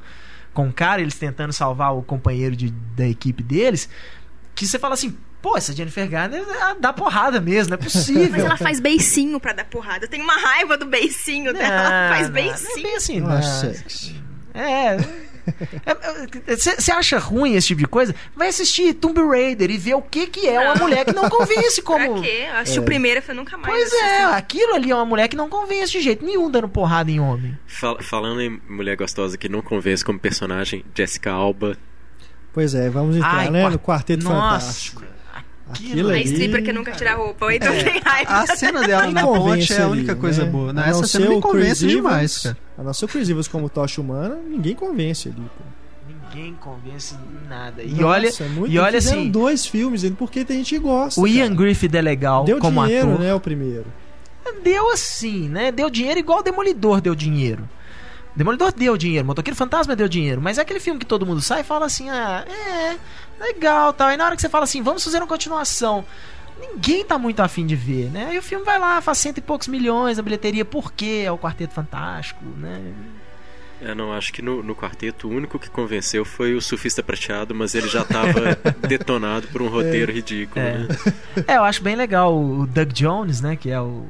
[0.53, 3.89] com o cara, eles tentando salvar o companheiro de, da equipe deles,
[4.53, 6.43] que você fala assim, pô, essa Jennifer Garner
[6.79, 8.29] dá porrada mesmo, não é possível.
[8.29, 10.05] Mas ela faz beicinho pra dar porrada.
[10.05, 11.73] Eu tenho uma raiva do beicinho Não, dela.
[11.73, 12.83] Ela faz não, Não é beicinho.
[12.83, 13.41] bem assim, não.
[13.41, 14.15] sexy.
[14.53, 14.97] É.
[16.47, 18.15] Você acha ruim esse tipo de coisa?
[18.35, 20.81] Vai assistir Tomb Raider e ver o que, que é uma Não.
[20.83, 22.13] mulher que não convence como.
[22.13, 22.45] Pra quê?
[22.49, 23.73] Eu assisti o primeiro e nunca mais.
[23.73, 24.05] Pois assisti.
[24.05, 27.19] é, aquilo ali é uma mulher que não convence de jeito nenhum dando porrada em
[27.19, 27.57] homem.
[27.67, 31.77] Fal- falando em mulher gostosa que não convence como personagem, Jessica Alba.
[32.53, 33.61] Pois é, vamos entrar, Ai, né?
[33.61, 35.03] quar- No Quarteto Nossa, Fantástico.
[35.73, 37.53] Aquilo A ali- stripper que nunca tira a roupa.
[37.53, 38.31] Então tem raiva.
[38.31, 40.19] A cena dela na convence ponte é a ali, única né?
[40.21, 40.73] coisa boa.
[40.73, 42.57] Não, A não essa cena me convence demais, cara.
[42.77, 45.37] A não ser o Chris Evans como tocha humana, ninguém convence ali.
[45.37, 45.63] Pô.
[46.35, 47.15] Ninguém convence
[47.47, 47.83] nada.
[47.83, 50.79] E Nossa, olha, é muito- e olha assim, dois filmes, ainda porque tem gente que
[50.79, 51.21] gosta.
[51.21, 51.55] o Ian cara.
[51.55, 53.19] Griffith é legal Deu como dinheiro, ator.
[53.19, 53.33] né?
[53.35, 53.85] O primeiro.
[54.63, 55.71] Deu assim, né?
[55.71, 57.67] Deu dinheiro igual o Demolidor deu dinheiro.
[58.35, 61.61] Demolidor deu dinheiro, Motoqueiro Fantasma deu dinheiro, mas é aquele filme que todo mundo sai
[61.61, 62.95] e fala assim: ah, é,
[63.43, 64.07] legal tal.
[64.07, 66.05] Aí na hora que você fala assim, vamos fazer uma continuação,
[66.59, 68.27] ninguém tá muito afim de ver, né?
[68.31, 71.23] Aí o filme vai lá, faz cento e poucos milhões, a bilheteria, por quê?
[71.25, 72.81] É o Quarteto Fantástico, né?
[73.83, 77.53] Eu não acho que no, no quarteto o único que convenceu foi o Surfista Prateado,
[77.53, 80.65] mas ele já estava detonado por um roteiro ridículo.
[80.65, 80.77] É.
[80.77, 80.87] Né?
[81.45, 83.57] É, eu acho bem legal o Doug Jones, né?
[83.57, 84.05] Que é o.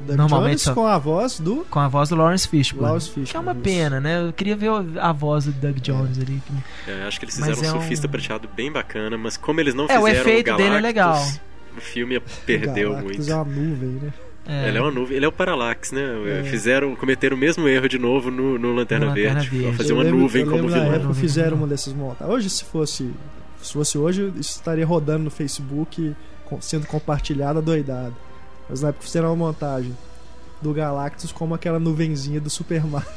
[0.00, 2.86] Doug Normalmente Jones só- com a voz do com a voz do Lawrence Fishburne.
[2.86, 3.26] Lawrence Fishburne.
[3.30, 3.60] Que é uma isso.
[3.60, 4.26] pena, né?
[4.28, 4.70] Eu queria ver
[5.00, 6.40] a voz do Doug Jones ali.
[6.88, 9.60] É, acho que eles Mas fizeram é um Surfista um- Prateado bem bacana, mas como
[9.60, 11.40] eles não É, o fizeram efeito o dele é Galactus, legal.
[11.76, 13.30] o filme perdeu Galactus muito.
[13.30, 14.12] é uma nuvem, né?
[14.46, 14.68] É.
[14.68, 16.02] Ele é uma nuvem, ele é o Parallax, né?
[16.40, 16.42] É.
[16.44, 19.58] Fizeram, cometeram o mesmo erro de novo no, no Lanterna, No Lanterna Verde.
[19.58, 19.76] Verde.
[19.76, 20.94] Fazer Eu uma lembro- nuvem como lembro na vilão.
[20.94, 22.34] época fizeram uma dessas montagens.
[22.34, 23.10] Hoje, se fosse,
[23.62, 26.16] se fosse hoje, isso estaria rodando no Facebook,
[26.60, 28.16] sendo compartilhado doidado.
[28.70, 29.96] Mas na época fizeram uma montagem
[30.62, 33.08] do Galactus como aquela nuvenzinha do Super Mario.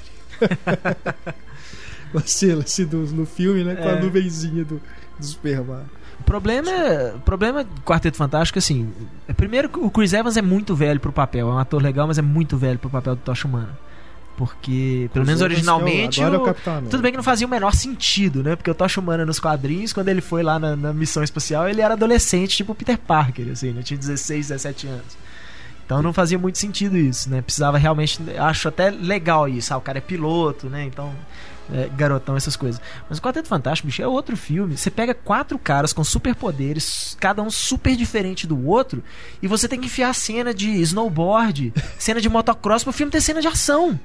[2.13, 3.75] Vacila, assim, no filme, né?
[3.75, 3.99] Com a É.
[4.01, 4.79] nuvenzinha do,
[5.19, 5.89] do Super Mario.
[6.19, 7.13] O problema é.
[7.15, 8.91] O problema do Quarteto Fantástico, assim.
[9.27, 11.49] é, Primeiro o Chris Evans é muito velho pro papel.
[11.49, 13.77] É um ator legal, mas é muito velho pro papel do Tocha Humana.
[14.37, 16.21] Porque, pelo menos Chris Evans, originalmente.
[16.21, 16.81] é o- é o-.
[16.89, 18.55] Tudo bem que não fazia o menor sentido, né?
[18.55, 21.81] Porque o Tocha Humana nos quadrinhos, quando ele foi lá na, na missão espacial, ele
[21.81, 23.81] era adolescente, tipo o Peter Parker, assim, né?
[23.81, 25.17] Tinha 16, 17 anos.
[25.85, 27.41] Então não fazia muito sentido isso, né?
[27.41, 28.19] Precisava realmente.
[28.37, 29.73] Acho até legal isso.
[29.73, 30.85] Ah, o cara é piloto, né?
[30.85, 31.13] Então.
[31.71, 32.81] é, garotão, essas coisas.
[33.09, 34.77] Mas o Quarteto Fantástico, bicho, é outro filme.
[34.77, 39.03] Você pega quatro caras com superpoderes, cada um super diferente do outro,
[39.41, 43.41] e você tem que enfiar cena de snowboard, cena de motocross pro filme ter cena
[43.41, 43.99] de ação.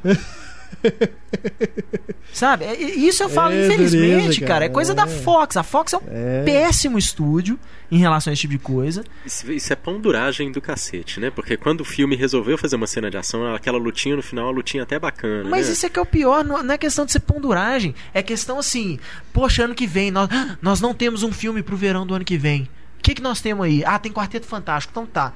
[2.33, 2.64] Sabe?
[2.64, 4.64] É- é- Isso eu falo, É, infelizmente, dureza, cara.
[4.66, 5.07] É coisa da É.
[5.07, 5.57] Fox.
[5.57, 6.43] A Fox é um É.
[6.45, 7.59] péssimo estúdio
[7.91, 9.03] em relação a esse tipo de coisa.
[9.24, 11.31] Isso, isso é ponduragem do cacete, né?
[11.31, 14.51] Porque quando o filme resolveu fazer uma cena de ação, aquela lutinha no final, a
[14.51, 15.49] lutinha até bacana.
[15.49, 15.73] Mas né?
[15.73, 17.95] isso é que é o pior, não não é questão de ser ponduragem.
[18.12, 18.99] É questão assim,
[19.32, 20.28] poxa, ano que vem, nós,
[20.61, 22.69] nós não temos um filme pro verão do ano que vem.
[22.99, 23.82] O que, que nós temos aí?
[23.85, 24.93] Ah, tem Quarteto Fantástico.
[24.93, 25.32] Então tá.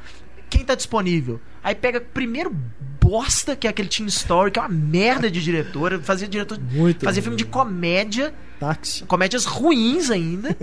[0.51, 1.41] Quem tá disponível?
[1.65, 2.55] Aí pega primeiro
[3.03, 5.99] bosta, que é aquele Teen Story, que é uma merda de diretora.
[6.01, 6.59] Fazia diretor.
[6.61, 8.33] Muito Fazia filme de comédia.
[8.61, 9.05] Táxi.
[9.05, 10.57] Comédias ruins ainda.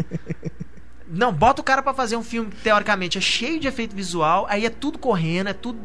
[1.12, 4.46] Não, bota o cara pra fazer um filme que teoricamente é cheio de efeito visual,
[4.48, 5.80] aí é tudo correndo, é tudo.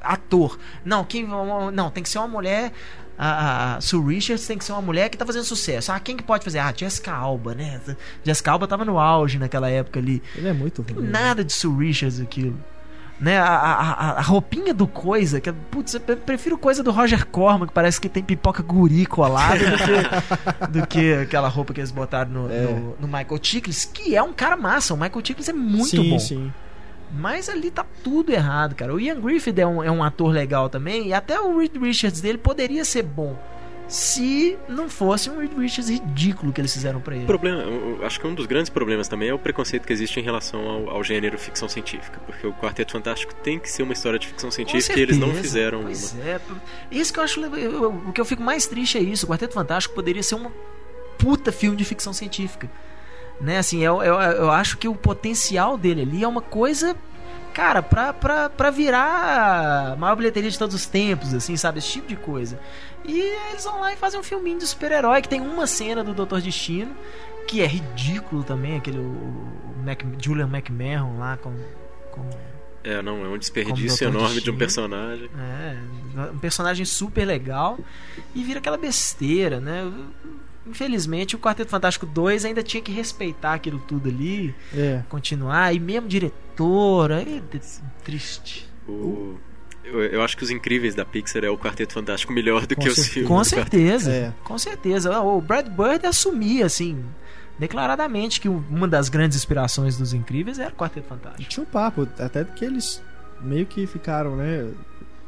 [0.00, 0.58] ator.
[0.84, 2.72] Não, quem, não, tem que ser uma mulher.
[3.18, 5.90] A, a Sue Richards tem que ser uma mulher que tá fazendo sucesso.
[5.90, 6.58] Ah, quem que pode fazer?
[6.58, 7.80] Ah, Jessica Alba, né?
[8.22, 10.22] Jessica Alba tava no auge naquela época ali.
[10.36, 10.94] Ele é muito ruim.
[10.94, 12.62] Tem nada de Sue Richards aquilo.
[13.18, 17.26] Né, a, a, a roupinha do coisa, que é, putz, eu prefiro coisa do Roger
[17.26, 21.80] Corman, que parece que tem pipoca guri colada, do que, do que aquela roupa que
[21.80, 22.60] eles botaram no, É.
[22.60, 24.92] no, no Michael Chiklis, que é um cara massa.
[24.92, 26.18] O Michael Chiklis é muito sim, bom.
[26.18, 26.52] sim.
[27.10, 28.92] Mas ali tá tudo errado, cara.
[28.94, 32.20] O Ian Griffith é um, é um ator legal também, e até o Reed Richards
[32.20, 33.34] dele poderia ser bom.
[33.88, 37.26] Se não fosse um Richards ridículo que eles fizeram pra O ele.
[37.26, 37.62] problema,
[38.04, 40.90] acho que um dos grandes problemas também é o preconceito que existe em relação ao,
[40.90, 44.50] ao gênero ficção científica, porque o Quarteto Fantástico tem que ser uma história de ficção
[44.50, 45.42] científica e eles não certeza.
[45.44, 45.86] fizeram uma.
[45.88, 46.40] Pois é.
[46.90, 47.40] Isso que eu acho.
[47.40, 49.24] eu- O que eu fico mais triste é isso.
[49.24, 50.50] O Quarteto Fantástico poderia ser um
[51.16, 52.68] puta filme de ficção científica.
[53.40, 56.96] Né, assim, eu, eu, eu acho que o potencial dele ali é uma coisa.
[57.52, 61.78] Cara, pra, pra, pra virar a maior bilheteria de todos os tempos, assim, sabe?
[61.78, 62.58] Esse tipo de coisa.
[63.06, 63.20] E
[63.50, 66.40] eles vão lá e fazem um filminho de super-herói que tem uma cena do Doutor
[66.40, 66.94] Destino,
[67.46, 68.98] que é ridículo também, aquele
[69.84, 71.54] Mac, Julian McMahon lá com.
[72.12, 72.28] com
[72.82, 74.58] É, não, é um desperdício enorme de um Destino.
[74.58, 75.30] personagem.
[75.38, 75.76] é,
[76.32, 77.78] um personagem super legal
[78.34, 79.90] e vira aquela besteira, né?
[80.66, 85.04] Infelizmente, o Quarteto Fantástico 2 ainda tinha que respeitar aquilo tudo ali, É.
[85.08, 87.40] continuar, e mesmo diretor, aí,
[88.02, 88.68] triste.
[88.88, 89.36] O-
[89.86, 92.82] eu, eu acho que os incríveis da Pixar é o Quarteto Fantástico melhor do Com
[92.82, 93.28] que os filmes.
[93.28, 94.32] Com certeza, É.
[94.44, 95.20] com certeza.
[95.20, 97.04] O Brad Bird assumia, assim,
[97.58, 101.50] declaradamente que uma das grandes inspirações dos incríveis era o Quarteto E Fantástico.
[101.50, 103.02] tinha um papo, até que eles
[103.40, 104.68] meio que ficaram, né?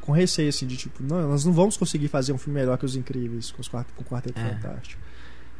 [0.01, 2.85] Com receio, assim, de tipo, não, nós não vamos conseguir fazer um filme melhor que
[2.87, 4.55] os Incríveis com, os quart com o Quarteto É.
[4.55, 5.01] Fantástico.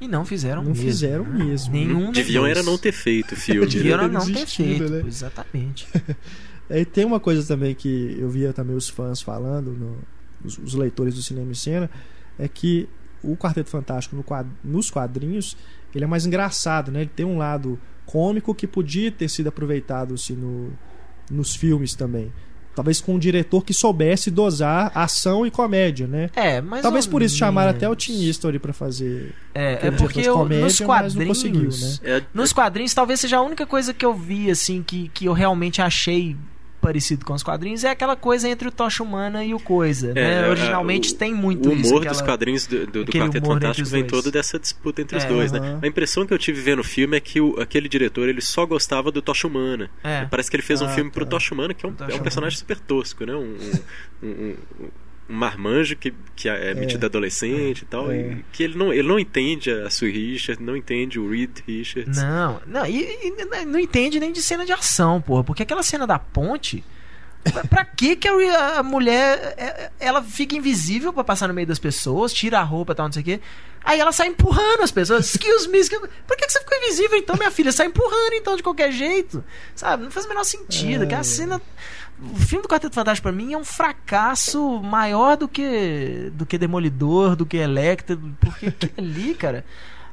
[0.01, 0.85] E não fizeram Não mesmo.
[0.85, 1.45] fizeram né?
[1.45, 1.73] mesmo.
[1.75, 3.67] Nenhum Deviam era não ter feito o filme.
[3.67, 4.05] Deviam né?
[4.05, 5.03] era não ter feito, né?
[5.07, 5.89] exatamente.
[6.71, 9.99] E tem uma coisa também que eu via também os fãs falando, no-
[10.45, 11.91] os, os leitores do Cinema e Cena,
[12.39, 12.89] é que
[13.23, 15.57] o Quarteto Fantástico no quad- nos quadrinhos
[15.95, 17.01] ele é mais engraçado, né?
[17.01, 20.71] Ele tem um lado cômico que podia ter sido aproveitado assim, no,
[21.31, 22.31] nos filmes também.
[22.77, 26.31] Talvez com um diretor que soubesse dosar ação e comédia, né?
[26.37, 29.35] É, mas Talvez por isso chamaram até o Tim Eastwood pra fazer.
[29.53, 31.99] É, é porque diretor de eu, comédia, nos mas quadrinhos, não conseguiu, né?
[32.05, 35.33] É, nos quadrinhos talvez seja a única coisa que eu vi assim que, que eu
[35.33, 36.37] realmente achei
[36.81, 40.47] parecido com os quadrinhos é aquela coisa entre o Tocha Humana e o Coisa, né?
[40.47, 41.95] é, Originalmente o- tem muito o humor isso.
[41.95, 45.25] dos aquela- quadrinhos do, do, do Quarteto Fantástico os vem todo dessa disputa entre os
[45.25, 45.61] É, dois, aham.
[45.75, 45.79] né?
[45.83, 48.65] A impressão que eu tive vendo o filme é que o- aquele diretor ele só
[48.65, 49.91] gostava do Tocha Humana.
[50.03, 50.25] É.
[50.27, 51.33] Parece que ele fez um Ah, filme pro tá.
[51.33, 53.35] Tocha Humana, que é um, é um personagem super tosco, né?
[53.35, 53.57] Um,
[54.23, 54.89] um, um- um- um
[55.29, 58.17] marmanjo que, que é metido adolescente e tal, É.
[58.19, 62.17] e que ele não, ele não entende a Sue Richards, não entende o Reed Richards.
[62.17, 66.07] Não, não, e, e não entende nem de cena de ação, porra, porque aquela cena
[66.07, 66.83] da ponte
[67.71, 71.79] pra- que que a, a mulher é- ela fica invisível pra passar no meio das
[71.79, 73.41] pessoas, tira a roupa e tal, não sei o quê.
[73.85, 75.27] Aí ela sai empurrando as pessoas.
[75.35, 76.09] Excuse me, excuse me.
[76.27, 77.73] Por que, que você ficou invisível então, minha filha?
[77.73, 79.43] Sai empurrando então de qualquer jeito.
[79.75, 80.03] Sabe?
[80.05, 81.03] Não faz o menor sentido.
[81.03, 81.25] É, Aquela é.
[81.25, 81.63] cena.
[82.21, 86.59] O filme do Quarteto Fantástico pra mim é um fracasso maior do que do que
[86.59, 89.65] Demolidor, do que Electra, porque aquilo ali, cara.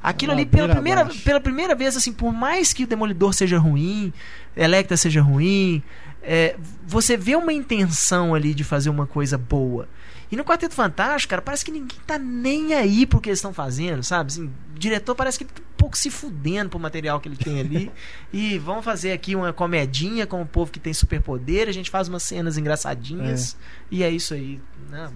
[0.02, 1.22] Aquilo ali pela primeira, abaixo.
[1.24, 4.12] pela primeira vez, assim, por mais que o Demolidor seja ruim,
[4.56, 5.82] Electra seja ruim,
[6.22, 6.54] é,
[6.86, 9.88] você vê uma intenção ali de fazer uma coisa boa.
[10.30, 13.52] E no Quarteto Fantástico, cara, parece que ninguém tá nem aí pro que eles estão
[13.52, 14.32] fazendo, sabe?
[14.32, 17.60] Assim, o diretor parece que tá um pouco se fudendo pro material que ele tem
[17.60, 17.92] ali.
[18.32, 22.08] e vamos fazer aqui uma comedinha com o povo que tem superpoder, a gente faz
[22.08, 23.56] umas cenas engraçadinhas.
[23.90, 24.60] E é isso aí.
[24.90, 25.12] Não,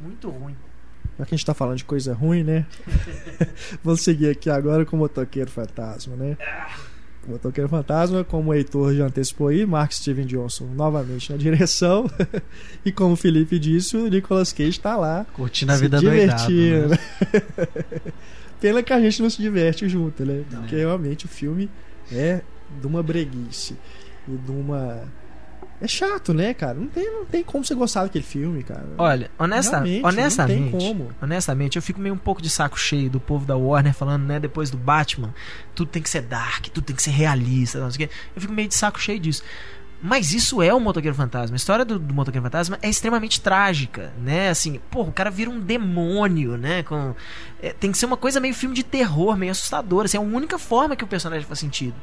[0.00, 0.56] muito ruim.
[1.18, 2.66] Já que a gente tá falando de coisa ruim, né?
[3.84, 6.36] Vamos seguir aqui agora com o Motoqueiro Fantasma, né?
[6.92, 6.95] O
[7.28, 12.10] Motoqueiro Fantasma, como o Heitor já antecipou aí, Mark Steven Johnson novamente na direção.
[12.84, 16.46] e como o Felipe disse, o Nicolas Cage tá lá Curtindo a vida doidado.
[16.46, 16.88] divertindo.
[16.88, 16.98] Né?
[17.32, 18.12] né?
[18.60, 20.44] Pena que a gente não se diverte junto, né?
[20.50, 21.68] Porque realmente o filme
[22.10, 22.40] é
[22.80, 23.76] de uma breguice
[24.26, 25.02] e de uma.
[25.80, 26.74] É chato, né, cara?
[26.74, 28.86] Não tem, não tem como você gostar daquele filme, cara.
[28.96, 31.10] Olha, honesta, Realmente, honestamente, não tem como.
[31.20, 34.40] honestamente, eu fico meio um pouco de saco cheio do povo da Warner falando, né,
[34.40, 35.34] depois do Batman,
[35.74, 38.14] tudo tem que ser dark, tudo tem que ser realista, não sei o quê.
[38.34, 39.42] Eu fico meio de saco cheio disso.
[40.02, 41.54] Mas isso é o Motoqueiro Fantasma.
[41.54, 44.50] A história do, do Motoqueiro Fantasma é extremamente trágica, né?
[44.50, 46.82] Assim, pô, o cara vira um demônio, né?
[46.82, 47.14] Com,
[47.62, 50.04] é, tem que ser uma coisa meio filme de terror, meio assustadora.
[50.04, 51.94] Assim, é a única forma que o personagem faz sentido.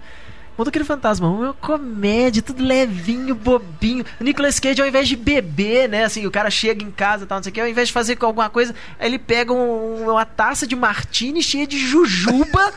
[0.57, 4.05] Motoqueiro Fantasma, uma comédia, tudo levinho, bobinho.
[4.19, 6.03] O Nicolas Cage, ao invés de beber, né?
[6.03, 7.93] Assim, o cara chega em casa e tal, não sei o que, ao invés de
[7.93, 12.71] fazer com alguma coisa, ele pega um- uma taça de martini cheia de jujuba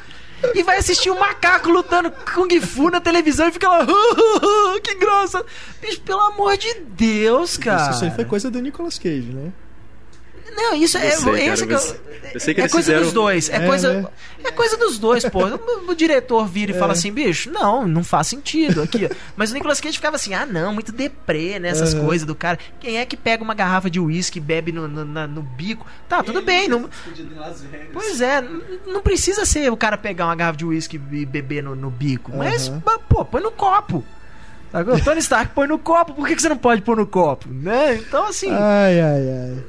[0.54, 3.86] e vai assistir o macaco lutando Kung Fu na televisão e fica lá,
[4.82, 5.44] que grossa.
[5.80, 7.90] Bicho, pelo amor de Deus, cara.
[7.90, 9.52] Isso aí foi coisa do Nicolas Cage, né?
[10.56, 11.08] Não, isso é.
[11.08, 11.96] Eu sei, cara, que eu-
[12.34, 13.50] eu sei que é coisa fizeram- dos dois.
[13.50, 14.08] É, É, coisa, né?
[14.44, 15.40] é coisa dos dois, pô.
[15.86, 19.08] O, o diretor vira e fala assim, bicho, não, não faz sentido aqui.
[19.36, 21.68] Mas o Nicolas Cage ficava assim, ah, não, muito deprê, né?
[21.68, 22.04] Essas Aham.
[22.06, 22.58] coisas do cara.
[22.80, 25.86] Quem é que pega uma garrafa de uísque e bebe no, no, na- no bico?
[26.08, 26.68] Tá, tudo bem.
[26.68, 26.88] Não,
[27.92, 28.42] pois é,
[28.86, 32.32] não precisa ser o cara pegar uma garrafa de uísque e beber no, no bico.
[32.34, 32.82] Mas, Aham.
[32.84, 34.04] mas, pô, põe no copo.
[34.72, 37.48] O Tony Stark põe no copo, por que, que você não pode pôr no copo?
[37.48, 37.94] Né?
[37.96, 38.50] Então, assim.
[38.50, 39.64] Ai, ai, ai.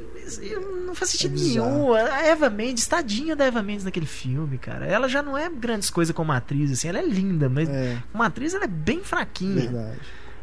[0.85, 1.93] Não faz sentido É nenhum.
[1.93, 4.85] A Eva Mendes, tadinha da Eva Mendes naquele filme, cara.
[4.85, 6.87] Ela já não é grandes coisas como atriz, assim.
[6.89, 9.61] Ela é linda, mas É, como atriz ela é bem fraquinha.
[9.61, 9.99] verdade.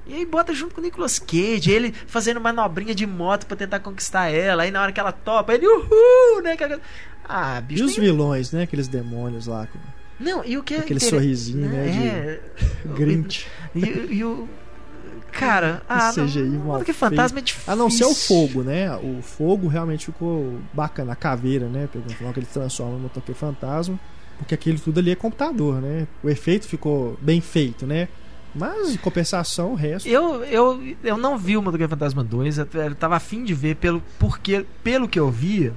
[0.06, 3.80] E aí bota junto com o Nicolas Cage, ele fazendo manobrinha de moto pra tentar
[3.80, 4.62] conquistar ela.
[4.64, 6.56] Aí na hora que ela topa, ele uhul, né?
[7.26, 7.84] Ah, E bicho.
[7.86, 8.64] os tem- vilões, né?
[8.64, 9.66] Aqueles demônios lá,
[10.20, 11.88] Não, e o que é aquele inter- sorrisinho, né?
[11.88, 12.40] É.
[12.86, 13.46] De Grinch.
[13.74, 13.80] E,
[14.16, 14.46] e o.
[15.38, 17.72] Cara, ah, não, CGI mal que fantasma é difícil.
[17.72, 18.94] A não ser o fogo, né?
[18.96, 21.12] O fogo realmente ficou bacana.
[21.12, 21.88] A caveira, né?
[21.92, 23.98] O que ele transforma no motoqueiro fantasma.
[24.38, 26.06] Porque aquilo tudo ali é computador, né?
[26.22, 28.08] O efeito ficou bem feito, né?
[28.54, 30.08] Mas, em compensação, o resto.
[30.08, 33.74] Eu, eu, eu não vi o Motoqueiro Fantasma 2, eu, eu tava afim de ver
[33.74, 35.74] pelo, porque, pelo que eu via,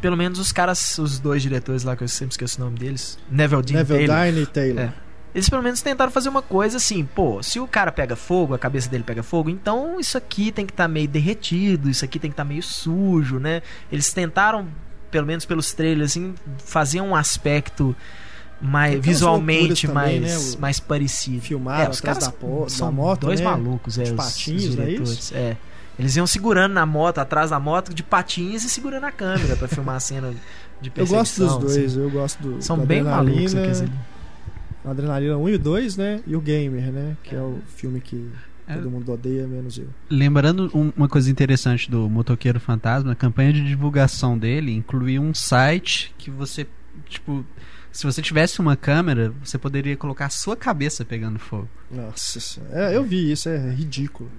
[0.00, 3.18] pelo menos os caras, os dois diretores lá, que eu sempre esqueço o nome deles,
[3.30, 4.84] Neville Dean Neville Taylor, Dine e Taylor.
[4.84, 5.09] É.
[5.34, 8.58] eles pelo menos tentaram fazer uma coisa assim, pô, se o cara pega fogo, a
[8.58, 12.30] cabeça dele pega fogo, então isso aqui tem que estar meio derretido, isso aqui tem
[12.30, 13.62] que estar meio sujo, né?
[13.92, 14.66] Eles tentaram,
[15.10, 16.34] pelo menos pelos trailers, assim,
[16.64, 17.94] fazer um aspecto
[18.60, 20.60] mais visualmente também, mais, né?
[20.60, 21.40] mais parecido.
[21.40, 23.46] Filmaram é, os caras da po- da são moto, dois né?
[23.46, 24.64] malucos, é, os- patins,
[25.00, 25.38] os é.
[25.38, 25.56] É.
[25.98, 29.68] Eles iam segurando na moto, atrás da moto, de patins e segurando a câmera pra
[29.68, 30.32] filmar a cena
[30.80, 31.46] de Eu perseguição.
[31.46, 32.02] gosto dos dois, assim.
[32.02, 32.62] eu gosto do.
[32.62, 33.92] São bem malucos aqueles ali.
[34.90, 36.20] Adrenalina 1 e 2, né?
[36.26, 37.16] E o Gamer, né?
[37.22, 38.28] Que é o filme que
[38.66, 38.74] É.
[38.74, 39.88] todo mundo odeia, menos eu.
[40.08, 45.34] Lembrando um- uma coisa interessante do Motoqueiro Fantasma, a campanha de divulgação dele incluía um
[45.34, 46.66] site que você,
[47.08, 47.44] tipo,
[47.92, 51.68] se você tivesse uma câmera, você poderia colocar a sua cabeça pegando fogo.
[51.90, 52.72] Nossa senhora.
[52.92, 54.30] É, eu vi isso, é ridículo.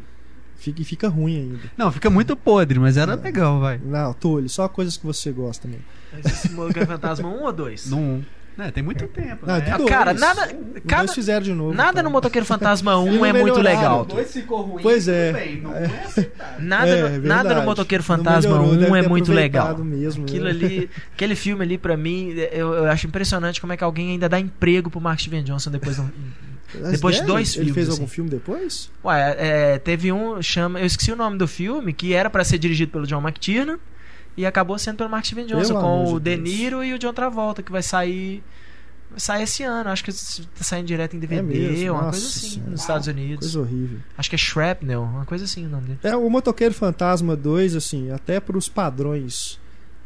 [0.58, 1.60] Fica, e fica ruim ainda.
[1.76, 3.16] Não, fica muito podre, mas era É.
[3.16, 3.80] legal, vai.
[3.84, 5.84] Não, Túlio, só coisas que você gosta mesmo.
[6.14, 7.90] Mas esse Motoqueiro Fantasma 1 ou 2?
[7.90, 8.24] Não,
[8.58, 9.62] é, tem muito tempo, Não, né?
[9.62, 9.90] de Ah, dois.
[9.90, 10.56] cara, nada,
[10.88, 11.74] cada, dois fizeram de novo.
[11.74, 12.04] nada então.
[12.04, 14.06] no Motoqueiro Fantasma 1 E não é muito legal.
[14.06, 14.84] dois ficou ruim.
[14.84, 15.32] Pois é.
[15.32, 15.90] tudo bem, não é.
[16.60, 19.78] Nada, É, no, nada no Motoqueiro Não Fantasma melhorou, 1 deve é muito legal.
[19.78, 20.50] Mesmo, Aquilo né?
[20.52, 24.28] ali, aquele filme ali, pra mim, eu, eu acho impressionante como é que alguém ainda
[24.30, 26.10] dá emprego pro Mark Steven Johnson depois de um,
[26.92, 27.98] depois de é, dois Ele filmes, fez assim.
[28.00, 28.90] algum filme depois?
[29.04, 32.58] Ué, é, teve um, chama, eu esqueci o nome do filme, que era pra ser
[32.58, 33.78] dirigido pelo John McTiernan
[34.38, 36.38] e acabou sendo pelo Mark Steven Johnson, com o de.
[36.38, 38.44] Niro e o John Travolta, que vai sair
[39.10, 42.28] vai sair esse ano, acho que tá saindo direto em DVD, É uma Nossa coisa
[42.28, 42.72] assim, Senhora.
[42.72, 43.40] nos Estados Unidos.
[43.54, 44.00] Coisa horrível.
[44.18, 46.00] Acho que é Shrapnel, uma coisa assim o nome dele.
[46.04, 49.60] É, o Motoqueiro Fantasma 2, assim, até pros padrões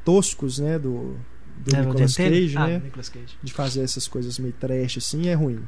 [0.04, 1.16] toscos, né, do,
[1.58, 2.16] do É, Nicolas?
[2.16, 3.38] Cage, Ah, né, Nicolas Cage.
[3.44, 5.60] de fazer essas coisas meio trash, assim, é ruim.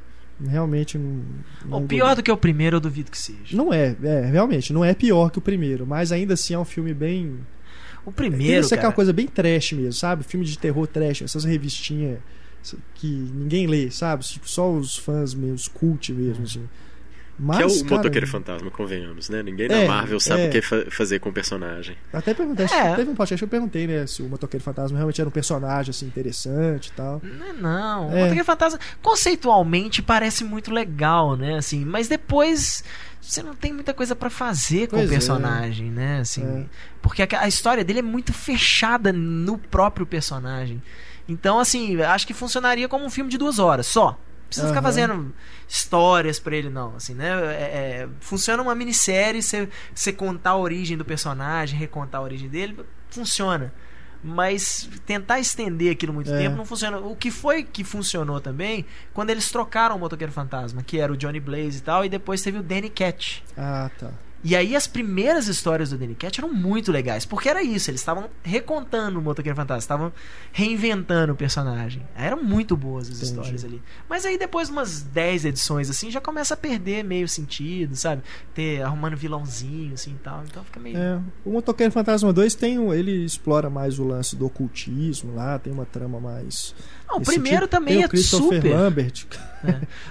[0.44, 1.24] Realmente não...
[1.66, 3.56] não O pior do que o primeiro, eu duvido que seja.
[3.56, 6.66] Não é, é, realmente, não é pior que o primeiro, mas ainda assim é um
[6.66, 7.40] filme bem...
[8.08, 10.24] O primeiro, essa cara, aquela coisa bem trash mesmo, sabe?
[10.24, 12.20] Filme de terror trash, essas revistinhas
[12.96, 14.24] que ninguém lê, sabe?
[14.24, 16.68] Tipo, só os fãs mesmo, os cult mesmo, assim.
[17.40, 19.44] Mas, que é o cara, motoqueiro fantasma, convenhamos, né?
[19.44, 20.48] Ninguém É, na Marvel sabe é.
[20.48, 21.96] o que fa- fazer com o personagem.
[22.12, 22.96] Até perguntei, É.
[22.96, 25.92] teve um podcast que eu perguntei, né, se o Motoqueiro Fantasma realmente era um personagem,
[25.92, 27.22] assim, interessante e tal.
[27.24, 28.08] Não, é não.
[28.08, 28.16] O É.
[28.22, 31.58] Motoqueiro Fantasma conceitualmente parece muito legal, né?
[31.58, 32.84] Assim, mas depois
[33.28, 35.16] você não tem muita coisa pra fazer com Pois o é.
[35.16, 36.20] personagem, né?
[36.22, 36.66] Assim, É.
[37.02, 40.82] porque a, a história dele é muito fechada no próprio personagem.
[41.28, 44.12] Então, assim, acho que funcionaria como um filme de duas horas só.
[44.12, 44.18] Não
[44.50, 44.88] precisa ficar Aham.
[44.88, 45.36] fazendo
[45.68, 46.96] histórias pra ele, não.
[46.96, 47.28] Assim, né?
[47.54, 52.80] É- é- funciona uma minissérie, você contar a origem do personagem, recontar a origem dele,
[53.10, 53.74] funciona.
[54.28, 56.38] Mas tentar estender aquilo muito É.
[56.38, 56.98] tempo não funciona.
[57.00, 61.18] O que foi que funcionou também quando eles trocaram o Motoqueiro Fantasma, que era o
[61.18, 63.44] Johnny Blaze e tal, e depois teve o Danny Cat.
[63.58, 64.12] Ah, tá.
[64.44, 68.02] E aí as primeiras histórias do Danny Cat eram muito legais, porque era isso, eles
[68.02, 70.14] estavam recontando o Motoqueiro Fantasma, estavam
[70.52, 72.06] reinventando o personagem.
[72.16, 73.26] Eram muito boas as Entendi.
[73.26, 73.82] histórias ali.
[74.08, 78.22] Mas aí depois de umas 10 edições assim, já começa a perder meio sentido, sabe?
[78.54, 82.78] Ter arrumando vilãozinho assim e tal, então fica meio É, o Motoqueiro Fantasma 2 tem
[82.78, 86.76] um, ele explora mais o lance do ocultismo lá, tem uma trama mais.
[87.08, 87.70] Não, o primeiro sentido.
[87.70, 88.76] também é o super.
[88.76, 89.26] Lambert.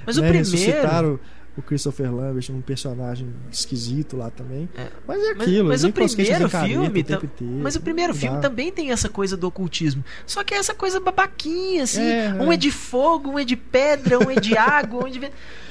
[0.05, 1.21] Mas o né, primeiro ressuscitaram
[1.57, 4.69] o Christopher Lambert, um personagem esquisito lá também.
[4.77, 4.89] É.
[5.07, 5.69] Mas é Mas, aquilo.
[5.69, 6.89] mas ele o primeiro filme.
[6.89, 7.31] o inteiro,
[7.63, 10.05] Mas o primeiro filme também tem essa coisa do ocultismo.
[10.27, 12.03] Só que é essa coisa babaquinha, assim.
[12.03, 12.55] É, um é.
[12.55, 15.21] é de fogo, um é de pedra, um é de água, um é de.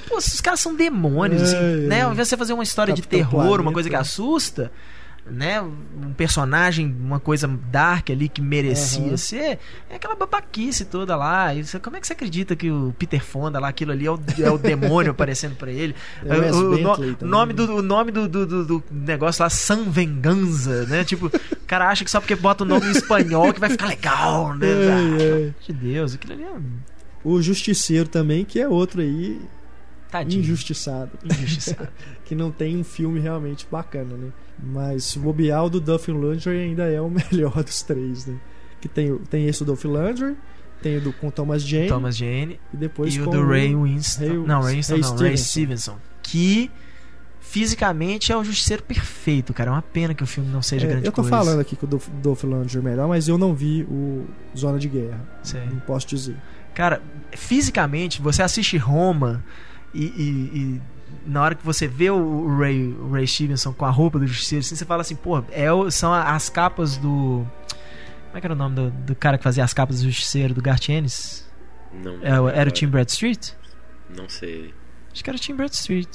[0.07, 1.99] Pô, os caras são demônios, assim, É, né?
[1.99, 2.01] é.
[2.01, 3.73] Ao invés de você fazer uma história de Capitão terror, uma Planeta.
[3.73, 4.71] coisa que assusta,
[5.25, 5.59] né?
[5.61, 9.17] Um personagem, uma coisa dark ali que merecia Aham.
[9.17, 11.53] ser, é aquela babaquice toda lá.
[11.53, 14.11] E você- como é que você acredita que o Peter Fonda lá, aquilo ali é
[14.11, 15.95] o, é o demônio aparecendo pra ele?
[16.25, 17.57] É o o, o no- nome né?
[17.65, 21.03] do, o nome do, do, do- do negócio lá, San Venganza, né?
[21.03, 23.87] Tipo, o cara acha que só porque bota o nome em espanhol que vai ficar
[23.87, 24.67] legal, né?
[24.67, 25.53] Ai, ai.
[25.59, 26.51] Ah, de Deus, aquilo ali é
[27.23, 29.41] O Justiceiro também, que é outro aí
[30.19, 30.41] tadinho.
[30.41, 31.11] injustiçado.
[31.23, 31.87] Injustiçado.
[32.25, 34.29] que não tem um filme realmente bacana, né?
[34.61, 38.35] Mas o do Duff Landry ainda é o melhor dos três, né?
[38.81, 40.35] Que tem, tem esse do Duff Landry,
[40.81, 43.75] tem o do com Thomas Jane Thomas Jane e depois e com o do Ray
[43.75, 44.27] Winston.
[44.27, 45.43] Ray- não, Ray Winston Ray não, Ray Stevenson.
[45.45, 45.97] Stevenson.
[46.21, 46.71] Que
[47.39, 49.69] fisicamente é o justiceiro perfeito, cara.
[49.69, 51.29] É uma pena que o filme não seja É, grande eu tô coisa.
[51.29, 54.25] falando aqui que o Duff Landry é melhor, mas eu não vi o
[54.57, 55.19] Zona de Guerra.
[55.43, 55.61] Sei.
[55.65, 56.35] Não posso dizer.
[56.73, 57.01] Cara,
[57.31, 59.43] fisicamente, você assiste Roma
[59.95, 60.81] e, e- e
[61.25, 64.63] na hora que você vê o, Ray, o Ray Stevenson com a roupa do Justiceiro,
[64.63, 67.45] assim, você fala assim, pô, é, são as capas do.
[68.27, 70.53] Como é que era o nome do, do cara que fazia as capas do Justiceiro,
[70.53, 71.49] do Garth Ennis?
[71.93, 72.71] Não, É, era o.
[72.71, 73.53] Tim Bradstreet?
[74.15, 74.73] Não sei.
[75.13, 76.09] Acho que era o Tim Bradstreet.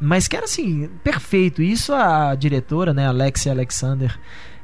[0.00, 1.62] Mas que era assim, perfeito.
[1.62, 4.18] Isso a diretora, né, Alexia Alexander,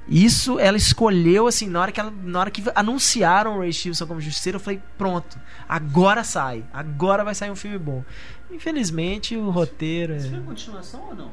[0.09, 4.07] isso ela escolheu assim, na hora que ela, na hora que anunciaram o Ray Stevenson
[4.07, 8.03] como justiceiro, eu falei, pronto, agora sai, agora vai sair um filme bom.
[8.51, 11.31] Infelizmente, o roteiro Isso foi é, continuação ou não?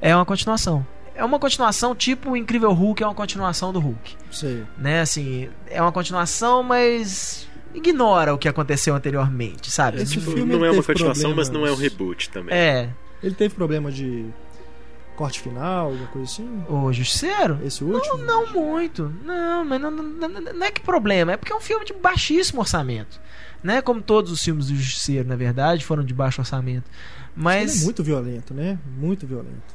[0.00, 0.86] é uma continuação.
[1.14, 4.64] É uma continuação tipo o Incrível Hulk é uma continuação do Hulk, Sei.
[4.76, 5.00] né?
[5.00, 10.02] Assim, é uma continuação, mas ignora o que aconteceu anteriormente, sabe?
[10.02, 11.92] Esse filme não é uma continuação, mas não é um problemas.
[11.92, 12.54] reboot também.
[12.54, 12.90] É,
[13.22, 14.26] Ele teve problema de
[15.16, 16.64] corte final, alguma coisa assim?
[16.68, 18.18] o Justiceiro Esse último?
[18.18, 19.12] Não muito.
[19.24, 21.32] Não, mas não, não, não- não é que problema.
[21.32, 23.20] É porque é um filme de baixíssimo orçamento.
[23.62, 23.82] Né?
[23.82, 26.88] Como todos os filmes do Justiceiro, na verdade, foram de baixo orçamento.
[27.34, 28.78] Mas é muito violento, né?
[28.96, 29.74] Muito violento.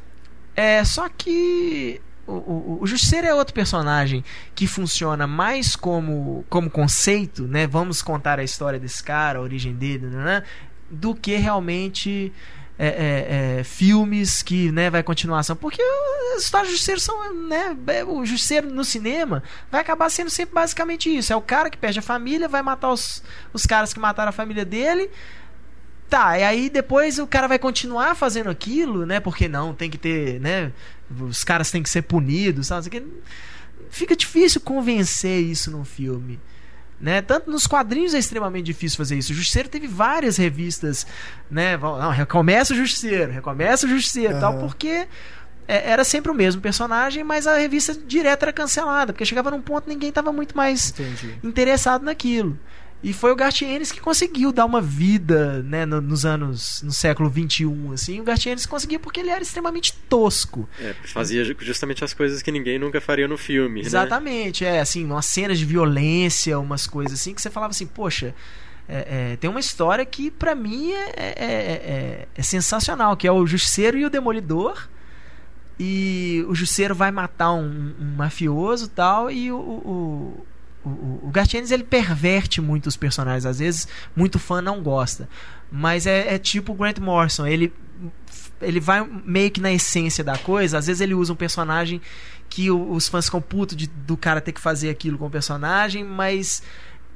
[0.56, 4.24] é só que o, o, o Justiceiro é outro personagem
[4.56, 7.68] que funciona mais como, como conceito, né?
[7.68, 10.44] Vamos contar a história desse cara, a origem dele, né?
[10.90, 12.34] do que realmente
[12.77, 15.56] é, é, é, filmes que né, vai continuação.
[15.56, 15.81] Porque
[16.35, 17.48] as histórias Justiceiro são.
[17.48, 21.31] Né, é, o Justiceiro no cinema vai acabar sendo sempre basicamente isso.
[21.31, 23.23] É o cara que perde a família, vai matar os,
[23.53, 25.10] os caras que mataram a família dele.
[26.10, 29.22] Tá, e aí depois o cara vai continuar fazendo aquilo, né?
[29.22, 30.73] Porque não, tem que ter, né?
[31.19, 33.02] Os caras têm que ser punidos, sabe?
[33.89, 36.38] Fica difícil convencer isso num filme.
[37.02, 37.22] Né?
[37.22, 39.32] Tanto nos quadrinhos é extremamente difícil fazer isso.
[39.32, 41.07] O Justiceiro teve várias revistas,
[41.49, 41.76] né?
[41.76, 45.07] Não, recomeça o Justiceiro, recomeça o Justiceiro, e tal, porque
[45.68, 49.61] é, era sempre o mesmo personagem, mas a revista direto era cancelada, porque chegava num
[49.61, 51.40] ponto que ninguém tava muito mais Entendi.
[51.44, 52.60] interessado naquilo.
[53.03, 56.91] E foi o Garth Ennis que conseguiu dar uma vida, né, no- nos anos, no
[56.91, 58.19] século 21, assim.
[58.19, 60.69] O Garth Ennis conseguiu porque ele era extremamente tosco.
[60.80, 63.82] É, fazia ju- justamente as coisas que ninguém nunca faria no filme.
[63.82, 63.88] né?
[63.88, 68.36] Exatamente, é assim, umas cenas de violência, umas coisas assim que você falava assim, poxa,
[68.88, 73.26] é, é, tem uma história que pra mim é, é- é- é- é sensacional, que
[73.28, 74.88] é o Justiceiro e o Demolidor.
[75.80, 80.45] E o Justiceiro vai matar um, um mafioso e tal, e o, o,
[80.84, 85.30] o, o, Ennis, ele perverte muito os personagens, às vezes muito fã não gosta.
[85.72, 87.74] Mas é, é tipo o Grant Morrison, ele
[88.62, 90.78] ele vai meio que na essência da coisa.
[90.78, 91.99] Às vezes ele usa um personagem
[92.49, 93.44] que os fãs ficam
[93.76, 96.62] de- do cara ter que fazer aquilo com o personagem, mas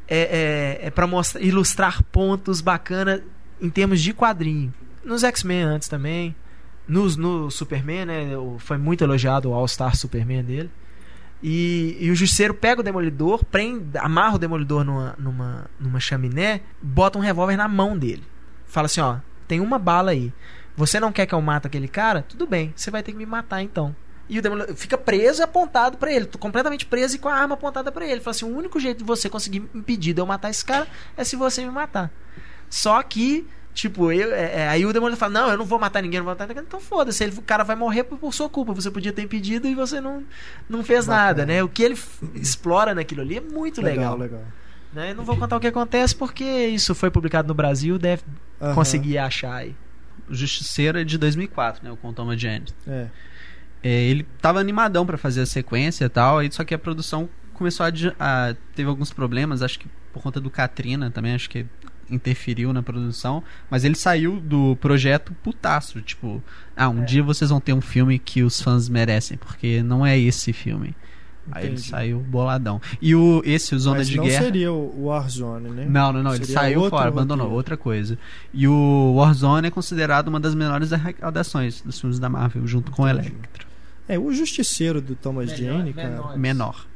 [0.08, 3.22] é, é, é para mostrar, ilustrar pontos bacana
[3.62, 4.74] em termos de quadrinho.
[5.04, 6.36] Nos X-Men antes também.
[6.88, 8.30] Nos, no Superman, né?
[8.60, 10.72] Foi muito elogiado o All-Star Superman dele.
[11.48, 16.62] E, e o Justiceiro pega o Demolidor, prende, amarra o Demolidor numa, numa, numa chaminé,
[16.82, 18.24] bota um revólver na mão dele.
[18.66, 19.18] Fala assim: ó,
[19.48, 20.34] tem uma bala aí.
[20.76, 22.24] Você não quer que eu mate aquele cara?
[22.24, 23.96] Tudo bem, você vai ter que me matar então.
[24.28, 27.54] E o Demolidor fica preso e apontado pra ele, completamente preso e com a arma
[27.54, 28.22] apontada pra ele.
[28.22, 31.24] Fala assim: o único jeito de você conseguir impedir de eu matar esse cara é
[31.24, 32.12] se você me matar.
[32.72, 36.02] Só que, tipo, eu, é, é, aí o Demolidor fala: Não, eu não vou matar
[36.02, 36.64] ninguém, não vou matar ninguém.
[36.66, 38.74] Então foda-se, o cara vai morrer por, por sua culpa.
[38.74, 40.24] Você podia ter impedido e você não,
[40.68, 41.26] não fez Bacana.
[41.28, 41.62] nada, né?
[41.62, 41.96] O que ele
[42.34, 44.18] explora naquilo ali é muito legal.
[44.18, 44.42] legal.
[44.92, 45.12] né?
[45.12, 48.24] Eu não vou contar o que acontece porque isso foi publicado no Brasil, deve
[48.60, 48.74] Aham.
[48.74, 49.76] conseguir achar aí.
[50.28, 51.92] O Justiceiro é de 2004, né?
[51.92, 52.66] O com Thomas Jane.
[52.88, 53.08] É.
[53.84, 57.86] É, ele tava animadão pra fazer a sequência e tal, só que a produção começou
[57.86, 57.90] a,
[58.20, 61.68] a- teve alguns problemas, acho que por conta do Katrina também, acho que
[62.10, 66.44] interferiu na produção, mas ele saiu do projeto putaço, tipo,
[66.76, 70.18] ah, um dia vocês vão ter um filme que os fãs merecem, porque não é
[70.18, 70.96] esse filme.
[71.52, 71.90] Aí ele Entendi.
[71.90, 72.82] saiu boladão.
[73.00, 75.86] E o esse o Zona Mas de não Guerra seria o Warzone, né?
[75.88, 77.56] Não, não, não, ele Seria saiu outro fora, abandonou, roteiro.
[77.58, 78.18] outra coisa.
[78.52, 83.04] E o Warzone é considerado uma das menores arrecadações dos filmes da Marvel, junto com
[83.04, 83.28] o Entendi.
[83.28, 83.68] Electro.
[84.08, 86.10] É, o Justiceiro do Thomas Jane, cara.
[86.10, 86.38] menor.
[86.38, 86.88] Menor.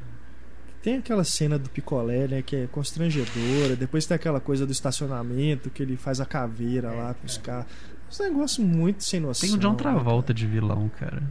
[0.82, 3.76] Tem aquela cena do picolé, né, que é constrangedora.
[3.76, 7.66] Depois tem aquela coisa do estacionamento, que ele faz a caveira lá com os carros.
[8.18, 9.48] Um negócio muito sem noção.
[9.48, 10.34] Tem o John né, Travolta cara?
[10.34, 11.22] de vilão, cara.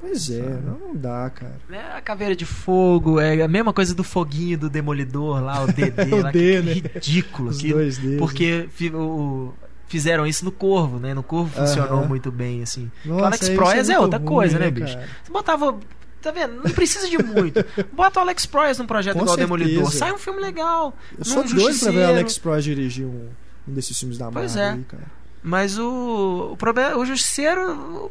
[0.00, 1.56] Pois é, não, não dá, cara.
[1.70, 5.66] É a caveira de fogo, é a mesma coisa do foguinho do Demolidor lá, o
[5.72, 6.72] DD O lá, D, que né?
[6.72, 7.78] ridículo Os aquilo.
[7.78, 8.18] dois deles.
[8.18, 9.54] Porque fi- o-
[9.88, 11.14] fizeram isso no Corvo, né?
[11.14, 12.08] No Corvo funcionou Aham.
[12.08, 12.90] muito bem, assim.
[13.04, 14.94] Nossa, o Alex isso Proyas é, muito outra ruim, coisa, né, bicho?
[14.96, 15.08] cara?
[15.24, 15.78] Você botava.
[16.26, 16.56] Tá vendo?
[16.64, 17.64] Não precisa de muito.
[17.92, 19.58] Bota o Alex Proyas num projeto Com igual certeza.
[19.58, 19.92] Demolidor.
[19.92, 20.96] Sai um filme legal.
[21.16, 22.08] Eu sou num doido pra ver o.
[22.08, 23.28] Alex Proyas dirigir um,
[23.68, 24.70] um desses filmes da Marvel Pois é.
[24.70, 25.04] aí, cara.
[25.42, 28.10] Mas o, o problema, o Justiceiro, o,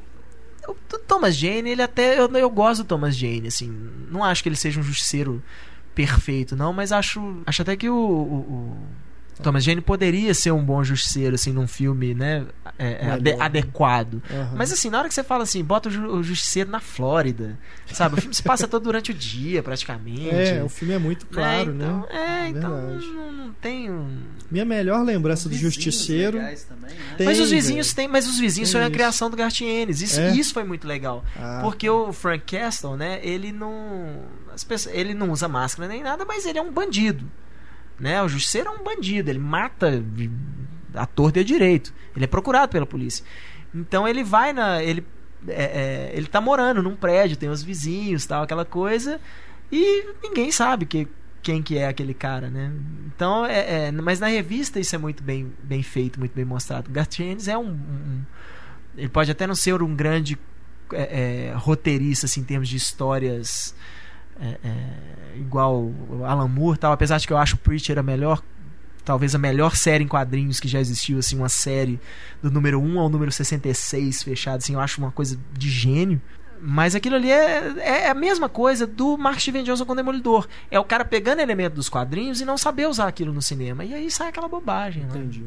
[0.70, 3.70] o Thomas Jane, ele até eu, eu gosto do Thomas Jane, assim,
[4.10, 5.44] não acho que ele seja um Justiceiro
[5.94, 8.78] perfeito, não, mas acho, acho até que o- o
[9.44, 12.46] Thomas Jane poderia ser um bom Justiceiro, assim, num filme, né,
[12.80, 13.36] é, é, né?
[13.40, 14.22] adequado.
[14.32, 14.54] Aham.
[14.56, 17.58] Mas assim, na hora que você fala assim, bota o, Ju- o Justiceiro na Flórida,
[17.92, 18.16] sabe?
[18.16, 20.30] O filme se passa todo durante o dia, praticamente.
[20.30, 21.86] É, o filme é muito claro, né?
[21.86, 22.06] Então, né?
[22.46, 23.06] É, então Verdade.
[23.08, 24.20] não, não tem um...
[24.50, 26.40] Minha melhor lembrança do Justiceiro.
[27.18, 27.96] Tem, mas os vizinhos velho.
[27.96, 30.02] têm, mas os vizinhos Tem são a criação do Gartienes.
[30.02, 30.32] Isso, É?
[30.32, 31.24] isso foi muito legal.
[31.36, 34.22] Ah, Porque o Frank Castle, né, ele não.
[34.54, 37.26] As pessoas, ele não usa máscara nem nada, mas ele é um bandido.
[38.00, 38.22] Né?
[38.22, 40.04] O Justiceiro é um bandido, ele mata
[40.94, 41.94] a torta e a direito.
[42.16, 43.24] Ele é procurado pela polícia.
[43.74, 44.82] Então ele vai na.
[44.84, 45.06] Ele,
[45.48, 49.20] é, é, ele tá morando num prédio, tem os vizinhos tal, aquela coisa.
[49.72, 51.08] E ninguém sabe que,
[51.42, 52.72] quem que é aquele cara, né?
[53.08, 56.90] Então, é, é, mas na revista isso é muito bem, bem feito, muito bem mostrado.
[56.92, 58.22] Gartienes é um, um-
[58.98, 60.38] Ele pode até não ser um grande
[60.94, 63.76] é, é, roteirista assim, em termos de histórias
[64.40, 65.92] é, é, igual
[66.26, 68.42] Alan Moore tal, apesar de que eu acho o Preacher a melhor
[69.06, 72.00] talvez a melhor série em quadrinhos que já existiu, assim, uma série
[72.42, 76.20] do número 1 ao número 66 fechado, assim, eu acho uma coisa de gênio.
[76.60, 80.48] Mas aquilo ali é, é a mesma coisa do Mark Steven Johnson com o Demolidor.
[80.72, 83.86] É o cara pegando elemento dos quadrinhos e não saber usar aquilo no cinema.
[83.86, 85.10] E aí sai aquela bobagem, né?
[85.10, 85.44] Entendi.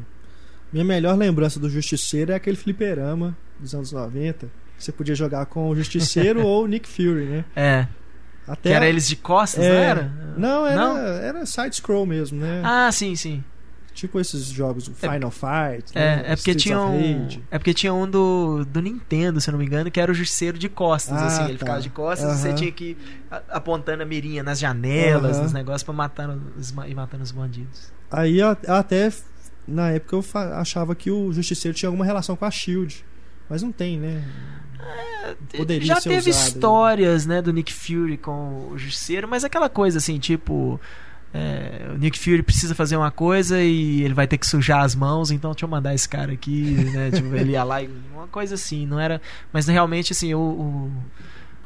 [0.71, 4.49] Minha melhor lembrança do Justiceiro é aquele fliperama dos anos 90.
[4.77, 7.45] Você podia jogar com o Justiceiro ou o Nick Fury, né?
[7.55, 7.87] É.
[8.49, 10.11] Até Que era eles de costas, é, não era?
[10.37, 10.97] Não, era, Não?
[10.97, 12.61] era side-scroll mesmo, né?
[12.65, 13.43] Ah, sim, sim.
[13.93, 15.91] Tipo esses jogos, o Final Fight.
[15.93, 16.23] É, né?
[16.27, 19.59] é porque Streets tinha um, é porque tinha um do, do Nintendo, se eu não
[19.59, 21.59] me engano, que era o justiceiro de costas, Ah, assim, ele tá.
[21.65, 22.97] ficava de costas e você tinha que ir
[23.49, 25.43] apontando a mirinha nas janelas, Aham.
[25.43, 27.91] nos negócios pra matar os, ir matando os bandidos.
[28.09, 29.11] Aí até,
[29.67, 30.23] na época, eu
[30.55, 33.05] achava que o Justiceiro tinha alguma relação com a Shield.
[33.49, 34.23] Mas não tem, né?
[35.55, 39.97] Poderia Já teve usado, histórias, né, do Nick Fury com o justiceiro, mas aquela coisa
[39.97, 40.79] assim, tipo,
[41.33, 44.95] é, o Nick Fury precisa fazer uma coisa e ele vai ter que sujar as
[44.95, 46.61] mãos, então deixa eu mandar esse cara aqui,
[46.93, 47.11] né?
[47.11, 49.21] tipo, ele ia lá e uma coisa assim, não era.
[49.51, 50.91] Mas realmente, assim, o o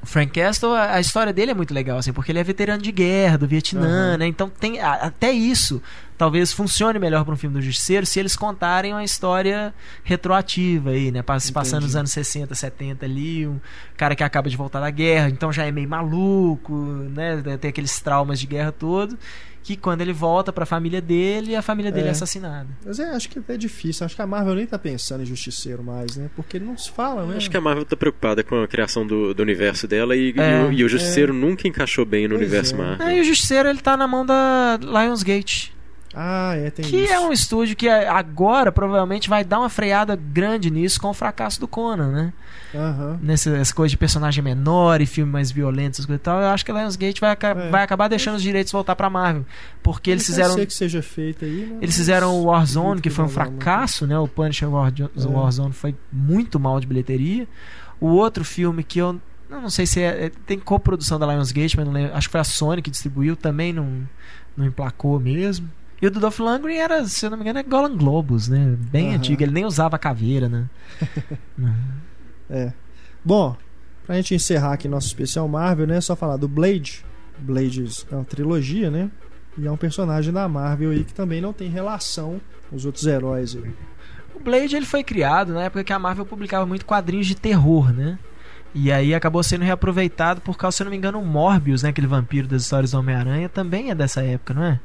[0.06, 2.92] Frank Castle, a a história dele é muito legal, assim, porque ele é veterano de
[2.92, 4.18] guerra do Vietnã, Aham.
[4.18, 4.28] né?
[4.28, 5.82] Então tem a- até isso
[6.18, 9.74] talvez funcione melhor para um filme do Justiceiro se eles contarem uma história
[10.04, 11.22] retroativa aí, né?
[11.22, 13.60] Pa- Se passando nos anos 60, 70 ali, um
[13.98, 16.74] cara que acaba de voltar da guerra, então já é meio maluco,
[17.14, 17.42] né?
[17.60, 19.18] Tem aqueles traumas de guerra todo,
[19.64, 22.12] que quando ele volta para a família dele, a família dele é, É.
[22.12, 22.68] assassinada.
[22.86, 24.06] Mas é, acho que é difícil.
[24.06, 26.30] Acho que a Marvel nem tá pensando em Justiceiro mais, né?
[26.36, 27.38] Porque ele não se fala, né?
[27.38, 30.62] Acho que a Marvel tá preocupada com a criação do, do universo dela e, É,
[30.62, 32.78] e o, e o Justiceiro nunca encaixou bem no Pois universo é.
[32.78, 33.08] Marvel.
[33.08, 35.74] Aí o Justiceiro ele tá na mão da Lionsgate.
[36.16, 37.14] Ah, é, tem Que isso.
[37.14, 41.60] é um estúdio que agora provavelmente vai dar uma freada grande nisso com o fracasso
[41.60, 42.34] do Conan, né?
[42.76, 43.20] Aham.
[43.22, 46.42] Nessas coisas de personagem menor e filme mais violento, essas coisas e tal.
[46.42, 47.70] Eu acho que a Lionsgate vai, aca- É.
[47.70, 49.46] vai acabar deixando os direitos voltar pra Marvel.
[49.82, 50.54] Porque eles fizeram.
[50.56, 51.78] ser que seja feito aí, né?
[51.82, 54.18] Eles fizeram o Warzone, que foi um uma- fracasso, né?
[54.18, 54.72] O Punisher É.
[55.28, 57.48] Warzone foi muito mal de bilheteria.
[58.00, 59.20] O outro filme que eu
[59.50, 62.42] não sei se é, é- tem coprodução da Lionsgate, mas não lembro, acho que foi
[62.42, 64.02] a Sony que distribuiu, também não,
[64.58, 65.70] não emplacou mesmo.
[66.02, 68.76] E o do Dolph Lundgren era, se eu não me engano, é Golan Globus, né?
[68.92, 69.16] Bem Aham.
[69.18, 70.66] antigo, ele nem usava caveira, né?
[72.50, 72.74] É.
[73.24, 73.56] Bom,
[74.06, 76.02] pra gente encerrar aqui nosso especial Marvel, né?
[76.02, 77.06] Só falar do Blade.
[77.38, 79.10] Blade é uma trilogia, né?
[79.58, 83.06] E é um personagem da Marvel aí que também não tem relação com os outros
[83.06, 83.72] heróis aí.
[84.36, 87.94] O Blade ele foi criado na época que a Marvel publicava muito quadrinhos de terror,
[87.94, 88.18] né?
[88.74, 91.90] E aí acabou sendo reaproveitado por causa, se eu não me engano, o Morbius, né?
[91.90, 94.80] Aquele vampiro das histórias do Homem-Aranha, também é dessa época, não é?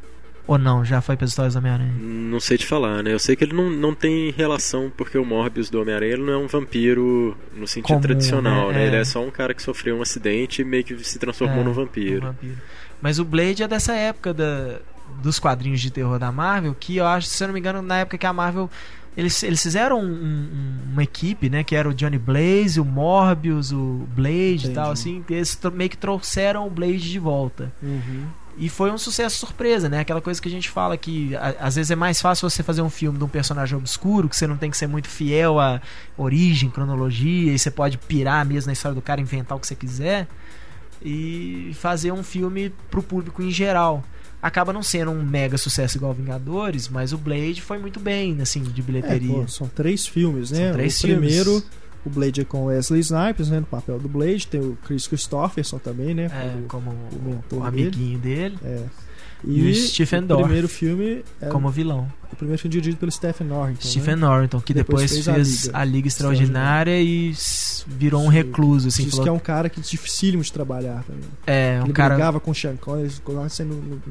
[0.48, 1.92] Ou não, já foi pelas histórias do Homem-Aranha?
[2.00, 3.12] Não sei te falar, né?
[3.12, 6.36] Eu sei que ele não, não tem relação, porque o Morbius do Homem-Aranha não é
[6.38, 8.78] um vampiro no sentido Comum, tradicional, né?
[8.78, 8.84] né?
[8.84, 8.86] É.
[8.88, 11.64] Ele é só um cara que sofreu um acidente e meio que se transformou É,
[11.64, 12.24] num vampiro.
[12.24, 12.56] um vampiro.
[13.00, 14.78] Mas o Blade é dessa época da,
[15.22, 17.98] dos quadrinhos de terror da Marvel, que eu acho, se eu não me engano, na
[17.98, 18.70] época que a Marvel.
[19.16, 21.64] Eles, eles fizeram um- um- uma equipe, né?
[21.64, 25.24] Que era o Johnny Blaze, o Morbius, o Blade e tal, assim.
[25.28, 27.72] Eles meio que trouxeram o Blade de volta.
[27.82, 28.26] Uhum.
[28.60, 30.00] E foi um sucesso surpresa, né?
[30.00, 32.82] Aquela coisa que a gente fala que a- às vezes é mais fácil você fazer
[32.82, 35.80] um filme de um personagem obscuro, que você não tem que ser muito fiel à
[36.16, 39.76] origem, cronologia, e você pode pirar mesmo na história do cara, inventar o que você
[39.76, 40.26] quiser,
[41.02, 44.02] e fazer um filme pro público em geral.
[44.42, 48.62] Acaba não sendo um mega sucesso igual Vingadores, mas o Blade foi muito bem, assim,
[48.62, 49.42] de É, bilheteria.
[49.42, 50.66] pô, são três filmes, né?
[50.66, 51.18] São três o filmes.
[51.18, 51.62] primeiro,
[52.04, 53.60] o Blade é com Wesley Snipes, né?
[53.60, 54.46] No papel do Blade.
[54.46, 56.24] Tem o Chris Christopherson também, né?
[56.32, 57.82] É, como- como o mentor o dele.
[57.88, 58.82] amiguinho dele, é.
[59.44, 62.08] E o Stephen o Dorff primeiro filme é como vilão.
[62.32, 63.86] o primeiro filme dirigido pelo Stephen Norrington.
[63.86, 64.20] Stephen né?
[64.22, 67.32] Norton, que Depois depois, fez a Liga a Liga Extraordinária e
[67.86, 69.04] virou um recluso, assim.
[69.04, 71.22] Diz falou- que é um cara que é dificílimo de trabalhar também.
[71.46, 72.14] É, um ele cara.
[72.14, 74.02] brigava com o Sean Connery, eles colocavam sendo no-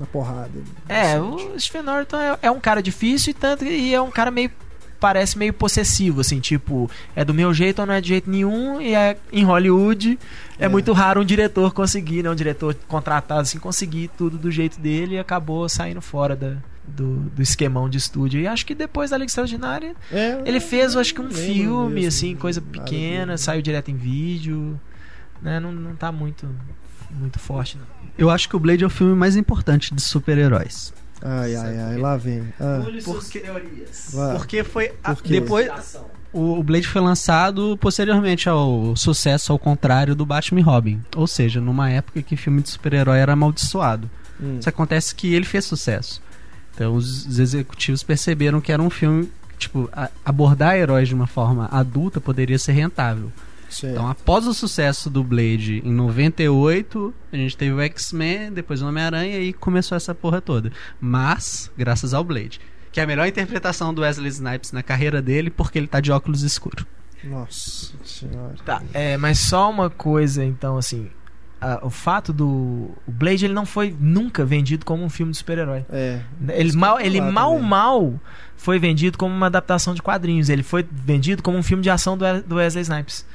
[0.00, 0.50] na porrada.
[0.88, 1.20] É, Assim,
[1.54, 4.50] o Stephen Norton é, é um cara difícil e tanto e é um cara meio
[4.98, 8.80] parece meio possessivo, assim, tipo, é do meu jeito ou não é de jeito nenhum,
[8.80, 10.18] e é em Hollywood
[10.58, 10.68] é, É.
[10.68, 12.30] muito raro um diretor conseguir, né?
[12.30, 16.56] Um diretor contratado assim, conseguir tudo do jeito dele e acabou saindo fora da,
[16.86, 18.40] do, do esquemão de estúdio.
[18.40, 22.08] E acho que depois da Liga Extraordinária, É, ele fez, acho que um filme, mesmo,
[22.08, 24.80] assim, coisa pequena, saiu direto em vídeo,
[25.42, 25.60] né?
[25.60, 26.48] Não, não tá muito,
[27.10, 27.84] muito forte, não.
[28.16, 30.94] Eu acho que o Blade é o filme mais importante de super-heróis.
[31.22, 32.42] Ai, ai, ai, lá vem.
[32.60, 33.40] Ah, Porque.
[34.38, 34.92] Porque foi.
[35.02, 35.66] a- Por depois.
[36.32, 41.00] O Blade foi lançado posteriormente ao sucesso ao contrário do Batman e Robin.
[41.16, 44.10] Ou seja, numa época que filme de super-herói era amaldiçoado.
[44.38, 44.58] Hum.
[44.60, 46.20] Isso acontece que ele fez sucesso.
[46.74, 49.30] Então os, os executivos perceberam que era um filme.
[49.58, 53.32] Tipo, a- abordar heróis de uma forma adulta poderia ser rentável.
[53.80, 53.92] Certo.
[53.94, 58.86] Então, após o sucesso do Blade em 98, a gente teve o X-Men, depois o
[58.86, 60.72] Homem-Aranha e começou essa porra toda.
[61.00, 62.60] Mas, graças ao Blade.
[62.92, 66.10] Que é a melhor interpretação do Wesley Snipes na carreira dele, porque ele tá de
[66.10, 66.86] óculos escuros.
[67.24, 68.54] Nossa senhora.
[68.64, 71.08] Tá, é, mas só uma coisa, então, assim.
[71.60, 72.90] a- o fato do.
[73.06, 75.84] O Blade ele não foi nunca vendido como um filme de super-herói.
[75.90, 76.20] É.
[76.50, 78.20] Ele mal, ele mal, mal
[78.56, 80.48] foi vendido como uma adaptação de quadrinhos.
[80.48, 83.26] Ele foi vendido como um filme de ação do, do Wesley Snipes.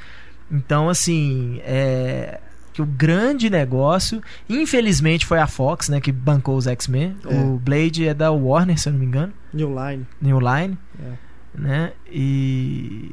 [0.51, 2.39] Então, assim, é.
[2.73, 7.17] Que o grande negócio, infelizmente, foi a Fox, né, que bancou os X-Men.
[7.27, 7.35] É.
[7.41, 9.33] O Blade é da Warner, se eu não me engano.
[9.53, 10.07] New Line.
[10.21, 11.11] New Line, É.
[11.53, 11.91] né?
[12.09, 13.11] E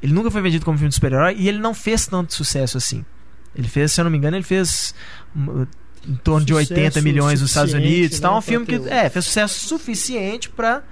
[0.00, 3.04] ele nunca foi vendido como filme de super-herói e ele não fez tanto sucesso assim.
[3.56, 4.94] Ele fez, se eu não me engano, ele fez
[5.34, 5.66] hum,
[6.06, 8.20] em torno de Sucesso 80 milhões nos Estados Unidos.
[8.20, 10.84] Né, um filme que é, fez sucesso suficiente para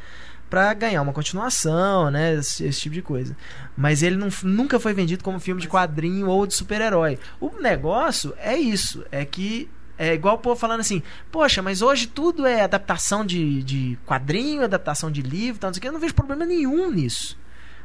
[0.49, 3.37] para ganhar uma continuação, né, esse, esse tipo de coisa.
[3.77, 7.19] Mas ele não, nunca foi vendido como filme de quadrinho ou de super-herói.
[7.41, 12.07] O negócio é isso, é que é igual o povo falando assim, poxa, mas hoje
[12.07, 15.89] tudo é adaptação de, de quadrinho, adaptação de livro, tal, não sei o que.
[15.89, 17.39] Eu não vejo problema nenhum nisso.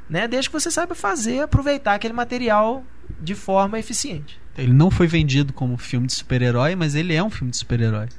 [0.10, 0.28] Né?
[0.28, 2.84] Desde que você saiba fazer, aproveitar aquele material
[3.22, 4.40] de forma eficiente.
[4.58, 8.10] Ele não foi vendido como filme de super-herói, mas ele é um filme de super-herói.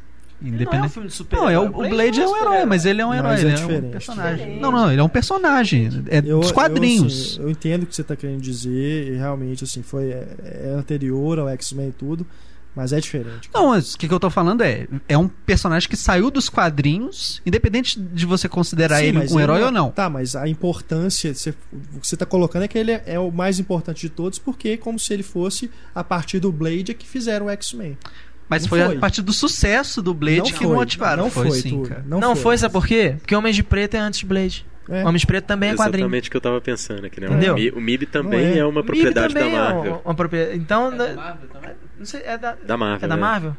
[0.41, 0.93] Não é um Independente.
[0.93, 3.31] filme de Não, é o, o Blade é um herói, mas ele é um herói,
[3.31, 3.85] Mas é ele é diferente.
[3.87, 4.37] um personagem.
[4.37, 4.61] Diferente.
[4.61, 6.05] Não, não, ele é um personagem.
[6.09, 7.33] É Eu, dos Eu, quadrinhos.
[7.33, 9.13] assim, eu entendo o que você tá querendo dizer.
[9.13, 12.27] E realmente, assim, foi é, é anterior ao X-Men e tudo.
[12.75, 13.51] Mas é diferente.
[13.53, 16.49] Não, mas o que, que eu tô falando é é um personagem que saiu dos
[16.49, 19.91] quadrinhos, independente de você considerar Sim, ele um herói ele- ou não.
[19.91, 23.19] Tá, mas a importância, você, o que você tá colocando é que ele é, é
[23.19, 26.93] o mais importante de todos, porque é como se ele fosse a partir do Blade
[26.93, 27.99] é que fizeram o X-Men.
[28.51, 28.97] Mas foi, foi.
[28.97, 31.23] a partir do sucesso do Blade Não que foi, motivaram.
[31.23, 31.89] Não foi, sim, tudo.
[31.89, 32.05] cara.
[32.07, 33.15] Não, Não, foi, foi, sabe por quê?
[33.21, 34.67] Porque Homem de Preto é antes de Blade.
[34.89, 35.05] É.
[35.05, 36.03] Homem de Preto também é quadrinho.
[36.07, 37.29] Exatamente o que eu tava pensando aqui, né?
[37.29, 37.53] Entendeu?
[37.55, 38.59] O Mi- O MIB também é.
[38.59, 38.65] é.
[38.65, 39.93] uma MIB propriedade da também é Marvel.
[39.93, 40.59] uma, uma propriedade.
[40.59, 41.17] Então, né,
[41.97, 43.05] não sei, é da, Da Marvel.
[43.05, 43.21] é da né?
[43.21, 43.57] Marvel?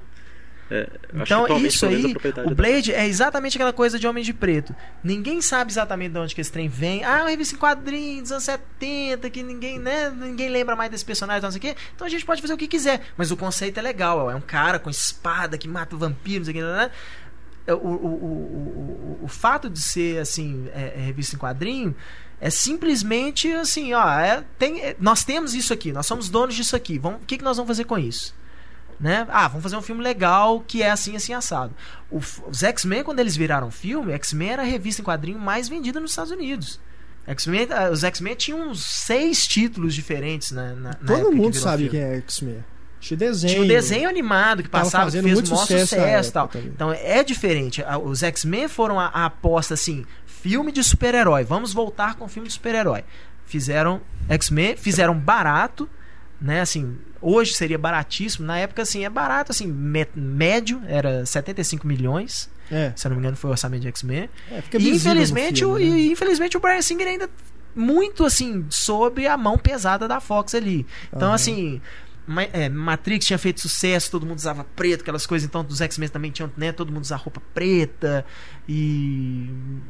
[0.73, 2.15] É, Então, atualmente, isso aí,
[2.45, 4.73] o é Blade é exatamente aquela coisa de Homem de Preto.
[5.03, 7.03] Ninguém sabe exatamente de onde que esse trem vem.
[7.03, 10.89] Ah, é uma revista em quadrinhos dos anos 70, que ninguém, né, ninguém lembra mais
[10.89, 11.75] desse personagem, não sei o quê.
[11.93, 13.01] Então a gente pode fazer o que quiser.
[13.17, 14.31] Mas o conceito é legal.
[14.31, 16.91] É um cara com espada que mata vampiros, não sei o quê, né?
[17.67, 21.93] O, o, o, o, o, o fato de ser, assim, é, é revista em quadrinho
[22.39, 26.75] é simplesmente assim, ó, é, tem, é, nós temos isso aqui, nós somos donos disso
[26.75, 26.97] aqui.
[26.97, 28.33] Vamos, o que, que nós vamos fazer com isso?
[29.01, 29.25] Né?
[29.31, 31.73] Ah, vamos fazer um filme legal que é assim, assim, assado.
[32.09, 35.99] O os X-Men, quando eles viraram filme, X-Men era a revista em quadrinho mais vendida
[35.99, 36.79] nos Estados Unidos.
[37.25, 41.53] X-Men, ah, os X-Men tinham uns seis títulos diferentes na, na, Todo que mundo virou
[41.53, 41.89] sabe filme.
[41.89, 42.63] quem é X-Men.
[42.99, 43.53] Tinha desenho.
[43.53, 46.47] Tinha um desenho animado que passava, que fazendo fez muito maior sucesso sucesso, e tal.
[46.47, 46.67] também.
[46.67, 47.83] Então é diferente.
[48.03, 51.43] Os X-Men foram a, a aposta assim, filme de super-herói.
[51.43, 53.03] Vamos voltar com filme de super-herói.
[53.47, 53.99] Fizeram
[54.29, 55.89] X-Men, fizeram barato,
[56.39, 56.61] né?
[56.61, 58.45] Assim, hoje seria baratíssimo.
[58.47, 59.67] Na época, assim, é barato, assim,
[60.15, 62.49] médio, era 75 milhões.
[62.71, 64.29] É, Se eu não me engano, foi o orçamento de X-Men.
[64.49, 65.97] é E infelizmente, filme, o, né?
[65.99, 67.29] e, infelizmente o Brian Singer ainda
[67.75, 70.85] muito assim sobre a mão pesada da Fox ali.
[71.07, 71.35] Então Aham.
[71.35, 71.81] assim,
[72.27, 76.07] Ma- é, Matrix tinha feito sucesso, todo mundo usava preto, aquelas coisas, então dos X-Men
[76.07, 78.25] também tinham, né, todo mundo usava roupa preta
[78.67, 79.49] e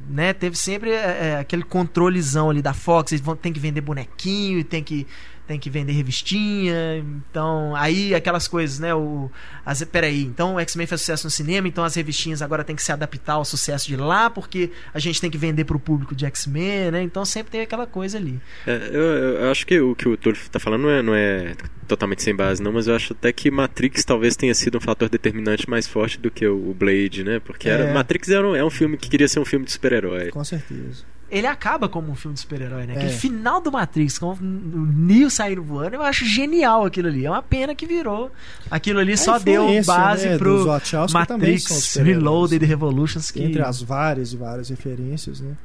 [0.10, 0.96] né, teve sempre é,
[1.34, 5.06] é, aquele controlezão ali da Fox, eles vão tem que vender bonequinho, e tem que
[5.52, 6.98] tem que vender revistinha,
[7.30, 9.30] então aí aquelas coisas, né, o
[9.66, 12.82] as, peraí, então o X-Men fez sucesso no cinema, então as revistinhas agora tem que
[12.82, 16.26] se adaptar ao sucesso de lá, porque a gente tem que vender pro público de
[16.26, 17.02] X-Men, né?
[17.04, 18.40] Então sempre tem aquela coisa ali.
[18.66, 19.02] É, eu,
[19.42, 21.54] eu acho que o que o Túlio tá falando não é, não é
[21.88, 25.10] totalmente sem base, não, mas eu acho até que Matrix talvez tenha sido um fator
[25.10, 27.40] determinante mais forte do que o o Blade, né?
[27.44, 27.94] Porque era- É.
[27.94, 30.30] Matrix era um, é um filme que queria ser um filme de super-herói.
[30.32, 31.04] Com certeza.
[31.32, 32.94] Ele acaba como um filme de super-herói, né?
[32.94, 32.98] É.
[32.98, 37.26] Aquele final do Matrix, com o Neo saindo voando, eu acho genial aquilo ali.
[37.26, 38.30] É uma pena que virou.
[38.70, 40.66] Aquilo ali só deu base né, pro
[41.14, 41.96] Matrix.
[41.96, 45.56] Reloaded Revolutions que Entre as várias e várias referências, né?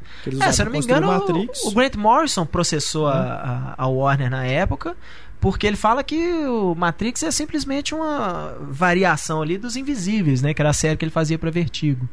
[0.40, 1.64] É, se eu não me engano, Matrix.
[1.64, 4.96] o, Grant Morrison processou a, a, a Warner na época,
[5.40, 10.54] porque ele fala que o Matrix é simplesmente uma variação ali dos Invisíveis, né?
[10.54, 12.08] Que era a série que ele fazia pra Vertigo.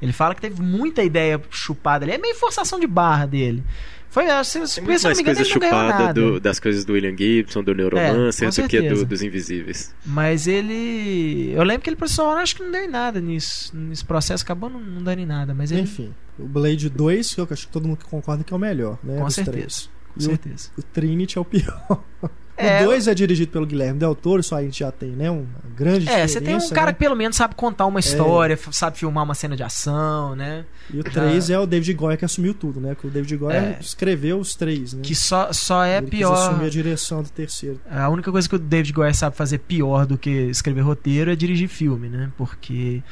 [0.00, 2.12] Ele fala que teve muita ideia chupada ali.
[2.12, 3.62] É meio forçação de barra dele.
[4.08, 6.12] Foi, se, se, Tem se não mais me engano, coisa não chupada nada.
[6.14, 9.94] do- das coisas do William Gibson, do Neuromancer, É, com do que do- dos Invisíveis.
[10.04, 11.52] Mas ele.
[11.54, 13.70] Eu lembro que ele processou, acho que não deu em nada nisso.
[13.76, 15.54] Nesse processo acabou não, não dando em nada.
[15.54, 15.82] Mas ele.
[15.82, 18.98] Enfim, o Blade 2, que eu acho que todo mundo concorda que é o melhor,
[19.04, 19.16] né?
[19.18, 19.56] Com dos certeza.
[19.56, 19.90] três.
[20.12, 20.70] Com E o- certeza.
[20.76, 22.02] O Trinity é o pior.
[22.60, 25.30] É, o 2 é dirigido pelo Guilherme Del Toro, só a gente já tem, né?
[25.30, 25.46] Uma
[25.76, 26.92] grande É, você tem um diferença, cara né?
[26.92, 30.64] que pelo menos sabe contar uma história, f- sabe filmar uma cena de ação, né?
[30.92, 32.94] E o 3 é o David Goyer que assumiu tudo, né?
[32.94, 33.78] Porque o David Goyer É.
[33.80, 35.00] escreveu os três, né?
[35.02, 36.32] Que só, só é Ele pior.
[36.34, 37.80] assumir a direção do terceiro.
[37.90, 41.36] A única coisa que o David Goyer sabe fazer pior do que escrever roteiro é
[41.36, 42.30] dirigir filme, né?
[42.36, 43.02] Porque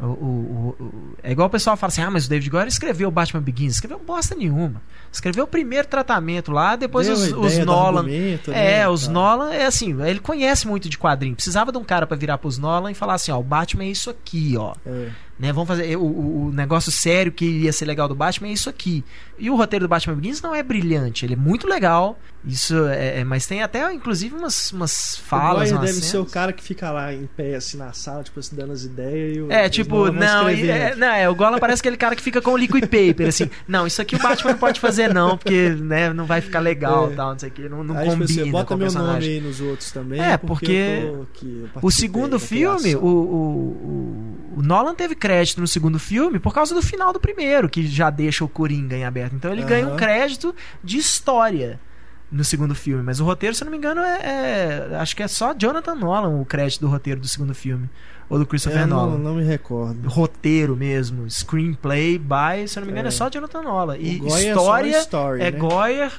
[0.00, 2.68] o, o- o- o- é igual o pessoal fala assim: ah, mas o David Goyer
[2.68, 3.74] escreveu Batman Begins.
[3.74, 4.80] Escreveu bosta nenhuma.
[5.12, 8.00] Escreveu o primeiro tratamento lá, depois Deu os, os Nolan.
[8.00, 9.12] argumento, É, né, os tal.
[9.14, 11.34] Nolan, é assim, ele conhece muito de quadrinho.
[11.34, 13.88] Precisava de um cara pra virar pros Nolan e falar assim: ó, o Batman é
[13.88, 14.74] isso aqui, ó.
[14.86, 15.08] É.
[15.38, 18.52] Né, vamos fazer o, o- o negócio sério que ia ser legal do Batman é
[18.52, 19.02] isso aqui.
[19.40, 22.18] E o roteiro do Batman Begins não é brilhante, ele é muito legal.
[22.44, 26.16] Isso é, é- mas tem até inclusive umas, umas o falas, Goyer umas deve ser
[26.18, 29.36] o cara que fica lá em pé, assim, na sala, tipo, assim, dando as ideias
[29.36, 30.70] e o, É, tipo, não, escrevendo.
[30.76, 33.50] é, não, é, o Golan parece aquele cara que fica com o liquid paper, assim,
[33.68, 37.10] não, isso aqui o Batman não pode fazer não, porque, né, não vai ficar legal,
[37.10, 37.14] É.
[37.14, 38.92] tal, não sei o que, não, não Aí, tipo combina assim, bota com o meu
[38.92, 40.18] nome aí nos outros também.
[40.20, 43.70] É, porque, porque O segundo filme, o, o,
[44.54, 47.86] o- o Nolan teve crédito no segundo filme por causa do final do primeiro, que
[47.86, 49.29] já deixa o Coringa em aberto.
[49.32, 49.68] Então ele Aham.
[49.68, 51.78] ganha um crédito de história
[52.30, 53.02] no segundo filme.
[53.02, 54.18] Mas o roteiro, se eu não me engano, é,
[54.92, 57.88] é- Acho que é só Jonathan Nolan o crédito do roteiro do segundo filme.
[58.28, 59.12] Ou do Christopher É, Nolan.
[59.12, 60.08] não, não me recordo.
[60.08, 63.10] Roteiro mesmo, screenplay by, se eu não me engano, é, É.
[63.10, 63.96] só Jonathan Nolan.
[63.98, 65.58] E é história a story, é né?
[65.58, 66.12] Goyer,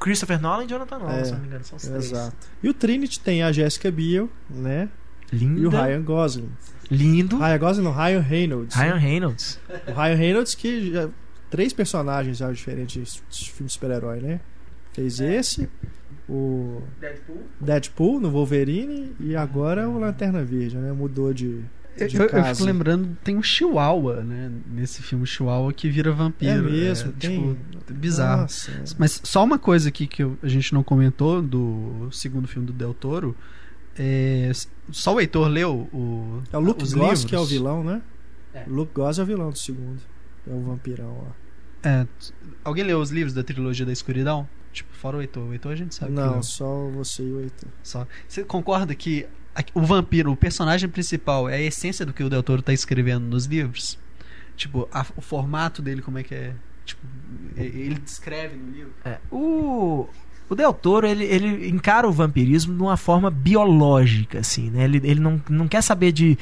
[0.00, 2.04] Christopher Nolan e Jonathan Nolan, É, se eu não me engano, são os três.
[2.06, 2.36] Exato.
[2.60, 4.88] E o Trinity tem a Jessica Biel, né?
[5.32, 6.50] Linda, E o Ryan Gosling.
[6.90, 7.38] lindo.
[7.38, 8.74] Ryan Gosling não, Ryan Reynolds.
[8.76, 8.98] Ryan né?
[9.00, 9.60] Reynolds.
[9.86, 11.08] O Ryan Reynolds que já...
[11.52, 14.40] Três personagens já diferentes de filme de super-herói, né?
[14.92, 15.68] Fez esse,
[16.28, 17.42] o Deadpool.
[17.60, 20.92] Deadpool no Wolverine e agora o Lanterna Verde, né?
[20.92, 21.62] Mudou de,
[21.96, 24.50] Eu, de eu- fico lembrando, tem um Chihuahua, né?
[24.66, 26.70] Nesse filme, Chihuahua que vira É vampiro.
[26.70, 27.56] mesmo, tem.
[27.78, 28.42] Tipo, bizarro.
[28.42, 28.84] Nossa, é.
[28.98, 32.72] Mas só uma coisa aqui que eu- a gente não comentou do segundo filme do
[32.72, 33.36] Del Toro.
[33.98, 34.50] É,
[34.90, 38.00] só o Heitor leu o, É o Luke os Goss que é o vilão, né?
[38.54, 38.64] É.
[38.66, 40.00] O Luke Goss é o vilão do segundo.
[40.50, 41.41] É o vampirão lá.
[41.82, 42.06] É,
[42.64, 44.48] alguém leu os livros da trilogia da escuridão?
[44.72, 45.42] Tipo, fora o Heitor.
[45.48, 46.42] O Heitor a gente sabe que Não, leu.
[46.42, 47.68] só você e o Heitor.
[47.82, 48.06] Só.
[48.26, 49.26] Você concorda que
[49.74, 53.24] o vampiro, o personagem principal, é a essência do que o Del Toro tá escrevendo
[53.26, 53.98] nos livros?
[54.56, 56.54] Tipo, a- o formato dele, como é que é?
[56.86, 57.00] Tipo,
[57.56, 58.92] ele descreve no livro.
[59.04, 60.08] É, o,
[60.48, 64.84] o Del Toro, ele, ele encara o vampirismo de uma forma biológica, assim, né?
[64.84, 66.38] Ele, ele não, não quer saber de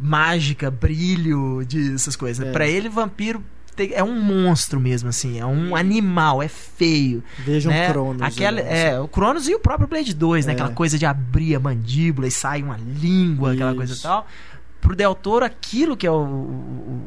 [0.00, 2.46] mágica, brilho, de essas coisas.
[2.46, 2.52] É.
[2.52, 3.42] Pra ele, vampiro
[3.76, 5.38] tem- é um monstro mesmo, assim.
[5.38, 7.22] É um animal, é feio.
[7.38, 7.90] Vejam né?
[7.92, 8.22] Cronos.
[8.22, 8.88] Aquela, né?
[8.88, 10.52] é, o Cronos e o próprio Blade 2, né?
[10.52, 10.54] É.
[10.54, 13.76] Aquela coisa de abrir a mandíbula e sai uma língua, aquela Isso.
[13.76, 14.26] coisa e tal.
[14.80, 16.14] Pro Del Toro, aquilo que é o.
[16.24, 17.02] o-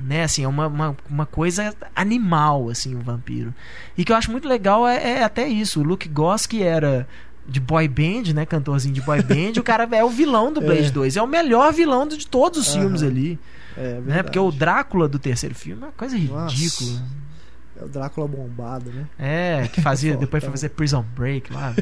[0.00, 3.52] né, assim, é uma, uma, uma coisa animal, assim, o vampiro.
[3.96, 5.80] E que eu acho muito legal é, é até isso.
[5.80, 7.06] O Luke Goss, que era
[7.46, 8.46] de boy band, né?
[8.46, 9.58] Cantorzinho de boy band.
[9.58, 10.90] o cara é o vilão do Blade É.
[10.90, 11.16] 2.
[11.16, 12.80] É o melhor vilão de todos os Aham.
[12.82, 13.38] filmes ali.
[13.78, 14.00] É, Né?
[14.00, 14.22] verdade.
[14.24, 16.54] Porque o Drácula do terceiro filme é uma coisa Nossa.
[16.54, 17.02] ridícula.
[17.80, 19.06] É o Drácula bombado, né?
[19.16, 21.72] É, que fazia, depois foi fazer Prison Break lá,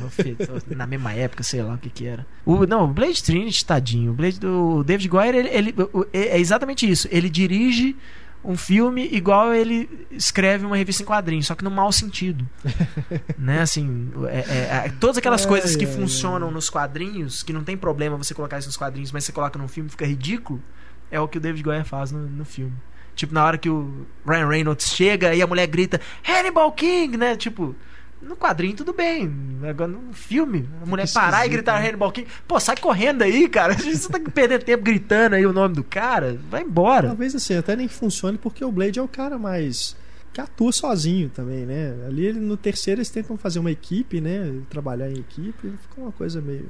[0.76, 2.26] na mesma época, sei lá o que que era.
[2.44, 4.10] O, não, o Blade Trinity, tadinho.
[4.12, 7.08] O Blade do David Goyer, ele, ele- o- é exatamente isso.
[7.10, 7.96] Ele dirige
[8.44, 12.46] um filme igual ele escreve uma revista em quadrinhos, só que no mau sentido.
[13.38, 17.64] né, assim, é- é- é- todas aquelas Ai, coisas que funcionam nos quadrinhos, que não
[17.64, 20.62] tem problema você colocar isso nos quadrinhos, mas você coloca num filme fica ridículo,
[21.10, 22.72] é o que o David Goyer faz no, no filme.
[23.14, 27.34] Tipo, na hora que o Ryan Reynolds chega e a mulher grita Hannibal King, né?
[27.34, 27.74] Tipo,
[28.20, 29.32] no quadrinho tudo bem.
[29.68, 31.88] Agora no filme, a mulher parar e gritar né?
[31.88, 32.28] Hannibal King.
[32.46, 33.72] Pô, sai correndo aí, cara.
[33.78, 36.38] Você tá perdendo tempo gritando aí o nome do cara.
[36.50, 37.08] Vai embora.
[37.08, 39.96] Talvez assim, até nem funcione porque o Blade é o cara mais.
[40.32, 41.94] que atua sozinho também, né?
[42.06, 44.60] Ali no terceiro eles tentam fazer uma equipe, né?
[44.68, 46.68] Trabalhar em equipe, fica uma coisa meio.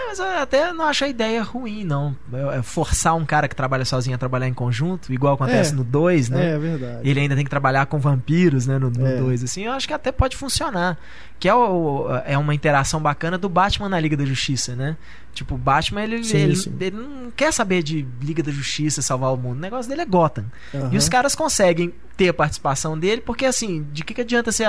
[0.00, 2.14] É, mas eu até não acho a ideia ruim, não.
[2.32, 5.74] É- é Forçar um cara que trabalha sozinho a trabalhar em conjunto, igual acontece É.
[5.76, 6.52] no 2, né?
[6.54, 7.00] É, verdade.
[7.08, 8.78] Ele ainda tem que trabalhar com vampiros, né?
[8.78, 9.16] No É.
[9.16, 9.64] 2, assim.
[9.64, 10.96] Eu acho que até pode funcionar.
[11.40, 14.96] Que é, o- é uma interação bacana do Batman na Liga da Justiça, né?
[15.32, 16.74] Tipo, o Batman, ele, Sim, ele, sim.
[16.80, 19.56] ele não quer saber de Liga da Justiça, salvar o mundo.
[19.58, 20.44] O negócio dele é Gotham.
[20.74, 20.90] Aham.
[20.92, 24.64] E os caras conseguem ter a participação dele, porque assim, de que, que adianta você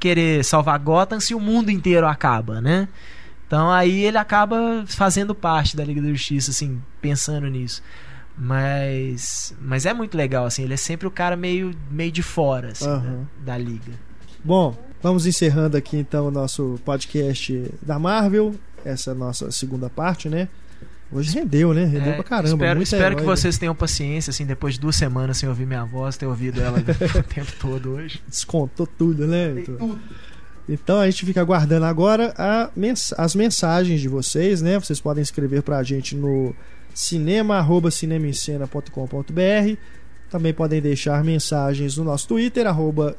[0.00, 2.88] querer salvar Gotham se o mundo inteiro acaba, né?
[3.48, 7.82] Então aí ele acaba fazendo parte da Liga da Justiça, assim, pensando nisso.
[8.36, 12.68] Mas mas é muito legal, assim, ele é sempre o cara meio, meio de fora,
[12.72, 13.26] assim, Aham.
[13.40, 13.92] da, da Liga.
[14.44, 18.54] Bom, vamos encerrando aqui então o nosso podcast da Marvel.
[18.84, 20.48] Essa é a nossa segunda parte, né?
[21.10, 21.84] Hoje rendeu, né?
[21.86, 22.48] Rendeu É, pra caramba.
[22.54, 23.26] espero muito espero que né?
[23.26, 26.78] vocês tenham paciência, assim, depois de duas semanas sem ouvir minha voz, ter ouvido ela
[27.18, 28.22] o tempo todo hoje.
[28.28, 29.54] Descontou tudo, né?
[29.56, 29.98] Então,
[30.68, 34.78] então a gente fica aguardando agora a mens- as mensagens de vocês, né?
[34.78, 36.54] Vocês podem escrever pra gente no
[36.94, 39.76] cinema@cinemaencena.com.br.
[40.30, 43.16] Também podem deixar mensagens no nosso Twitter, arroba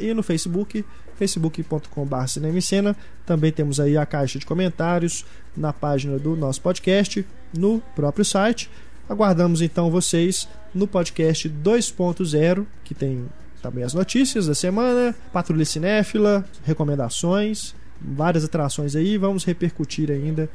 [0.00, 0.84] e no Facebook,
[1.16, 2.96] facebook.com.br Cinema.
[3.26, 5.24] Também temos aí a caixa de comentários
[5.56, 8.70] na página do nosso podcast, no próprio site.
[9.08, 13.26] Aguardamos então vocês no podcast 2.0, que tem
[13.60, 19.16] também as notícias da semana, Patrulha Cinéfila, recomendações, várias atrações aí.
[19.16, 20.48] Vamos repercutir ainda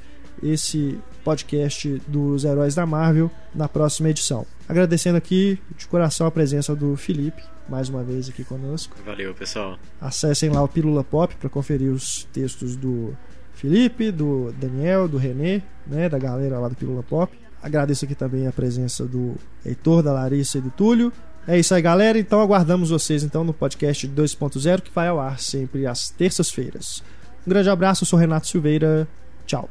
[0.44, 4.46] esse podcast dos heróis da Marvel na próxima edição.
[4.68, 8.96] Agradecendo aqui de coração a presença do Felipe, mais uma vez aqui conosco.
[9.06, 9.78] Valeu, pessoal.
[10.00, 13.16] Acessem lá o Pílula Pop para conferir os textos do
[13.54, 17.36] Felipe, do Daniel, do Renê, né, da galera lá do Pílula Pop.
[17.62, 21.12] Agradeço aqui também a presença do Heitor, da Larissa e do Túlio.
[21.48, 22.18] É isso aí, galera.
[22.18, 27.04] Então aguardamos vocês então no podcast 2.0 que vai ao ar sempre às terças-feiras.
[27.46, 29.08] Um grande abraço, eu sou Renato Silveira.
[29.46, 29.70] Tchau.